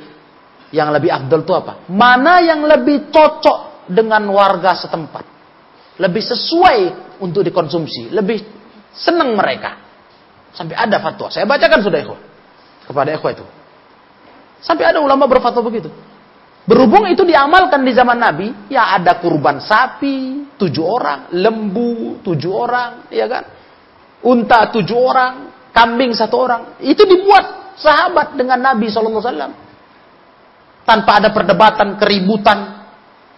yang 0.70 0.94
lebih 0.94 1.10
afdal 1.10 1.42
itu 1.42 1.52
apa? 1.52 1.84
Mana 1.90 2.40
yang 2.40 2.62
lebih 2.64 3.10
cocok 3.10 3.90
dengan 3.90 4.22
warga 4.30 4.78
setempat? 4.78 5.24
Lebih 5.98 6.22
sesuai 6.22 6.78
untuk 7.18 7.42
dikonsumsi, 7.42 8.14
lebih 8.14 8.40
senang 8.94 9.34
mereka. 9.34 9.82
Sampai 10.56 10.72
ada 10.78 10.96
fatwa. 11.02 11.28
Saya 11.28 11.44
bacakan 11.44 11.80
sudah 11.84 11.98
ikhwan. 12.00 12.20
Kepada 12.88 13.12
ikhwan 13.12 13.36
itu. 13.36 13.46
Sampai 14.64 14.88
ada 14.88 15.04
ulama 15.04 15.28
berfatwa 15.28 15.60
begitu. 15.68 15.92
Berhubung 16.66 17.06
itu 17.06 17.22
diamalkan 17.22 17.86
di 17.86 17.94
zaman 17.94 18.18
Nabi, 18.18 18.50
ya 18.66 18.98
ada 18.98 19.22
kurban 19.22 19.62
sapi, 19.62 20.50
tujuh 20.58 20.82
orang, 20.82 21.30
lembu, 21.30 22.18
tujuh 22.26 22.50
orang, 22.50 23.06
ya 23.06 23.30
kan? 23.30 23.46
Unta 24.26 24.74
tujuh 24.74 24.98
orang, 24.98 25.32
kambing 25.70 26.10
satu 26.10 26.34
orang. 26.42 26.62
Itu 26.82 27.06
dibuat 27.06 27.78
sahabat 27.78 28.34
dengan 28.34 28.58
Nabi 28.58 28.90
SAW. 28.90 29.22
Tanpa 30.82 31.22
ada 31.22 31.30
perdebatan, 31.30 31.94
keributan, 32.02 32.82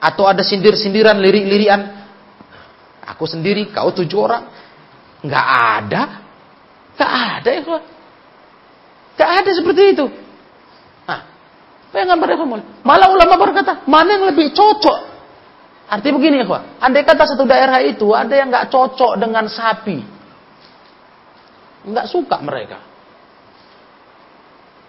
atau 0.01 0.25
ada 0.25 0.41
sindir-sindiran, 0.41 1.21
lirik-lirian. 1.21 2.01
Aku 3.13 3.29
sendiri, 3.29 3.69
kau 3.69 3.93
tujuh 3.93 4.19
orang. 4.25 4.45
Nggak 5.21 5.47
ada. 5.53 6.03
Nggak 6.97 7.13
ada 7.13 7.51
ya. 7.51 7.79
Nggak 9.19 9.31
ada 9.43 9.51
seperti 9.53 9.83
itu. 9.93 10.07
Pengen 11.89 12.21
mereka 12.21 12.45
Malah 12.85 13.09
ulama 13.09 13.35
berkata, 13.41 13.85
mana 13.89 14.21
yang 14.21 14.25
lebih 14.29 14.53
cocok? 14.53 14.99
Artinya 15.89 16.21
begini 16.21 16.45
ya, 16.45 16.61
andai 16.85 17.01
kata 17.01 17.25
satu 17.25 17.49
daerah 17.49 17.81
itu 17.81 18.13
ada 18.13 18.37
yang 18.37 18.53
nggak 18.53 18.69
cocok 18.69 19.17
dengan 19.17 19.49
sapi, 19.49 20.05
nggak 21.89 22.07
suka 22.13 22.37
mereka. 22.45 22.79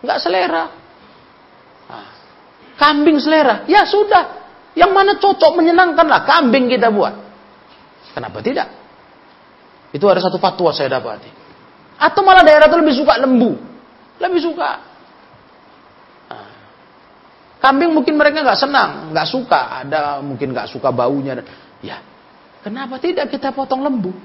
Nggak 0.03 0.19
selera. 0.19 0.63
Nah, 1.87 2.07
kambing 2.75 3.19
selera. 3.19 3.63
Ya 3.67 3.87
sudah. 3.87 4.39
Yang 4.75 4.91
mana 4.91 5.11
cocok 5.19 5.51
menyenangkanlah 5.55 6.23
kambing 6.23 6.71
kita 6.71 6.91
buat. 6.91 7.15
Kenapa 8.15 8.39
tidak? 8.43 8.67
Itu 9.91 10.07
ada 10.07 10.23
satu 10.23 10.39
fatwa 10.39 10.71
saya 10.71 10.99
dapati. 10.99 11.31
Atau 11.99 12.23
malah 12.23 12.47
daerah 12.47 12.71
itu 12.71 12.77
lebih 12.79 12.95
suka 12.95 13.19
lembu. 13.19 13.59
Lebih 14.19 14.39
suka. 14.39 14.88
Kambing 17.59 17.91
mungkin 17.91 18.15
mereka 18.15 18.39
nggak 18.39 18.59
senang, 18.59 19.11
nggak 19.11 19.27
suka. 19.27 19.83
Ada 19.83 20.23
mungkin 20.23 20.55
nggak 20.55 20.71
suka 20.71 20.95
baunya. 20.95 21.43
Ya, 21.83 21.99
kenapa 22.63 22.95
tidak 23.03 23.27
kita 23.27 23.51
potong 23.51 23.83
lembu? 23.83 24.15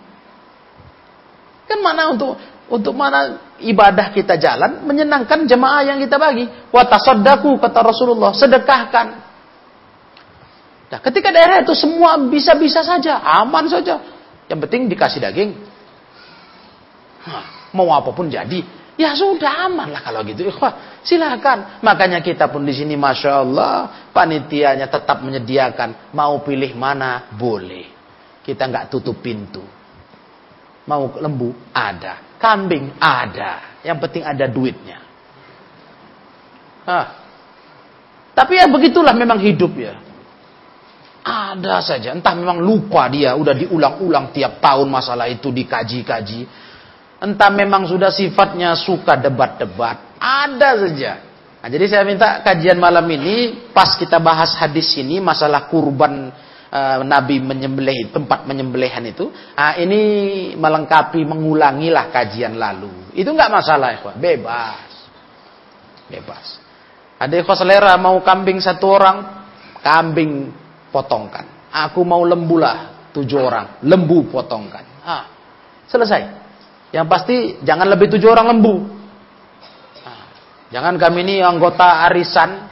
Kan 1.67 1.83
mana 1.83 2.15
untuk 2.15 2.39
untuk 2.71 2.95
mana 2.95 3.43
ibadah 3.59 4.15
kita 4.15 4.39
jalan 4.39 4.87
menyenangkan 4.87 5.51
jemaah 5.51 5.83
yang 5.83 5.99
kita 5.99 6.15
bagi. 6.15 6.47
Wa 6.71 6.87
tasaddaqu 6.87 7.59
kata 7.59 7.81
Rasulullah, 7.83 8.31
sedekahkan. 8.31 9.07
Nah, 10.95 11.01
ketika 11.03 11.35
daerah 11.35 11.59
itu 11.59 11.75
semua 11.75 12.15
bisa-bisa 12.31 12.87
saja, 12.87 13.19
aman 13.19 13.67
saja. 13.67 13.99
Yang 14.47 14.59
penting 14.69 14.87
dikasih 14.87 15.19
daging. 15.19 15.51
Nah, 17.27 17.75
mau 17.75 17.91
apa 17.91 18.15
pun 18.15 18.31
jadi. 18.31 18.84
Ya 18.95 19.11
sudah 19.19 19.67
aman 19.67 19.91
lah 19.91 20.03
kalau 20.07 20.23
gitu. 20.23 20.47
Ikhwah, 20.47 21.03
silakan. 21.03 21.83
Makanya 21.83 22.23
kita 22.23 22.47
pun 22.47 22.63
di 22.63 22.71
sini 22.71 22.95
Masya 22.95 23.43
Allah. 23.43 23.75
Panitianya 24.15 24.87
tetap 24.87 25.19
menyediakan. 25.27 26.15
Mau 26.15 26.39
pilih 26.47 26.79
mana? 26.79 27.27
Boleh. 27.35 27.91
Kita 28.47 28.71
nggak 28.71 28.95
tutup 28.95 29.19
pintu. 29.19 29.67
Mau 30.87 31.11
lembu? 31.19 31.51
Ada. 31.75 32.39
Kambing? 32.39 32.95
Ada. 33.03 33.83
Yang 33.83 33.99
penting 34.07 34.23
ada 34.23 34.47
duitnya. 34.47 34.99
Hah. 36.87 37.07
Tapi 38.35 38.63
ya 38.63 38.67
begitulah 38.71 39.15
memang 39.17 39.43
hidup 39.43 39.75
ya. 39.75 39.99
Ada 41.25 41.81
saja. 41.81 42.13
Entah 42.13 42.37
memang 42.37 42.61
lupa 42.61 43.09
dia. 43.09 43.35
Udah 43.35 43.57
diulang-ulang 43.57 44.31
tiap 44.31 44.61
tahun 44.61 44.87
masalah 44.87 45.27
itu 45.27 45.49
dikaji-kaji. 45.49 46.64
Entah 47.25 47.49
memang 47.49 47.89
sudah 47.89 48.13
sifatnya 48.13 48.77
suka 48.77 49.17
debat-debat. 49.17 50.21
Ada 50.21 50.85
saja. 50.85 51.13
Nah, 51.65 51.73
jadi 51.73 51.89
saya 51.89 52.05
minta 52.05 52.45
kajian 52.45 52.77
malam 52.77 53.09
ini 53.09 53.65
pas 53.73 53.97
kita 53.97 54.21
bahas 54.21 54.53
hadis 54.61 54.93
ini 55.01 55.25
masalah 55.25 55.65
kurban 55.73 56.29
uh, 56.69 57.01
Nabi 57.01 57.41
menyembelih 57.41 58.13
tempat 58.13 58.45
menyembelihan 58.45 59.01
itu, 59.09 59.33
ah 59.57 59.73
ini 59.81 60.53
melengkapi 60.61 61.25
mengulangilah 61.25 62.13
kajian 62.13 62.61
lalu. 62.61 62.93
Itu 63.17 63.33
nggak 63.33 63.49
masalah 63.49 63.97
ya, 63.97 64.13
bebas. 64.13 64.93
Bebas. 66.13 66.47
Ada 67.17 67.41
yang 67.41 67.49
selera 67.57 67.97
mau 67.97 68.21
kambing 68.21 68.61
satu 68.61 69.01
orang, 69.01 69.17
kambing 69.81 70.53
potongkan. 70.93 71.73
Aku 71.73 72.05
mau 72.05 72.21
lembu 72.21 72.61
lah 72.61 73.09
tujuh 73.17 73.41
orang, 73.41 73.81
lembu 73.81 74.29
potongkan. 74.29 74.85
Ah, 75.01 75.25
selesai. 75.89 76.44
Yang 76.95 77.07
pasti 77.11 77.37
jangan 77.67 77.91
lebih 77.91 78.07
tujuh 78.15 78.31
orang 78.31 78.55
lembu. 78.55 78.87
Ah, 80.07 80.31
jangan 80.71 80.95
kami 80.95 81.27
ini 81.27 81.43
anggota 81.43 82.07
arisan 82.07 82.71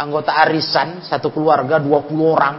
anggota 0.00 0.32
arisan 0.40 1.04
satu 1.04 1.28
keluarga 1.28 1.76
20 1.76 2.16
orang. 2.24 2.56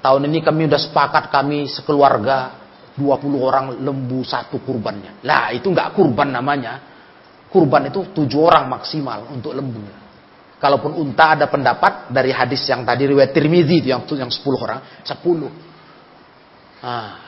Tahun 0.00 0.22
ini 0.24 0.40
kami 0.40 0.72
udah 0.72 0.80
sepakat 0.80 1.28
kami 1.28 1.68
sekeluarga 1.68 2.56
20 2.96 3.36
orang 3.36 3.76
lembu 3.76 4.24
satu 4.24 4.64
kurbannya. 4.64 5.20
Lah 5.20 5.52
itu 5.52 5.68
nggak 5.68 5.92
kurban 5.92 6.32
namanya. 6.32 6.80
Kurban 7.52 7.92
itu 7.92 8.08
tujuh 8.08 8.40
orang 8.40 8.72
maksimal 8.72 9.36
untuk 9.36 9.52
lembu. 9.52 9.84
Kalaupun 10.56 10.96
unta 10.96 11.36
ada 11.36 11.52
pendapat 11.52 12.08
dari 12.08 12.32
hadis 12.32 12.64
yang 12.64 12.88
tadi 12.88 13.04
riwayat 13.04 13.36
Tirmizi 13.36 13.84
itu 13.84 13.92
yang 13.92 14.08
yang 14.08 14.32
10 14.32 14.56
orang, 14.56 14.80
10. 15.04 15.52
Nah, 16.80 17.25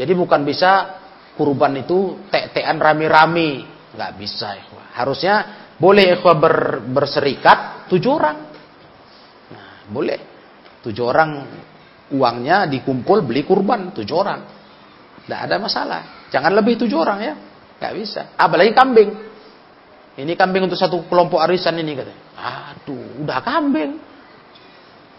jadi 0.00 0.16
bukan 0.16 0.48
bisa 0.48 0.96
kurban 1.36 1.76
itu 1.76 2.24
tek-tekan 2.32 2.80
rame-rame, 2.80 3.68
nggak 3.92 4.12
bisa. 4.16 4.56
Harusnya 4.96 5.34
boleh 5.76 6.16
ikhwah 6.16 6.36
ber, 6.40 6.56
berserikat 6.88 7.88
tujuh 7.92 8.12
orang. 8.16 8.38
Boleh. 9.92 10.20
Tujuh 10.80 11.04
orang 11.04 11.30
uangnya 12.16 12.64
dikumpul 12.64 13.28
beli 13.28 13.44
kurban. 13.44 13.92
Tujuh 13.92 14.16
orang. 14.16 14.40
Tidak 15.24 15.40
ada 15.40 15.56
masalah. 15.60 16.00
Jangan 16.32 16.52
lebih 16.56 16.80
tujuh 16.80 16.96
orang 16.96 17.18
ya. 17.20 17.34
Gak 17.76 17.92
bisa. 17.96 18.32
Apalagi 18.40 18.72
kambing. 18.72 19.10
Ini 20.16 20.32
kambing 20.32 20.64
untuk 20.64 20.80
satu 20.80 21.04
kelompok 21.08 21.44
arisan 21.44 21.76
ini 21.76 21.92
katanya. 21.92 22.24
Aduh, 22.40 23.20
udah 23.20 23.38
kambing. 23.44 24.00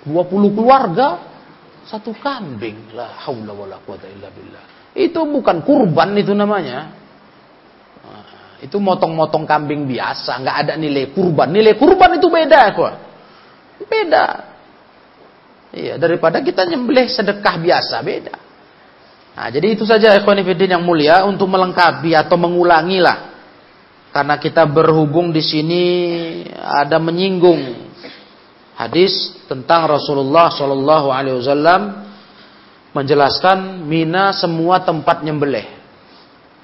20 0.09 0.57
keluarga 0.57 1.21
satu 1.85 2.13
kambing. 2.17 2.97
La 2.97 3.21
haula 3.27 3.53
wala 3.53 3.77
quwata 3.81 4.09
illa 4.09 4.29
billah. 4.33 4.70
Itu 4.91 5.23
bukan 5.23 5.63
kurban 5.63 6.11
itu 6.19 6.35
namanya. 6.35 6.91
Nah, 8.03 8.59
itu 8.59 8.75
motong-motong 8.75 9.47
kambing 9.47 9.87
biasa, 9.87 10.43
nggak 10.43 10.57
ada 10.67 10.73
nilai 10.75 11.15
kurban. 11.15 11.47
Nilai 11.47 11.79
kurban 11.79 12.19
itu 12.19 12.27
beda, 12.27 12.61
kok. 12.75 12.93
Beda. 13.87 14.25
Iya, 15.71 15.95
daripada 15.95 16.43
kita 16.43 16.67
nyembelih 16.67 17.07
sedekah 17.07 17.55
biasa, 17.55 17.95
beda. 18.03 18.35
Nah, 19.31 19.47
jadi 19.47 19.79
itu 19.79 19.87
saja 19.87 20.11
ikhwanifidin 20.19 20.75
yang 20.75 20.83
mulia 20.83 21.23
untuk 21.23 21.47
melengkapi 21.47 22.11
atau 22.11 22.35
mengulangi 22.35 22.99
lah. 22.99 23.31
Karena 24.11 24.35
kita 24.35 24.67
berhubung 24.67 25.31
di 25.31 25.39
sini 25.39 25.83
ada 26.59 26.99
menyinggung 26.99 27.87
hadis 28.75 29.39
tentang 29.47 29.87
Rasulullah 29.87 30.51
Shallallahu 30.51 31.07
menjelaskan 32.91 33.87
Mina 33.87 34.35
semua 34.35 34.83
tempat 34.83 35.23
nyembelih. 35.23 35.67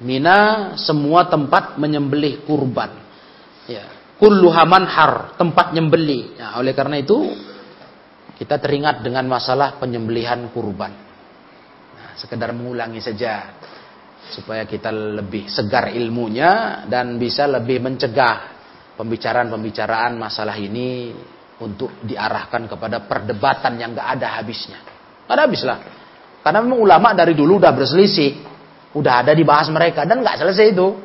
Mina 0.03 0.73
semua 0.77 1.25
tempat 1.25 1.79
menyembelih 1.81 2.45
kurban. 2.45 2.93
Ya, 3.65 3.83
har 4.17 5.37
tempat 5.37 5.73
nyembelih. 5.73 6.37
Nah, 6.37 6.61
oleh 6.61 6.73
karena 6.77 7.01
itu 7.01 7.33
kita 8.37 8.61
teringat 8.61 9.01
dengan 9.01 9.25
masalah 9.25 9.81
penyembelihan 9.81 10.53
kurban. 10.53 10.93
Nah, 11.97 12.11
sekedar 12.13 12.53
mengulangi 12.53 13.01
saja 13.01 13.57
supaya 14.29 14.67
kita 14.67 14.91
lebih 14.91 15.49
segar 15.49 15.89
ilmunya 15.89 16.83
dan 16.85 17.17
bisa 17.17 17.47
lebih 17.49 17.81
mencegah 17.81 18.57
pembicaraan-pembicaraan 18.99 20.13
masalah 20.19 20.57
ini 20.57 21.13
untuk 21.57 22.01
diarahkan 22.05 22.69
kepada 22.69 23.05
perdebatan 23.09 23.81
yang 23.81 23.97
gak 23.97 24.21
ada 24.21 24.27
habisnya. 24.41 24.77
Gak 25.25 25.33
ada 25.33 25.43
habis 25.49 25.63
lah. 25.65 25.79
Karena 26.47 26.63
memang 26.63 26.79
ulama 26.79 27.11
dari 27.11 27.35
dulu 27.35 27.59
udah 27.59 27.75
berselisih, 27.75 28.39
udah 28.95 29.19
ada 29.19 29.35
dibahas 29.35 29.67
mereka 29.67 30.07
dan 30.07 30.23
gak 30.23 30.39
selesai 30.39 30.71
itu. 30.71 30.95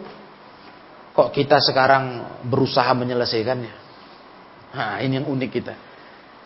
Kok 1.19 1.35
kita 1.35 1.59
sekarang 1.59 2.23
berusaha 2.47 2.87
menyelesaikannya? 2.95 3.75
Nah, 4.71 5.03
ini 5.03 5.19
yang 5.19 5.27
unik 5.27 5.51
kita. 5.51 5.75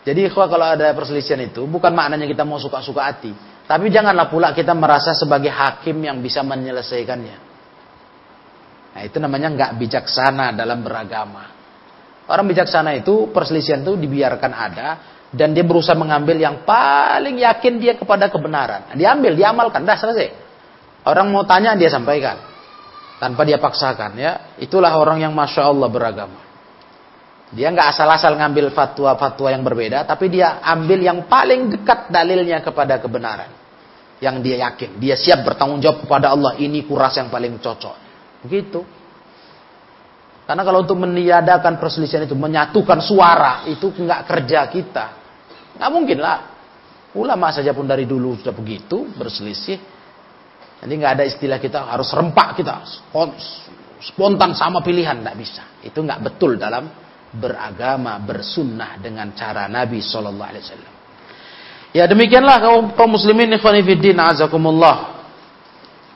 Jadi 0.01 0.33
kalau 0.33 0.65
ada 0.65 0.97
perselisihan 0.97 1.37
itu 1.45 1.69
bukan 1.69 1.93
maknanya 1.93 2.25
kita 2.25 2.41
mau 2.41 2.57
suka-suka 2.57 3.05
hati. 3.05 3.37
Tapi 3.69 3.85
janganlah 3.93 4.33
pula 4.33 4.49
kita 4.49 4.73
merasa 4.73 5.13
sebagai 5.13 5.53
hakim 5.53 6.01
yang 6.01 6.17
bisa 6.17 6.41
menyelesaikannya. 6.41 7.37
Nah 8.97 9.01
itu 9.05 9.21
namanya 9.21 9.53
nggak 9.53 9.71
bijaksana 9.77 10.57
dalam 10.57 10.81
beragama. 10.81 11.53
Orang 12.25 12.49
bijaksana 12.49 12.97
itu 12.97 13.29
perselisihan 13.29 13.85
itu 13.85 13.93
dibiarkan 13.93 14.51
ada 14.57 14.87
dan 15.37 15.53
dia 15.53 15.61
berusaha 15.61 15.93
mengambil 15.93 16.41
yang 16.41 16.65
paling 16.65 17.37
yakin 17.37 17.77
dia 17.77 17.93
kepada 17.93 18.25
kebenaran. 18.33 18.97
Diambil, 18.97 19.37
diamalkan, 19.37 19.85
dah 19.85 19.93
selesai. 19.93 20.33
Orang 21.05 21.29
mau 21.29 21.45
tanya 21.45 21.77
dia 21.77 21.93
sampaikan 21.93 22.41
tanpa 23.21 23.45
dia 23.45 23.61
paksakan 23.61 24.17
ya. 24.17 24.57
Itulah 24.57 24.97
orang 24.97 25.21
yang 25.21 25.31
masya 25.31 25.69
Allah 25.69 25.87
beragama. 25.87 26.41
Dia 27.47 27.71
nggak 27.71 27.95
asal-asal 27.95 28.35
ngambil 28.35 28.75
fatwa-fatwa 28.75 29.47
yang 29.47 29.63
berbeda, 29.63 30.03
tapi 30.03 30.27
dia 30.27 30.59
ambil 30.59 30.99
yang 30.99 31.31
paling 31.31 31.71
dekat 31.71 32.11
dalilnya 32.11 32.59
kepada 32.59 32.99
kebenaran. 32.99 33.47
Yang 34.19 34.35
dia 34.43 34.55
yakin, 34.67 34.99
dia 34.99 35.15
siap 35.15 35.45
bertanggung 35.45 35.79
jawab 35.79 36.03
kepada 36.03 36.33
Allah, 36.33 36.59
ini 36.59 36.83
kuras 36.83 37.15
yang 37.15 37.31
paling 37.31 37.61
cocok. 37.61 37.95
Begitu. 38.43 38.81
Karena 40.43 40.63
kalau 40.67 40.83
untuk 40.83 40.99
meniadakan 40.99 41.79
perselisihan 41.79 42.27
itu, 42.27 42.35
menyatukan 42.35 42.99
suara, 42.99 43.63
itu 43.71 43.95
nggak 43.95 44.21
kerja 44.27 44.59
kita. 44.67 45.05
Nggak 45.77 45.91
mungkin 45.93 46.19
lah. 46.19 46.39
Ulama 47.17 47.49
saja 47.49 47.71
pun 47.71 47.87
dari 47.87 48.03
dulu 48.05 48.37
sudah 48.37 48.53
begitu, 48.53 49.07
berselisih. 49.15 49.79
Jadi 50.77 50.93
nggak 50.93 51.13
ada 51.17 51.23
istilah 51.25 51.57
kita 51.57 51.89
harus 51.89 52.13
rempak 52.13 52.61
kita, 52.61 52.85
spontan 53.97 54.53
sama 54.53 54.85
pilihan, 54.85 55.17
nggak 55.25 55.37
bisa. 55.37 55.63
Itu 55.81 56.05
nggak 56.05 56.21
betul 56.21 56.61
dalam 56.61 56.85
beragama, 57.33 58.21
bersunnah 58.21 59.01
dengan 59.01 59.33
cara 59.33 59.65
Nabi 59.65 59.97
Wasallam. 59.99 60.93
Ya 61.95 62.05
demikianlah 62.05 62.61
kaum, 62.61 62.85
kaum 62.93 63.17
muslimin 63.17 63.57
ikhwanifiddin 63.57 64.21
azakumullah. 64.21 65.17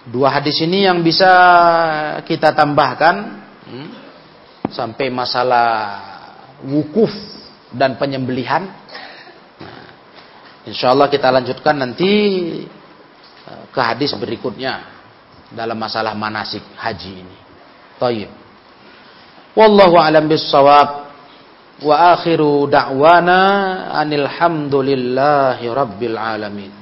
Dua 0.05 0.33
hadis 0.33 0.57
ini 0.61 0.85
yang 0.85 1.01
bisa 1.05 1.29
kita 2.25 2.53
tambahkan 2.53 3.15
hmm, 3.65 3.89
sampai 4.69 5.09
masalah 5.13 5.69
wukuf 6.65 7.09
dan 7.73 7.97
penyembelihan. 7.97 8.65
Insya 10.65 10.93
Allah 10.93 11.09
kita 11.09 11.29
lanjutkan 11.33 11.75
nanti 11.77 12.11
eh, 13.47 13.63
ke 13.73 13.79
hadis 13.81 14.13
berikutnya 14.17 14.85
dalam 15.51 15.77
masalah 15.77 16.15
manasik 16.15 16.61
haji 16.77 17.11
ini. 17.25 17.37
Tayyib. 17.97 18.31
Wallahu 19.57 19.99
alam 19.99 20.25
bissawab. 20.31 21.11
Wa 21.81 22.13
akhiru 22.13 22.69
da'wana 22.69 23.41
anil 23.97 24.29
hamdulillahi 24.29 25.65
rabbil 25.65 26.13
alamin. 26.13 26.80